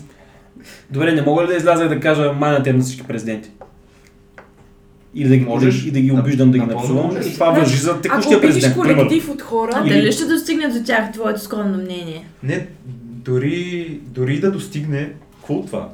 Добре, 0.91 1.13
не 1.13 1.23
мога 1.23 1.43
ли 1.43 1.47
да 1.47 1.55
изляза 1.55 1.85
и 1.85 1.89
да 1.89 2.01
кажа 2.01 2.33
майната 2.33 2.73
на 2.73 2.83
всички 2.83 3.03
президенти? 3.03 3.51
И 5.15 5.25
да, 5.25 5.37
ги, 5.37 5.45
Можеш. 5.45 5.85
и 5.85 5.91
да 5.91 6.01
ги 6.01 6.13
обиждам, 6.13 6.51
да 6.51 6.59
ги 6.59 6.65
Напълно 6.65 6.95
напсувам. 6.95 7.23
И 7.23 7.35
това 7.35 7.51
въжи 7.51 7.77
за 7.77 7.91
Ако 7.91 8.01
текущия 8.01 8.41
президент, 8.41 8.75
примерно. 8.75 8.97
колектив 8.99 9.29
от 9.29 9.43
хора, 9.43 9.71
А 9.75 9.87
Или- 9.87 9.95
дали 9.95 10.13
ще 10.13 10.25
достигне 10.25 10.69
до 10.69 10.85
тях 10.85 11.13
твоето 11.13 11.41
скромно 11.41 11.79
мнение? 11.79 12.27
Не, 12.43 12.67
дори, 13.03 14.01
дори 14.05 14.41
да 14.41 14.51
достигне, 14.53 15.11
какво 15.37 15.63
това? 15.63 15.89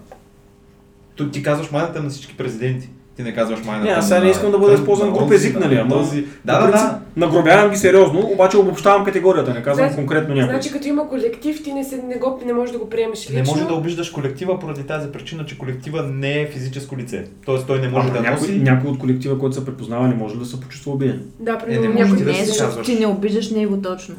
То, 1.15 1.31
ти 1.31 1.43
казваш 1.43 1.71
майната 1.71 2.03
на 2.03 2.11
всички 2.11 2.37
президенти. 2.37 2.89
Ти 3.17 3.23
не 3.23 3.35
казваш 3.35 3.65
майната 3.65 3.85
Не, 3.85 3.93
аз 3.93 4.09
сега 4.09 4.21
не 4.21 4.31
искам 4.31 4.51
да 4.51 4.59
бъда 4.59 4.75
използван 4.75 5.12
груп 5.12 5.33
език, 5.33 5.55
на 5.55 5.61
нали? 5.61 5.75
Ама, 5.77 5.91
този. 5.91 6.27
Да, 6.45 6.61
да, 6.61 6.71
да. 6.71 6.99
Нагробявам 7.17 7.71
ги 7.71 7.77
сериозно, 7.77 8.21
обаче 8.21 8.57
обобщавам 8.57 9.05
категорията, 9.05 9.55
не 9.55 9.62
казвам 9.62 9.87
Значи- 9.87 9.97
конкретно 9.97 10.35
някой. 10.35 10.51
значи 10.51 10.73
като 10.73 10.89
има 10.89 11.09
колектив, 11.09 11.62
ти 11.62 11.73
не, 11.73 11.85
се, 11.85 11.97
не, 11.99 12.15
го, 12.15 12.41
не 12.47 12.53
можеш 12.53 12.73
да 12.73 12.79
го 12.79 12.91
приемеш 12.91 13.29
Не 13.29 13.41
лично. 13.41 13.55
може 13.55 13.67
да 13.67 13.75
обиждаш 13.75 14.11
колектива 14.11 14.61
поради 14.61 14.83
тази 14.83 15.09
причина, 15.09 15.47
че 15.47 15.59
колектива 15.59 16.03
не 16.03 16.41
е 16.41 16.47
физическо 16.47 16.97
лице. 16.97 17.25
Тоест 17.45 17.67
той 17.67 17.79
не 17.79 17.89
може 17.89 18.09
Ама 18.09 18.12
да 18.12 18.21
някой, 18.23 18.49
носи... 18.49 18.61
някой 18.61 18.91
от 18.91 18.99
колектива, 18.99 19.39
който 19.39 19.57
се 19.57 19.65
препознава, 19.65 20.09
не 20.09 20.15
може 20.15 20.39
да 20.39 20.45
се 20.45 20.61
почувства 20.61 20.93
обиден. 20.93 21.23
Да, 21.41 21.53
Е, 21.53 21.55
не 21.55 21.81
примерно 21.81 21.95
някой 22.01 22.17
да 22.19 22.33
Не, 22.33 22.45
защото 22.45 22.83
ти 22.83 22.99
не 22.99 23.07
обиждаш 23.07 23.51
него 23.51 23.77
точно. 23.77 24.15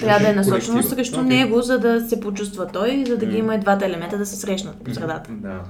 Трябва 0.00 0.20
да 0.20 0.30
е 0.30 0.34
насочено 0.34 0.72
колектива. 0.72 0.96
срещу 0.96 1.20
Окей. 1.20 1.28
него, 1.28 1.62
за 1.62 1.78
да 1.78 2.00
се 2.00 2.20
почувства 2.20 2.66
той, 2.66 3.04
за 3.08 3.16
да 3.16 3.26
ги 3.26 3.36
има 3.38 3.54
и 3.54 3.58
двата 3.58 3.86
елемента 3.86 4.18
да 4.18 4.26
се 4.26 4.36
срещнат 4.36 4.76
по 4.76 4.94
средата. 4.94 5.30
Да. 5.32 5.60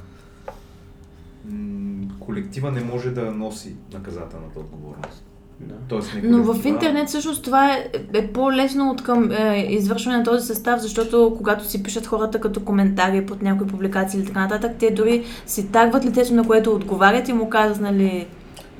Колектива 2.30 2.70
не 2.70 2.80
може 2.80 3.10
да 3.10 3.30
носи 3.30 3.74
наказателната 3.92 4.58
отговорност. 4.58 5.24
Да. 5.60 5.74
Тоест, 5.88 6.14
никой 6.14 6.30
Но 6.30 6.38
не 6.38 6.44
в 6.44 6.66
интернет 6.66 7.08
всъщност 7.08 7.44
това 7.44 7.72
е, 7.72 7.90
е 8.14 8.26
по-лесно 8.26 8.90
от 8.90 9.02
към 9.02 9.30
е, 9.32 9.66
извършване 9.68 10.18
на 10.18 10.24
този 10.24 10.46
състав, 10.46 10.80
защото 10.80 11.34
когато 11.36 11.64
си 11.64 11.82
пишат 11.82 12.06
хората 12.06 12.40
като 12.40 12.60
коментари 12.64 13.26
под 13.26 13.42
някои 13.42 13.66
публикации 13.66 14.20
или 14.20 14.26
така 14.26 14.40
нататък, 14.40 14.72
те 14.78 14.90
дори 14.90 15.24
си 15.46 15.72
тагват 15.72 16.04
лицето, 16.04 16.34
на 16.34 16.44
което 16.44 16.74
отговарят 16.74 17.28
и 17.28 17.32
му 17.32 17.48
казват, 17.48 17.80
нали, 17.80 18.26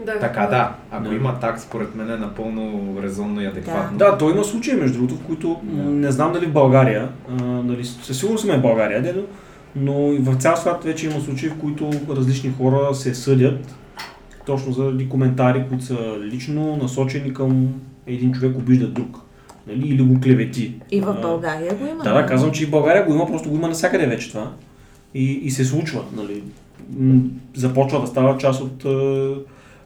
Да, 0.06 0.18
Така 0.18 0.46
да, 0.46 0.74
ако 0.90 1.08
Да. 1.08 1.14
има 1.14 1.40
так, 1.40 1.60
според 1.60 1.94
мен 1.94 2.10
е 2.10 2.16
напълно 2.16 2.96
резонно 3.02 3.40
и 3.40 3.46
адекватно. 3.46 3.98
Да, 3.98 4.18
то 4.18 4.30
има 4.30 4.44
случаи, 4.44 4.74
между 4.74 4.98
другото, 4.98 5.14
в 5.14 5.26
които 5.26 5.60
Да. 5.62 5.82
не 5.82 6.12
знам 6.12 6.32
дали 6.32 6.46
в 6.46 6.52
България, 6.52 7.08
а, 7.30 7.42
нали, 7.44 7.84
със 7.84 8.18
сигурност 8.18 8.44
сме 8.44 8.58
в 8.58 8.62
България, 8.62 9.02
дедо, 9.02 9.20
но 9.20 9.26
и 10.12 10.18
в 10.20 10.36
цял 10.36 10.56
свят 10.56 10.84
вече 10.84 11.06
има 11.06 11.20
случаи, 11.20 11.48
в 11.48 11.58
които 11.58 11.90
различни 12.08 12.50
хора 12.50 12.94
се 12.94 13.14
съдят 13.14 13.74
точно 14.46 14.72
заради 14.72 15.08
коментари, 15.08 15.64
които 15.68 15.84
са 15.84 16.16
лично 16.22 16.76
насочени 16.76 17.34
към 17.34 17.68
един 18.06 18.32
човек 18.32 18.56
обижда 18.56 18.88
друг. 18.88 19.20
Нали, 19.66 19.88
или 19.88 20.02
го 20.02 20.20
клевети. 20.20 20.74
и 20.90 21.00
в 21.00 21.16
България 21.22 21.74
го 21.74 21.86
има. 21.86 22.04
Да, 22.04 22.14
да, 22.14 22.26
казвам, 22.26 22.52
че 22.52 22.62
и 22.62 22.66
в 22.66 22.70
България 22.70 23.06
го 23.06 23.14
има, 23.14 23.26
просто 23.26 23.50
го 23.50 23.56
има 23.56 23.68
навсякъде 23.68 24.06
вече 24.06 24.28
това. 24.28 24.52
И, 25.14 25.24
и 25.24 25.50
се 25.50 25.64
случва, 25.64 26.04
нали. 26.16 26.42
Започва 27.54 28.00
да 28.00 28.06
става 28.06 28.38
част 28.38 28.60
от 28.60 28.84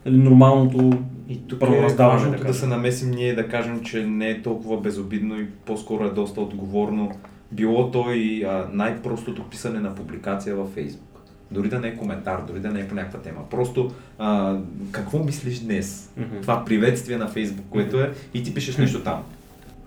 нали, 0.06 0.16
нормалното 0.16 0.92
И 1.28 1.38
тук 1.48 1.56
е 1.56 1.60
правораздаване, 1.60 2.18
важното 2.18 2.42
да 2.42 2.48
да, 2.48 2.54
се 2.54 2.66
намесим 2.66 3.10
ние 3.10 3.34
да 3.34 3.48
кажем, 3.48 3.80
че 3.84 4.06
не 4.06 4.30
е 4.30 4.42
толкова 4.42 4.80
безобидно 4.80 5.40
и 5.40 5.46
по-скоро 5.66 6.04
е 6.04 6.10
доста 6.10 6.40
отговорно. 6.40 7.10
Било 7.54 7.90
то 7.90 8.12
и 8.12 8.44
а, 8.44 8.68
най-простото 8.72 9.44
писане 9.50 9.80
на 9.80 9.94
публикация 9.94 10.56
във 10.56 10.70
Фейсбук. 10.70 11.20
Дори 11.50 11.68
да 11.68 11.80
не 11.80 11.88
е 11.88 11.96
коментар, 11.96 12.42
дори 12.46 12.60
да 12.60 12.70
не 12.70 12.80
е 12.80 12.88
по 12.88 12.94
някаква 12.94 13.20
тема. 13.20 13.48
Просто 13.50 13.92
а, 14.18 14.58
какво 14.90 15.18
мислиш 15.18 15.58
днес? 15.58 16.10
Мгм. 16.16 16.40
Това 16.42 16.64
приветствие 16.64 17.16
на 17.16 17.28
Фейсбук, 17.28 17.66
което 17.70 18.00
е 18.00 18.14
и 18.34 18.42
ти 18.42 18.54
пишеш 18.54 18.76
нещо 18.76 19.02
там. 19.02 19.24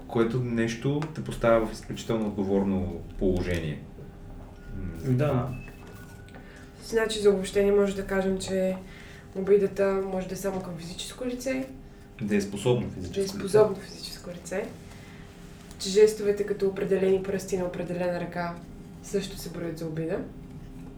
Което 0.08 0.40
нещо 0.40 1.02
те 1.16 1.24
поставя 1.24 1.68
в 1.68 1.74
изключително 1.74 2.28
отговорно 2.28 2.94
положение. 3.20 3.80
Да. 5.06 5.48
Значи 6.86 7.20
за 7.20 7.30
обобщение 7.30 7.72
може 7.72 7.96
да 7.96 8.06
кажем, 8.06 8.38
че 8.38 8.76
обидата 9.36 10.02
може 10.12 10.28
да 10.28 10.34
е 10.34 10.38
само 10.38 10.62
към 10.62 10.74
физическо 10.78 11.26
лице, 11.26 11.68
Да 12.22 12.36
е 12.36 12.42
способно 12.42 12.82
че 12.82 13.00
е 13.00 13.04
физически. 13.04 13.40
способно 13.40 13.76
физическо 13.76 14.30
лице, 14.30 14.66
жестовете 15.82 16.46
като 16.46 16.68
определени 16.68 17.24
пръсти 17.24 17.58
на 17.58 17.66
определена 17.66 18.20
ръка 18.20 18.54
също 19.04 19.38
се 19.38 19.50
броят 19.50 19.78
за 19.78 19.86
обида. 19.86 20.20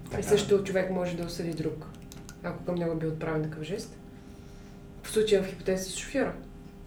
Така. 0.09 0.19
И 0.19 0.23
също 0.23 0.63
човек 0.63 0.91
може 0.91 1.17
да 1.17 1.25
осъди 1.25 1.53
друг, 1.53 1.85
ако 2.43 2.65
към 2.65 2.75
него 2.75 2.95
би 2.95 3.07
отправен 3.07 3.43
такъв 3.43 3.63
жест. 3.63 3.97
В 5.03 5.11
случая 5.11 5.43
в 5.43 5.47
хипотеза 5.47 5.83
с 5.83 5.97
шофьора. 5.97 6.33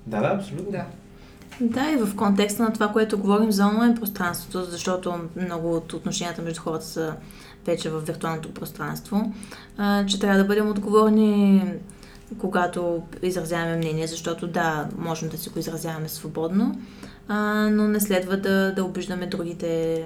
Да, 0.07 0.21
да, 0.21 0.29
абсолютно. 0.29 0.71
Да. 0.71 0.87
Да, 1.61 1.91
и 1.91 1.97
в 1.97 2.17
контекста 2.17 2.63
на 2.63 2.73
това, 2.73 2.89
което 2.89 3.19
говорим 3.19 3.53
за 3.53 3.67
онлайн 3.67 3.95
пространството, 3.95 4.65
защото 4.65 5.15
много 5.37 5.77
от 5.77 5.93
отношенията 5.93 6.43
между 6.43 6.61
хората 6.61 6.85
са 6.85 7.15
вече 7.67 7.91
в 7.91 8.01
виртуалното 8.01 8.55
пространство, 8.55 9.33
а, 9.77 10.07
че 10.07 10.21
трябва 10.21 10.39
да 10.39 10.45
бъдем 10.45 10.71
отговорни, 10.71 11.65
когато 12.39 13.03
изразяваме 13.23 13.77
мнение, 13.77 14.07
защото 14.07 14.47
да, 14.47 14.89
можем 14.99 15.29
да 15.29 15.39
си 15.39 15.49
го 15.49 15.59
изразяваме 15.59 16.09
свободно, 16.09 16.81
а, 17.29 17.69
но 17.71 17.89
не 17.89 18.01
следва 18.01 18.37
да, 18.37 18.75
да 18.75 18.85
обиждаме 18.85 19.27
другите 19.27 20.05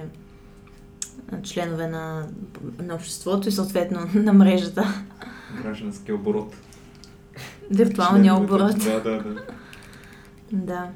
членове 1.43 1.87
на, 1.87 2.27
на 2.79 2.95
обществото 2.95 3.49
и 3.49 3.51
съответно 3.51 3.99
на 4.23 4.33
мрежата. 4.33 5.03
Граждански 5.61 6.11
оборот. 6.11 6.55
Виртуалния 7.71 8.35
оборот. 8.35 8.77
Да, 8.83 9.01
да, 9.01 9.23
да. 9.23 9.43
Да. 10.51 10.89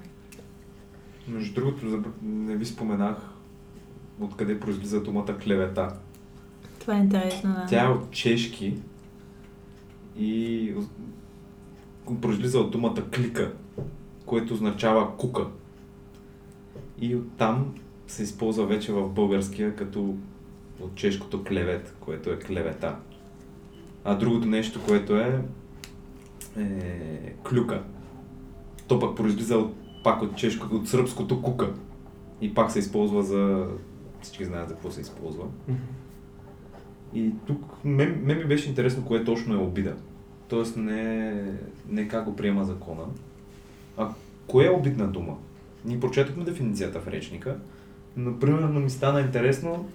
Между 1.28 1.54
другото, 1.54 2.04
не 2.22 2.56
ви 2.56 2.66
споменах 2.66 3.16
откъде 4.20 4.60
произлиза 4.60 5.04
думата 5.04 5.38
клевета. 5.44 5.94
Това 6.80 6.96
е 6.96 7.00
интересно, 7.00 7.54
да. 7.54 7.66
Тя 7.70 7.86
е 7.86 7.90
от 7.90 8.12
чешки 8.12 8.78
и 10.18 10.74
произлиза 12.22 12.60
от 12.60 12.72
думата 12.72 13.04
клика, 13.16 13.52
което 14.26 14.54
означава 14.54 15.18
кука. 15.18 15.48
И 17.02 17.16
оттам 17.16 17.76
се 18.08 18.24
използва 18.24 18.66
вече 18.66 18.94
в 18.94 19.10
българския 19.10 19.76
като 19.76 20.16
от 20.82 20.96
чешкото 20.96 21.44
клевет, 21.44 21.96
което 22.00 22.30
е 22.30 22.40
клевета. 22.40 22.96
А 24.04 24.16
другото 24.16 24.48
нещо, 24.48 24.80
което 24.88 25.16
е, 25.16 25.42
е 26.58 27.34
клюка. 27.50 27.84
То 28.88 29.00
пък 29.00 29.18
произлиза 29.18 29.58
от, 29.58 29.74
пак 30.04 30.22
от 30.22 30.36
чешкото, 30.36 30.76
от 30.76 30.88
сръбското 30.88 31.42
кука. 31.42 31.74
И 32.42 32.54
пак 32.54 32.72
се 32.72 32.80
използва 32.80 33.24
за... 33.24 33.68
Всички 34.22 34.46
знаят 34.46 34.70
за 34.70 34.74
какво 34.74 34.92
се 34.92 35.02
използва. 35.02 35.46
И 37.14 37.32
тук 37.48 37.66
мен, 37.84 38.22
мен 38.24 38.38
ми 38.38 38.46
беше 38.46 38.70
интересно 38.70 39.06
кое 39.06 39.24
точно 39.24 39.54
е 39.54 39.58
обида. 39.58 39.96
Тоест 40.48 40.78
не, 40.78 41.44
не 41.90 42.08
как 42.08 42.26
го 42.26 42.36
приема 42.36 42.66
закона, 42.66 43.04
а 43.98 44.10
кое 44.48 44.66
е 44.66 44.70
обидна 44.70 45.08
дума. 45.08 45.38
Ние 45.86 46.00
прочетохме 46.00 46.44
дефиницията 46.44 47.00
в 47.00 47.08
речника, 47.08 47.58
но 48.18 48.40
примерно 48.40 48.80
ми 48.80 48.90
стана 48.90 49.22
интересно 49.22 49.90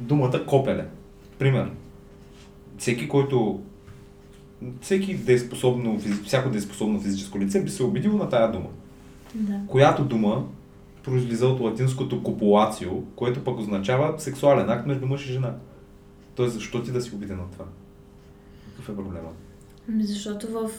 думата 0.00 0.46
копеле. 0.46 0.86
Пример. 1.38 1.70
Всеки, 2.78 3.08
който 3.08 3.60
всеки 4.80 5.16
да 5.16 5.32
е 5.32 5.38
способно, 5.38 6.00
физи- 6.00 6.24
всяко 6.24 6.50
да 6.50 6.58
е 6.58 6.60
способно 6.60 7.00
физическо 7.00 7.38
лице 7.38 7.62
би 7.64 7.70
се 7.70 7.82
обидило 7.82 8.18
на 8.18 8.28
тая 8.28 8.52
дума. 8.52 8.68
да. 9.34 9.60
Която 9.66 10.04
дума 10.04 10.46
произлиза 11.02 11.46
от 11.46 11.60
латинското 11.60 12.22
копулацио, 12.22 13.02
което 13.02 13.44
пък 13.44 13.58
означава 13.58 14.20
сексуален 14.20 14.70
акт 14.70 14.86
между 14.86 15.06
мъж 15.06 15.26
и 15.26 15.32
жена. 15.32 15.54
Тоест, 16.34 16.54
защо 16.54 16.82
ти 16.82 16.92
да 16.92 17.00
си 17.02 17.14
обиден 17.14 17.40
от 17.40 17.52
това? 17.52 17.64
Какъв 18.70 18.88
е 18.88 18.96
проблема? 18.96 19.28
Ами, 19.88 20.04
Защото 20.04 20.46
в... 20.46 20.70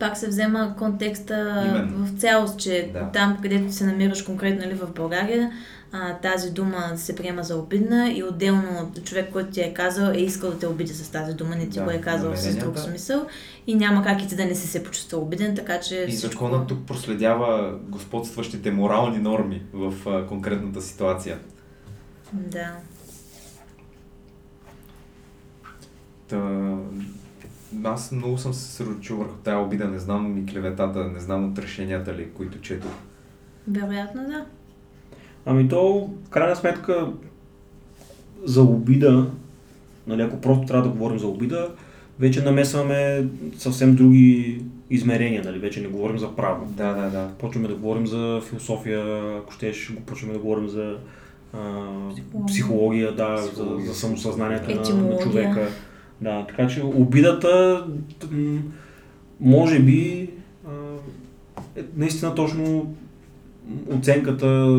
Пак 0.00 0.16
се 0.16 0.28
взема 0.28 0.74
контекста 0.78 1.64
Именно. 1.68 2.06
в 2.06 2.20
цялост, 2.20 2.58
че 2.60 2.90
Да. 2.92 3.10
там, 3.12 3.38
където 3.42 3.72
се 3.72 3.86
намираш 3.86 4.22
конкретно 4.22 4.64
или 4.64 4.74
в 4.74 4.92
България, 4.94 5.50
а, 5.92 6.14
тази 6.14 6.50
дума 6.50 6.92
се 6.96 7.16
приема 7.16 7.42
за 7.42 7.56
обидна 7.56 8.12
и 8.12 8.22
отделно 8.22 8.92
човек, 9.04 9.32
който 9.32 9.50
ти 9.50 9.60
е 9.60 9.74
казал, 9.74 10.12
е 10.12 10.18
искал 10.18 10.50
да 10.50 10.58
те 10.58 10.66
обиди 10.66 10.92
с 10.94 11.10
тази 11.10 11.34
дума, 11.34 11.56
не 11.56 11.68
ти 11.68 11.78
Да, 11.78 11.84
го 11.84 11.90
е 11.90 12.00
казал 12.00 12.36
с 12.36 12.56
друг 12.56 12.78
смисъл 12.78 13.26
и 13.66 13.74
няма 13.74 14.02
как 14.04 14.22
и 14.22 14.28
ти 14.28 14.36
да 14.36 14.44
не 14.44 14.54
си 14.54 14.66
се 14.66 14.84
почувствал 14.84 15.22
обиден, 15.22 15.56
така 15.56 15.80
че 15.80 16.04
И 16.08 16.10
всичко... 16.12 16.32
законът 16.32 16.68
тук 16.68 16.86
проследява 16.86 17.78
господстващите 17.88 18.70
морални 18.70 19.18
норми 19.18 19.62
в 19.72 19.94
а, 20.06 20.26
конкретната 20.26 20.82
ситуация. 20.82 21.38
Да. 22.32 22.70
Та, 26.28 26.38
аз 27.84 28.12
много 28.12 28.38
съм 28.38 28.54
се 28.54 28.60
съсредоточил 28.60 29.16
върху 29.16 29.34
тая 29.44 29.58
обида, 29.58 29.88
не 29.88 29.98
знам 29.98 30.38
и 30.38 30.46
клеветата, 30.46 31.04
не 31.04 31.20
знам 31.20 31.50
от 31.52 31.58
решенията 31.58 32.14
ли, 32.14 32.28
които 32.30 32.60
четох. 32.60 32.92
Вероятно 33.68 34.22
да. 34.22 34.44
Ами 35.46 35.68
то, 35.68 36.10
в 36.26 36.28
крайна 36.28 36.56
сметка, 36.56 37.12
за 38.44 38.62
обида, 38.62 39.30
нали, 40.06 40.22
ако 40.22 40.40
просто 40.40 40.66
трябва 40.66 40.88
да 40.88 40.92
говорим 40.92 41.18
за 41.18 41.26
обида, 41.26 41.70
вече 42.18 42.42
намесваме 42.42 43.28
съвсем 43.58 43.94
други 43.94 44.62
измерения, 44.90 45.42
нали, 45.44 45.58
вече 45.58 45.80
не 45.80 45.88
говорим 45.88 46.18
за 46.18 46.36
право. 46.36 46.66
Да, 46.66 46.92
да, 46.92 47.10
да. 47.10 47.28
Почваме 47.38 47.68
да 47.68 47.74
говорим 47.74 48.06
за 48.06 48.40
философия, 48.48 49.02
ако 49.38 49.52
щеш, 49.52 49.92
почваме 50.06 50.32
да 50.32 50.38
говорим 50.38 50.68
за 50.68 50.96
а, 51.52 51.58
Психология. 52.46 53.14
да, 53.14 53.36
Психология. 53.36 53.86
за, 53.86 53.92
за 53.92 53.98
самосъзнанието 53.98 54.94
на, 54.94 55.02
на 55.02 55.18
човека. 55.18 55.68
Да, 56.20 56.46
така 56.46 56.66
че 56.68 56.82
обидата, 56.82 57.84
може 59.40 59.80
би, 59.80 60.30
е 61.76 61.82
наистина 61.96 62.34
точно 62.34 62.94
оценката, 63.90 64.78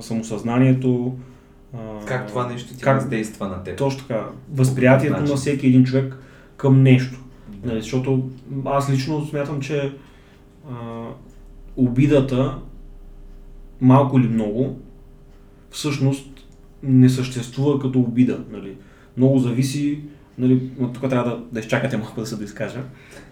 самосъзнанието. 0.00 1.14
Как 2.06 2.28
това 2.28 2.46
нещо 2.46 2.74
ти 2.74 2.82
как- 2.82 3.00
въздейства 3.00 3.48
на 3.48 3.62
теб? 3.62 3.78
Точно 3.78 4.00
така. 4.00 4.28
Възприятието 4.52 5.20
на 5.20 5.36
всеки 5.36 5.66
един 5.66 5.84
човек 5.84 6.16
към 6.56 6.82
нещо. 6.82 7.18
Да. 7.48 7.68
Нали, 7.68 7.80
защото 7.80 8.28
аз 8.64 8.90
лично 8.90 9.26
смятам, 9.26 9.60
че 9.60 9.92
а, 10.70 10.74
обидата, 11.76 12.58
малко 13.80 14.18
или 14.18 14.28
много, 14.28 14.78
всъщност 15.70 16.28
не 16.82 17.08
съществува 17.08 17.78
като 17.78 18.00
обида. 18.00 18.40
Нали. 18.50 18.76
Много 19.16 19.38
зависи, 19.38 20.00
нали, 20.38 20.70
но 20.78 20.92
тук 20.92 21.08
трябва 21.10 21.30
да, 21.30 21.38
да 21.52 21.60
изчакате 21.60 21.96
малко 21.96 22.20
да 22.20 22.26
се 22.26 22.36
доизкажа, 22.36 22.80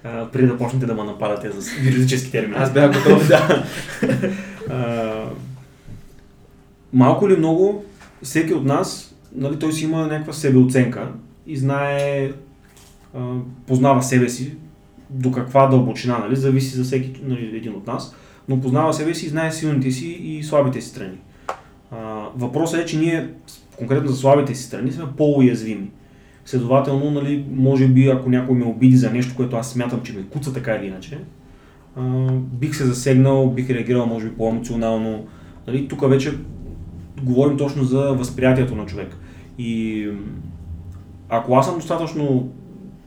а, 0.04 0.28
преди 0.30 0.46
да 0.46 0.58
почнете 0.58 0.86
да 0.86 0.94
ме 0.94 1.04
нападате 1.04 1.50
с 1.52 1.84
юридически 1.84 2.30
термини. 2.30 2.54
Аз 2.58 2.72
бях 2.72 2.92
готов. 2.92 3.28
да. 3.28 3.64
А, 4.70 5.12
малко 6.92 7.28
или 7.28 7.36
много, 7.36 7.84
всеки 8.22 8.54
от 8.54 8.64
нас, 8.64 9.14
нали, 9.34 9.58
той 9.58 9.72
си 9.72 9.84
има 9.84 10.06
някаква 10.06 10.32
себеоценка 10.32 11.08
и 11.46 11.56
знае, 11.56 12.30
а, 13.14 13.34
познава 13.66 14.02
себе 14.02 14.28
си 14.28 14.56
до 15.10 15.32
каква 15.32 15.66
дълбочина, 15.66 16.18
нали, 16.18 16.36
зависи 16.36 16.76
за 16.76 16.84
всеки 16.84 17.20
нали, 17.24 17.56
един 17.56 17.74
от 17.74 17.86
нас, 17.86 18.14
но 18.48 18.60
познава 18.60 18.94
себе 18.94 19.14
си 19.14 19.26
и 19.26 19.28
знае 19.28 19.52
силните 19.52 19.90
си 19.90 20.06
и 20.06 20.42
слабите 20.42 20.80
си 20.80 20.88
страни. 20.88 21.18
А, 21.90 22.28
въпросът 22.36 22.80
е, 22.80 22.86
че 22.86 22.98
ние 22.98 23.28
конкретно 23.78 24.08
за 24.08 24.16
слабите 24.16 24.54
си 24.54 24.62
страни 24.62 24.92
сме 24.92 25.04
по-уязвими. 25.16 25.90
Следователно, 26.44 27.10
нали, 27.10 27.44
може 27.50 27.88
би 27.88 28.08
ако 28.08 28.30
някой 28.30 28.56
ме 28.56 28.64
обиди 28.64 28.96
за 28.96 29.10
нещо, 29.10 29.34
което 29.36 29.56
аз 29.56 29.70
смятам, 29.70 30.00
че 30.02 30.12
ме 30.12 30.22
куца 30.22 30.52
така 30.52 30.74
или 30.74 30.86
иначе, 30.86 31.18
а, 31.96 32.02
бих 32.32 32.76
се 32.76 32.84
засегнал, 32.84 33.50
бих 33.50 33.70
реагирал 33.70 34.06
може 34.06 34.28
би 34.28 34.36
по-емоционално. 34.36 35.26
Нали, 35.66 35.88
тук 35.88 36.08
вече 36.08 36.32
говорим 37.22 37.56
точно 37.56 37.84
за 37.84 38.00
възприятието 38.00 38.76
на 38.76 38.86
човек. 38.86 39.16
И 39.58 40.08
ако 41.28 41.54
аз 41.54 41.66
съм 41.66 41.74
достатъчно 41.74 42.48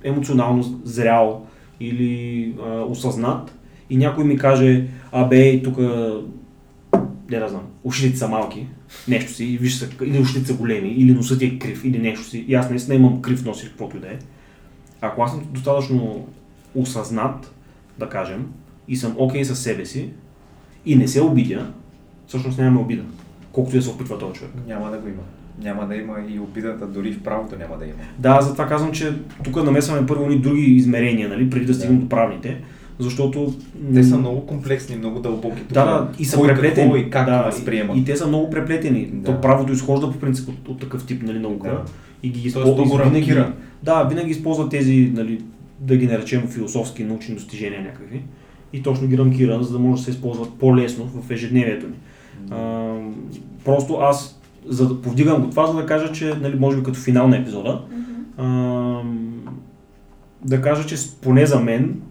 емоционално 0.03 0.63
зрял 0.83 1.45
или 1.79 2.53
а, 2.65 2.81
осъзнат 2.81 3.57
и 3.89 3.97
някой 3.97 4.23
ми 4.23 4.37
каже, 4.37 4.85
абе, 5.11 5.61
тук, 5.63 5.77
не 7.29 7.39
да 7.39 7.47
знам, 7.47 7.63
ушите 7.83 8.17
са 8.17 8.27
малки, 8.27 8.67
нещо 9.07 9.33
си, 9.33 9.57
виж 9.61 9.75
са, 9.75 9.89
или 10.05 10.19
ушите 10.19 10.45
са 10.45 10.53
големи, 10.53 10.89
или 10.89 11.13
носът 11.13 11.39
ти 11.39 11.45
е 11.45 11.59
крив, 11.59 11.85
или 11.85 11.99
нещо 11.99 12.25
си, 12.25 12.45
и 12.47 12.55
аз 12.55 12.69
наистина 12.69 12.95
имам 12.95 13.21
крив 13.21 13.45
нос 13.45 13.63
или 13.63 13.69
каквото 13.69 13.97
и 13.97 13.99
да 13.99 14.07
е. 14.07 14.17
Ако 15.01 15.21
аз 15.21 15.31
съм 15.31 15.43
достатъчно 15.51 16.27
осъзнат, 16.75 17.53
да 17.99 18.09
кажем, 18.09 18.47
и 18.87 18.95
съм 18.95 19.15
окей 19.17 19.41
okay 19.41 19.43
със 19.43 19.59
себе 19.59 19.85
си, 19.85 20.09
и 20.85 20.95
не 20.95 21.07
се 21.07 21.21
обидя, 21.21 21.71
всъщност 22.27 22.57
нямаме 22.57 22.79
обида. 22.79 23.03
Колкото 23.51 23.75
и 23.75 23.79
да 23.79 23.85
се 23.85 23.91
опитва 23.91 24.19
този 24.19 24.33
човек. 24.33 24.51
Няма 24.67 24.91
да 24.91 24.97
го 24.97 25.07
има. 25.07 25.21
Няма 25.61 25.87
да 25.87 25.95
има 25.95 26.15
и 26.29 26.39
обидата, 26.39 26.87
дори 26.87 27.13
в 27.13 27.23
правото 27.23 27.55
няма 27.55 27.77
да 27.77 27.85
има. 27.85 27.93
Да, 28.19 28.41
затова 28.41 28.67
казвам, 28.67 28.91
че 28.91 29.13
тук 29.43 29.55
намесваме 29.55 30.07
първо 30.07 30.29
ни 30.29 30.39
други 30.39 30.61
измерения, 30.61 31.29
нали, 31.29 31.49
преди 31.49 31.65
да 31.65 31.73
стигнем 31.73 31.97
Да. 31.97 32.03
до 32.03 32.09
правните, 32.09 32.61
защото... 32.99 33.53
Те 33.93 34.03
са 34.03 34.17
много 34.17 34.45
комплексни, 34.45 34.95
много 34.95 35.19
дълбоки. 35.19 35.61
Да, 35.71 35.85
да, 35.85 36.11
и 36.19 36.25
са 36.25 36.37
Кой 36.37 36.47
преплетени. 36.47 36.87
какво 36.87 36.97
и 36.97 37.09
как 37.09 37.25
да, 37.25 37.41
възприема. 37.41 37.93
И, 37.95 37.99
и, 37.99 38.05
те 38.05 38.15
са 38.15 38.27
много 38.27 38.49
преплетени. 38.49 39.05
Да. 39.05 39.31
То 39.31 39.41
правото 39.41 39.73
изхожда 39.73 40.11
по 40.11 40.17
принцип 40.17 40.49
от, 40.49 40.67
от 40.67 40.79
такъв 40.79 41.05
тип 41.05 41.23
нали, 41.23 41.39
наука. 41.39 41.69
Да. 41.69 41.83
И 42.23 42.29
ги 42.29 42.51
го 42.51 42.97
винаги, 42.97 43.35
да, 43.83 44.03
винаги 44.03 44.31
използва 44.31 44.69
тези, 44.69 45.11
нали, 45.15 45.41
да 45.79 45.97
ги 45.97 46.07
наречем 46.07 46.47
философски 46.47 47.03
научни 47.03 47.35
достижения 47.35 47.81
някакви. 47.81 48.23
И 48.73 48.83
точно 48.83 49.07
ги 49.07 49.17
рамкира, 49.17 49.63
за 49.63 49.73
да 49.73 49.79
може 49.79 49.99
да 49.99 50.05
се 50.05 50.11
използват 50.11 50.53
по-лесно 50.59 51.05
в 51.05 51.31
ежедневието 51.31 51.87
ни. 51.87 51.95
А, 52.51 52.93
просто 53.65 53.93
аз 53.93 54.39
за 54.65 54.87
да 54.87 55.01
повдигам 55.01 55.41
го 55.41 55.49
това, 55.49 55.67
за 55.67 55.73
да 55.73 55.85
кажа, 55.85 56.11
че 56.11 56.33
нали, 56.41 56.55
може 56.59 56.77
би 56.77 56.83
като 56.83 56.99
финал 56.99 57.27
на 57.27 57.37
епизода, 57.37 57.81
а, 58.37 59.01
да 60.45 60.61
кажа, 60.61 60.87
че 60.87 60.95
поне 61.21 61.45
за 61.45 61.59
мен 61.59 62.01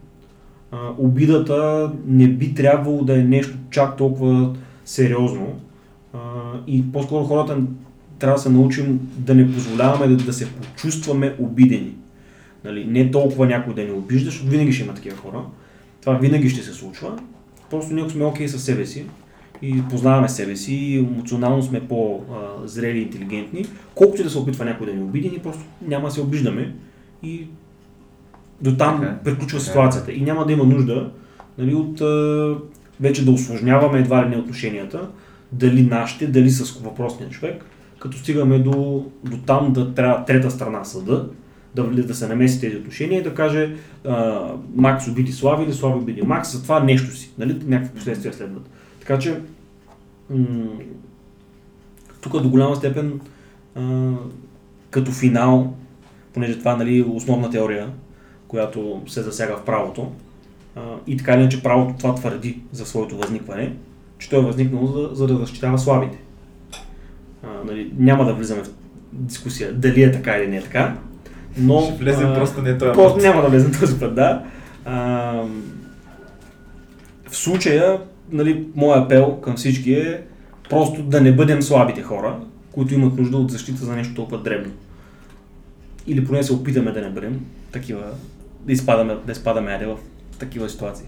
обидата 0.99 1.93
не 2.07 2.29
би 2.29 2.55
трябвало 2.55 3.05
да 3.05 3.19
е 3.21 3.23
нещо 3.23 3.59
чак 3.71 3.97
толкова 3.97 4.57
сериозно 4.85 5.47
и 6.67 6.93
по-скоро 6.93 7.25
хората 7.25 7.59
трябва 8.19 8.37
да 8.37 8.43
се 8.43 8.51
научим 8.51 9.01
да 9.17 9.35
не 9.35 9.53
позволяваме 9.53 10.07
да, 10.07 10.25
да 10.25 10.33
се 10.33 10.53
почувстваме 10.53 11.35
обидени. 11.39 11.95
Нали, 12.65 12.85
не 12.85 13.11
толкова 13.11 13.47
някой 13.47 13.75
да 13.75 13.83
ни 13.83 13.91
обижда, 13.91 14.31
защото 14.31 14.51
винаги 14.51 14.73
ще 14.73 14.85
има 14.85 14.95
такива 14.95 15.17
хора. 15.17 15.43
Това 16.01 16.15
винаги 16.15 16.51
ще 16.51 16.63
се 16.63 16.73
случва. 16.73 17.19
Просто 17.71 17.95
ние 17.95 18.11
сме 18.11 18.25
окей 18.25 18.49
със 18.49 18.65
себе 18.65 18.87
си 18.87 19.05
и 19.63 19.83
познаваме 19.91 20.29
себе 20.29 20.57
си 20.57 20.75
и 20.75 20.99
емоционално 20.99 21.63
сме 21.63 21.89
по-зрели 21.89 22.99
и 22.99 23.03
интелигентни, 23.03 23.65
колкото 23.95 24.21
и 24.21 24.25
да 24.25 24.31
се 24.31 24.39
опитва 24.39 24.65
някой 24.65 24.87
да 24.87 24.95
ни 24.95 25.03
обиди, 25.03 25.31
ние 25.31 25.39
просто 25.39 25.65
няма 25.87 26.09
да 26.09 26.15
се 26.15 26.21
обиждаме 26.21 26.75
и 27.23 27.47
до 28.61 28.77
там 28.77 29.01
Така 29.01 29.13
е. 29.13 29.19
приключва 29.25 29.59
Така 29.59 29.63
е. 29.63 29.67
ситуацията. 29.67 30.13
И 30.13 30.21
няма 30.21 30.47
да 30.47 30.53
има 30.53 30.65
нужда 30.65 31.11
нали, 31.59 31.75
от 31.75 32.01
а, 32.01 32.55
вече 33.01 33.25
да 33.25 33.31
осложняваме 33.31 33.99
едва 33.99 34.25
ли 34.25 34.29
не 34.29 34.37
отношенията, 34.37 35.09
дали 35.53 35.83
нашите, 35.83 36.27
дали 36.27 36.51
с 36.51 36.81
въпросния 36.81 37.31
човек, 37.31 37.65
като 37.99 38.19
стигаме 38.19 38.59
до, 38.59 39.05
до 39.25 39.37
там 39.37 39.73
да 39.73 39.95
трябва 39.95 40.25
трета 40.25 40.51
страна 40.51 40.85
съда, 40.85 41.29
да, 41.75 41.83
да 41.85 42.15
се 42.15 42.29
намеси 42.29 42.61
тези 42.61 42.77
отношения 42.77 43.21
и 43.21 43.23
да 43.23 43.35
каже 43.35 43.75
а, 44.05 44.41
Макс 44.75 45.09
обиди 45.09 45.33
Слави 45.33 45.65
или 45.65 45.73
Слави 45.73 45.99
обиди 45.99 46.23
Макс, 46.23 46.53
за 46.53 46.63
това 46.63 46.81
нещо 46.81 47.17
си. 47.17 47.31
Нали? 47.39 47.57
Някакви 47.67 47.95
последствия 47.95 48.33
следват. 48.35 48.71
Така 49.01 49.19
че 49.19 49.41
м- 50.31 50.47
тук 52.21 52.43
до 52.43 52.49
голяма 52.49 52.77
степен 52.77 53.21
а, 53.75 54.13
като 54.91 55.13
финал, 55.13 55.75
понеже 56.33 56.59
това 56.59 56.77
нали, 56.77 56.99
е 56.99 57.03
основна 57.03 57.51
теория, 57.51 57.91
която 58.49 59.03
се 59.07 59.23
засяга 59.23 59.57
в 59.57 59.65
правото, 59.65 60.13
и 61.07 61.17
така 61.17 61.33
или 61.33 61.41
иначе 61.41 61.63
правото 61.63 61.95
това 61.99 62.15
твърди 62.15 62.61
за 62.73 62.87
своето 62.87 63.17
възникване, 63.17 63.73
че 64.19 64.31
той 64.31 64.39
е 64.39 64.47
възникнал 64.47 64.87
за, 64.87 65.09
за 65.13 65.27
да 65.27 65.37
защитава 65.37 65.79
слабите. 65.79 66.19
А, 67.43 67.49
нали, 67.67 67.93
няма 67.99 68.25
да 68.25 68.35
влизаме 68.35 68.63
в 68.63 68.71
дискусия 69.13 69.73
дали 69.73 70.03
е 70.03 70.13
така 70.13 70.37
или 70.37 70.47
не 70.47 70.57
е 70.57 70.63
така, 70.63 70.97
но... 71.59 71.81
Ще 71.81 71.93
влезем 71.93 72.29
а, 72.29 72.35
просто 72.35 72.63
не 72.63 72.79
това. 72.79 72.93
Просто 72.93 73.19
няма 73.19 73.43
да 73.43 73.49
влезем 73.49 73.73
този 73.81 73.99
път, 74.01 74.15
да. 74.15 74.45
А, 74.85 75.33
в 77.31 77.37
случая, 77.37 78.01
нали, 78.31 78.67
моят 78.75 79.05
апел 79.05 79.41
към 79.41 79.57
всички 79.57 79.93
е 79.93 80.23
просто 80.71 81.03
да 81.03 81.21
не 81.21 81.33
бъдем 81.33 81.63
слабите 81.63 82.03
хора, 82.03 82.37
които 82.73 82.95
имат 82.95 83.19
нужда 83.19 83.37
от 83.37 83.51
защита 83.51 83.85
за 83.85 83.97
нещо 83.97 84.15
толкова 84.15 84.39
дребно. 84.39 84.73
Или 86.07 86.25
поне 86.25 86.43
се 86.43 86.53
опитаме 86.53 86.93
да 86.93 87.03
не 87.03 87.11
бъдем 87.11 87.41
такива, 87.73 88.05
да 88.67 88.73
изпадаме, 88.73 89.17
да 89.27 89.33
изпадаме 89.33 89.71
айде 89.73 89.87
в 89.87 89.99
такива 90.39 90.69
ситуации. 90.69 91.07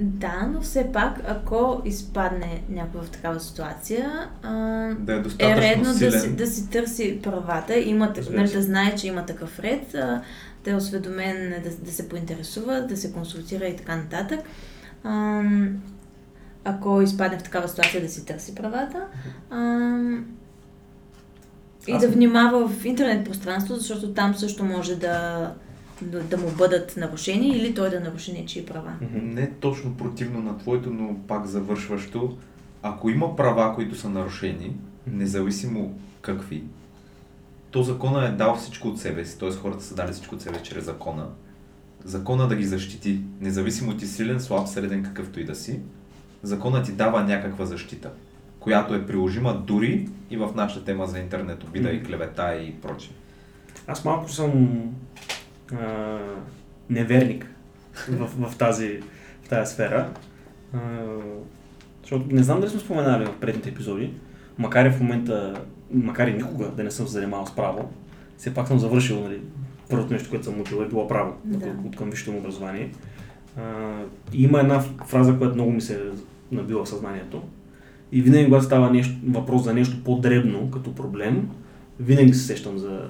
Да, 0.00 0.48
но 0.54 0.60
все 0.60 0.92
пак, 0.92 1.20
ако 1.28 1.82
изпадне 1.84 2.62
някой 2.68 3.00
в 3.00 3.10
такава 3.10 3.40
ситуация, 3.40 4.28
а, 4.42 4.50
Да 4.98 5.14
е 5.14 5.50
е 5.50 5.56
редно 5.56 5.84
да 5.84 5.94
силен. 5.94 6.20
си, 6.20 6.36
да 6.36 6.46
си 6.46 6.70
търси 6.70 7.20
правата, 7.22 7.78
има, 7.78 8.14
нали, 8.30 8.52
да 8.52 8.62
знае, 8.62 8.94
че 8.94 9.06
има 9.06 9.26
такъв 9.26 9.58
ред, 9.60 9.94
а, 9.94 10.22
да 10.64 10.70
е 10.70 10.74
осведомен, 10.74 11.54
да, 11.64 11.70
да 11.84 11.92
се 11.92 12.08
поинтересува, 12.08 12.80
да 12.80 12.96
се 12.96 13.12
консултира 13.12 13.64
и 13.66 13.76
така 13.76 13.96
нататък. 13.96 14.40
Ам, 15.04 15.82
ако 16.64 17.02
изпадне 17.02 17.38
в 17.38 17.42
такава 17.42 17.68
ситуация, 17.68 18.02
да 18.02 18.08
си 18.08 18.24
търси 18.26 18.54
правата. 18.54 19.06
Ам, 19.50 20.26
и 21.88 21.92
Аз- 21.92 22.02
да 22.02 22.08
внимава 22.08 22.68
в 22.68 22.84
интернет 22.84 23.24
пространство, 23.24 23.74
защото 23.74 24.12
там 24.14 24.34
също 24.34 24.64
може 24.64 24.96
да, 24.96 25.52
да, 26.02 26.22
да 26.22 26.36
му 26.36 26.50
бъдат 26.50 26.96
нарушени 26.96 27.48
или 27.48 27.74
той 27.74 27.90
да 27.90 28.00
наруши 28.00 28.32
нечии 28.32 28.66
права. 28.66 28.92
Не 29.12 29.50
точно 29.50 29.96
противно 29.96 30.42
на 30.42 30.58
твоето, 30.58 30.90
но 30.90 31.16
пак 31.28 31.46
завършващо. 31.46 32.36
Ако 32.82 33.10
има 33.10 33.36
права, 33.36 33.74
които 33.74 33.94
са 33.98 34.08
нарушени, 34.08 34.76
независимо 35.06 35.98
какви, 36.22 36.64
то 37.70 37.82
закона 37.82 38.26
е 38.26 38.32
дал 38.32 38.56
всичко 38.56 38.88
от 38.88 39.00
себе 39.00 39.24
си, 39.24 39.38
т.е. 39.38 39.50
хората 39.50 39.84
са 39.84 39.94
дали 39.94 40.12
всичко 40.12 40.34
от 40.34 40.42
себе 40.42 40.58
си 40.58 40.64
чрез 40.64 40.84
закона. 40.84 41.26
Закона 42.04 42.48
да 42.48 42.56
ги 42.56 42.64
защити, 42.64 43.20
независимо 43.40 43.96
ти 43.96 44.06
силен, 44.06 44.40
слаб, 44.40 44.68
среден, 44.68 45.02
какъвто 45.02 45.40
и 45.40 45.44
да 45.44 45.54
си, 45.54 45.80
закона 46.42 46.82
ти 46.82 46.92
дава 46.92 47.24
някаква 47.24 47.66
защита, 47.66 48.10
която 48.60 48.94
е 48.94 49.06
приложима 49.06 49.62
дори 49.66 50.08
и 50.30 50.36
в 50.36 50.50
нашата 50.54 50.84
тема 50.84 51.06
за 51.06 51.18
интернет, 51.18 51.64
обида 51.64 51.90
и 51.90 52.02
клевета 52.02 52.54
и 52.54 52.74
прочее. 52.74 53.12
Аз 53.86 54.04
малко 54.04 54.30
съм 54.30 54.80
а, 55.72 56.18
неверник 56.90 57.46
в, 58.08 58.48
в, 58.48 58.58
тази, 58.58 59.00
в 59.42 59.48
тази 59.48 59.72
сфера. 59.72 60.10
А, 60.72 60.78
защото 62.02 62.26
не 62.34 62.42
знам 62.42 62.60
дали 62.60 62.70
сме 62.70 62.80
споменали 62.80 63.26
в 63.26 63.40
предните 63.40 63.68
епизоди, 63.68 64.12
макар 64.58 64.86
и 64.86 64.90
в 64.90 65.00
момента, 65.00 65.54
макар 65.92 66.28
и 66.28 66.32
никога 66.32 66.68
да 66.68 66.84
не 66.84 66.90
съм 66.90 67.06
се 67.06 67.12
занимавал 67.12 67.46
с 67.46 67.56
право, 67.56 67.90
все 68.38 68.54
пак 68.54 68.68
съм 68.68 68.78
завършил, 68.78 69.20
нали, 69.20 69.40
първото 69.90 70.12
нещо, 70.12 70.30
което 70.30 70.44
съм 70.44 70.60
учил 70.60 70.76
е 70.76 70.88
било 70.88 71.08
право, 71.08 71.32
Да. 71.44 71.66
от, 71.86 71.96
към 71.96 72.10
висшето 72.10 72.32
му 72.32 72.38
образование. 72.38 72.92
А, 73.56 73.62
и 74.32 74.42
има 74.42 74.60
една 74.60 74.80
фраза, 75.06 75.38
която 75.38 75.54
много 75.54 75.70
ми 75.70 75.80
се 75.80 76.00
набила 76.52 76.84
в 76.84 76.88
съзнанието. 76.88 77.42
И 78.12 78.22
винаги, 78.22 78.44
когато 78.44 78.64
става 78.64 78.90
нещо, 78.90 79.14
въпрос 79.28 79.64
за 79.64 79.74
нещо 79.74 80.04
по-дребно 80.04 80.70
като 80.70 80.94
проблем, 80.94 81.50
винаги 82.00 82.34
се 82.34 82.46
сещам 82.46 82.78
за, 82.78 83.08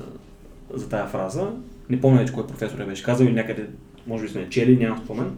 за 0.75 0.89
тая 0.89 1.07
фраза. 1.07 1.51
Не 1.91 2.01
помня 2.01 2.19
вече 2.19 2.33
кой 2.33 2.47
професор 2.47 2.79
я 2.79 2.87
беше 2.87 3.03
казал 3.03 3.25
или 3.25 3.33
някъде, 3.33 3.67
може 4.07 4.25
би 4.25 4.31
сме 4.31 4.49
чели, 4.49 4.77
нямам 4.77 4.99
спомен. 5.05 5.31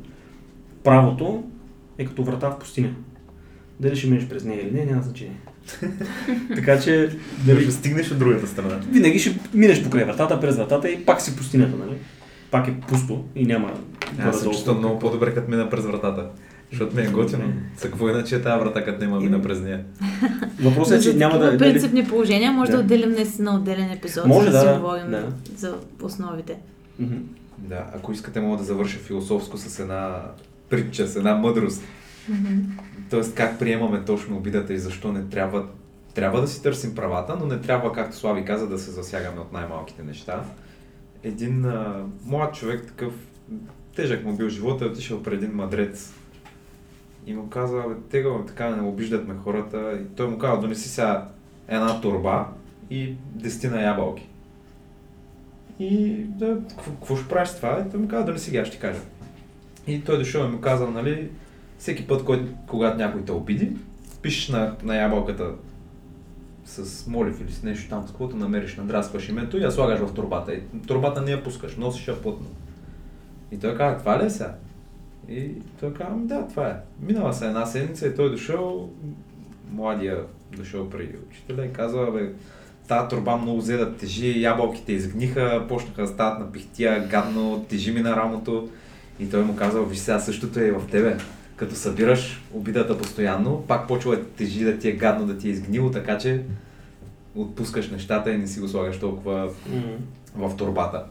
Правото 0.84 1.44
е 1.98 2.04
като 2.04 2.24
врата 2.24 2.50
в 2.50 2.58
пустиня. 2.58 2.94
Дали 3.80 3.96
ще 3.96 4.08
минеш 4.08 4.28
през 4.28 4.44
нея 4.44 4.62
или 4.62 4.70
не, 4.70 4.84
няма 4.84 5.02
значение. 5.02 5.36
така 6.54 6.80
че, 6.80 6.96
Дали 6.98 7.18
дали, 7.46 7.62
ще 7.62 7.72
стигнеш 7.72 8.10
от 8.10 8.18
другата 8.18 8.46
страна. 8.46 8.80
винаги 8.90 9.18
ще 9.18 9.38
минеш 9.54 9.84
покрай 9.84 10.04
вратата, 10.04 10.40
през 10.40 10.56
вратата 10.56 10.90
и 10.90 11.04
пак 11.04 11.20
си 11.20 11.36
пустинята, 11.36 11.76
нали? 11.76 11.96
Пак 12.50 12.68
е 12.68 12.80
пусто 12.88 13.24
и 13.34 13.46
няма 13.46 13.72
Аз 14.18 14.38
се 14.38 14.44
чувствам 14.44 14.78
много 14.78 14.98
по-добре, 14.98 15.34
като 15.34 15.50
мина 15.50 15.70
през 15.70 15.84
вратата. 15.84 16.30
Защото 16.72 16.96
ми 16.96 17.02
е 17.02 17.06
готино. 17.06 17.52
За 17.76 17.90
какво 17.90 18.08
иначе 18.08 18.36
е 18.36 18.42
тази 18.42 18.60
врата, 18.60 18.84
като 18.84 19.04
няма 19.04 19.20
мина 19.20 19.42
през 19.42 19.60
нея? 19.60 19.84
Въпросът 20.62 21.00
е, 21.00 21.02
че 21.02 21.14
няма 21.16 21.38
да... 21.38 21.58
принципни 21.58 22.08
положения 22.08 22.52
може 22.52 22.70
да, 22.70 22.76
Да. 22.76 22.82
отделим 22.82 23.10
наистина 23.10 23.54
отделен 23.54 23.90
епизод, 23.90 24.26
Може, 24.26 24.50
за 24.50 24.58
да, 24.58 24.64
да, 24.64 24.72
си 24.74 24.80
говорим 24.80 25.10
да. 25.10 25.32
за 25.56 25.76
основите. 26.02 26.58
Да, 27.58 27.86
ако 27.94 28.12
искате 28.12 28.40
мога 28.40 28.56
да 28.56 28.64
завърша 28.64 28.98
философско 28.98 29.58
с 29.58 29.78
една 29.78 30.22
притча, 30.68 31.06
с 31.06 31.16
една 31.16 31.34
мъдрост. 31.34 31.82
Тоест 33.10 33.34
как 33.34 33.58
приемаме 33.58 34.04
точно 34.04 34.36
обидата 34.36 34.74
и 34.74 34.78
защо 34.78 35.12
не 35.12 35.24
трябва, 35.24 35.66
трябва 36.14 36.40
да 36.40 36.48
си 36.48 36.62
търсим 36.62 36.94
правата, 36.94 37.36
но 37.40 37.46
не 37.46 37.60
трябва, 37.60 37.92
както 37.92 38.16
Слави 38.16 38.44
каза, 38.44 38.68
да 38.68 38.78
се 38.78 38.90
засягаме 38.90 39.40
от 39.40 39.52
най-малките 39.52 40.02
неща. 40.02 40.44
Един 41.22 41.64
а, 41.64 42.04
млад 42.26 42.54
човек, 42.54 42.86
такъв 42.86 43.12
тежък 43.96 44.24
му 44.24 44.36
бил 44.36 44.48
живота, 44.48 44.84
е 44.84 44.88
отишъл 44.88 45.22
при 45.22 45.34
един 45.34 45.50
мадрец 45.50 46.12
и 47.26 47.34
му 47.34 47.48
каза, 47.48 47.82
бе, 47.88 47.94
тега, 48.10 48.30
бе, 48.30 48.46
така 48.46 48.76
не 48.76 48.82
обиждат 48.82 49.28
ме 49.28 49.34
хората. 49.34 49.98
И 50.02 50.16
той 50.16 50.26
му 50.26 50.38
каза, 50.38 50.60
донеси 50.60 50.88
сега 50.88 51.28
една 51.68 52.00
турба 52.00 52.46
и 52.90 53.14
десетина 53.34 53.82
ябълки. 53.82 54.28
И 55.78 56.14
да, 56.24 56.58
какво, 56.76 57.16
ще 57.16 57.28
правиш 57.28 57.50
това? 57.50 57.84
И 57.86 57.90
той 57.90 58.00
му 58.00 58.08
каза, 58.08 58.24
донеси 58.24 58.50
ги, 58.50 58.56
аз 58.56 58.68
ще 58.68 58.78
кажа. 58.78 59.00
И 59.86 60.04
той 60.04 60.18
дошъл 60.18 60.44
и 60.44 60.50
му 60.50 60.60
казал, 60.60 60.90
нали, 60.90 61.30
всеки 61.78 62.06
път, 62.06 62.24
който, 62.24 62.52
когато 62.66 62.98
някой 62.98 63.24
те 63.24 63.32
обиди, 63.32 63.76
пишеш 64.22 64.48
на, 64.48 64.76
на 64.82 64.96
ябълката 64.96 65.50
с 66.64 67.06
молив 67.06 67.40
или 67.40 67.52
с 67.52 67.62
нещо 67.62 67.88
там, 67.88 68.02
с 68.06 68.06
каквото 68.06 68.36
намериш, 68.36 68.76
надраскваш 68.76 69.28
името 69.28 69.56
и 69.56 69.62
я 69.62 69.70
слагаш 69.70 70.00
в 70.00 70.14
турбата. 70.14 70.54
И 70.54 70.62
турбата 70.86 71.22
не 71.22 71.30
я 71.30 71.44
пускаш, 71.44 71.76
носиш 71.76 72.08
я 72.08 72.22
плътно. 72.22 72.46
И 73.52 73.58
той 73.58 73.76
каза, 73.76 73.98
това 73.98 74.22
ли 74.22 74.26
е 74.26 74.30
сега? 74.30 74.54
И 75.28 75.50
той 75.80 75.94
каза, 75.94 76.10
ами 76.12 76.26
да, 76.26 76.48
това 76.48 76.68
е. 76.68 76.76
Минала 77.00 77.32
се 77.32 77.46
една 77.46 77.66
седмица 77.66 78.06
и 78.06 78.14
той 78.14 78.30
дошъл, 78.30 78.90
младия 79.70 80.24
дошъл 80.56 80.90
при 80.90 81.16
учителя 81.30 81.66
и 81.66 81.72
казва, 81.72 82.12
бе, 82.12 82.32
тази 82.88 83.08
турба 83.08 83.36
много 83.36 83.60
взе 83.60 83.76
да 83.76 83.96
тежи, 83.96 84.42
ябълките 84.42 84.92
изгниха, 84.92 85.64
почнаха 85.68 86.02
да 86.02 86.08
стават 86.08 86.38
на 86.38 86.52
пихтия, 86.52 87.08
гадно, 87.08 87.64
тежи 87.68 87.92
ми 87.92 88.00
на 88.00 88.16
рамото. 88.16 88.68
И 89.20 89.30
той 89.30 89.42
му 89.42 89.56
казва, 89.56 89.84
виж 89.84 89.98
сега 89.98 90.18
същото 90.18 90.60
е 90.60 90.66
и 90.66 90.70
в 90.70 90.82
тебе. 90.90 91.16
Като 91.56 91.74
събираш 91.74 92.42
обидата 92.52 92.98
постоянно, 92.98 93.64
пак 93.68 93.88
почва 93.88 94.16
да 94.16 94.24
тежи, 94.24 94.64
да 94.64 94.78
ти 94.78 94.88
е 94.88 94.92
гадно, 94.92 95.26
да 95.26 95.38
ти 95.38 95.48
е 95.48 95.50
изгнило, 95.50 95.90
така 95.90 96.18
че 96.18 96.42
отпускаш 97.34 97.90
нещата 97.90 98.32
и 98.32 98.38
не 98.38 98.46
си 98.46 98.60
го 98.60 98.68
слагаш 98.68 98.98
толкова 98.98 99.50
в 100.34 100.56
турбата. 100.56 101.04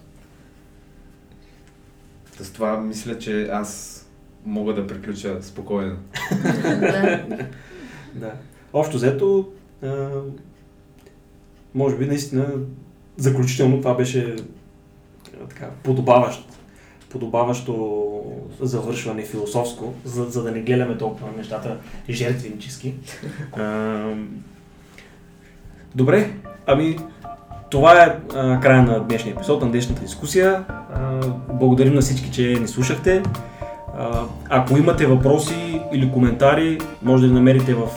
С 2.40 2.54
това 2.54 2.82
мисля, 2.82 3.20
че 3.20 3.48
аз 3.48 4.01
мога 4.46 4.74
да 4.74 4.88
приключа 4.88 5.38
спокойно. 5.42 5.96
да. 8.16 8.32
Общо 8.74 8.98
взето, 8.98 9.50
а, 9.84 10.10
може 11.76 11.98
би 11.98 12.06
наистина 12.06 12.48
заключително 13.18 13.78
това 13.78 13.94
беше 13.94 14.36
така, 15.50 15.70
подобаващо, 15.84 16.44
подобаващо 17.10 18.24
завършване 18.60 19.26
философско, 19.26 19.94
за, 20.06 20.24
за 20.24 20.44
да 20.44 20.52
не 20.52 20.62
гледаме 20.62 20.98
толкова 20.98 21.28
на 21.28 21.38
нещата 21.38 21.78
жертвенически. 22.10 22.94
Добре, 25.96 26.34
ами 26.66 26.98
това 27.70 28.04
е 28.04 28.20
а, 28.36 28.60
края 28.60 28.84
на 28.84 29.00
днешния 29.00 29.34
епизод, 29.34 29.62
на 29.62 29.72
днешната 29.72 30.02
дискусия. 30.02 30.66
А, 30.70 31.20
благодарим 31.54 31.94
на 31.94 32.02
всички, 32.02 32.32
че 32.32 32.42
ни 32.42 32.68
слушахте. 32.68 33.24
Ако 34.50 34.78
имате 34.78 35.06
въпроси 35.06 35.82
или 35.94 36.12
коментари, 36.12 36.78
може 37.02 37.22
да 37.22 37.28
ги 37.28 37.34
намерите 37.34 37.74
в 37.74 37.88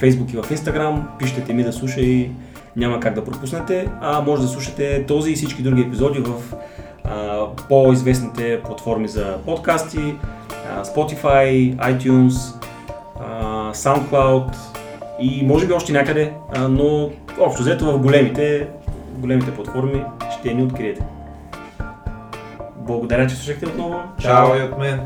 Facebook 0.00 0.34
и 0.34 0.36
в 0.36 0.42
Instagram. 0.42 1.02
Пишете 1.18 1.52
ми 1.52 1.64
да 1.64 1.72
слуша 1.72 2.00
и 2.00 2.30
няма 2.76 3.00
как 3.00 3.14
да 3.14 3.24
пропуснете. 3.24 3.88
А 4.00 4.20
може 4.20 4.42
да 4.42 4.48
слушате 4.48 5.04
този 5.06 5.30
и 5.30 5.34
всички 5.34 5.62
други 5.62 5.82
епизоди 5.82 6.20
в 6.20 6.32
по-известните 7.68 8.60
платформи 8.64 9.08
за 9.08 9.36
подкасти, 9.46 10.14
Spotify, 10.84 11.76
iTunes, 11.76 12.62
SoundCloud 13.72 14.56
и 15.20 15.46
може 15.46 15.66
би 15.66 15.72
още 15.72 15.92
някъде, 15.92 16.32
но 16.68 17.10
общо 17.40 17.62
взето 17.62 17.84
в 17.84 17.98
големите, 17.98 18.68
големите 19.18 19.54
платформи 19.54 20.04
ще 20.38 20.54
ни 20.54 20.62
откриете. 20.62 21.04
Благодаря, 22.76 23.26
че 23.26 23.34
слушахте 23.34 23.66
отново. 23.66 24.00
Чао 24.20 24.56
и 24.56 24.62
от 24.62 24.78
мен! 24.78 25.00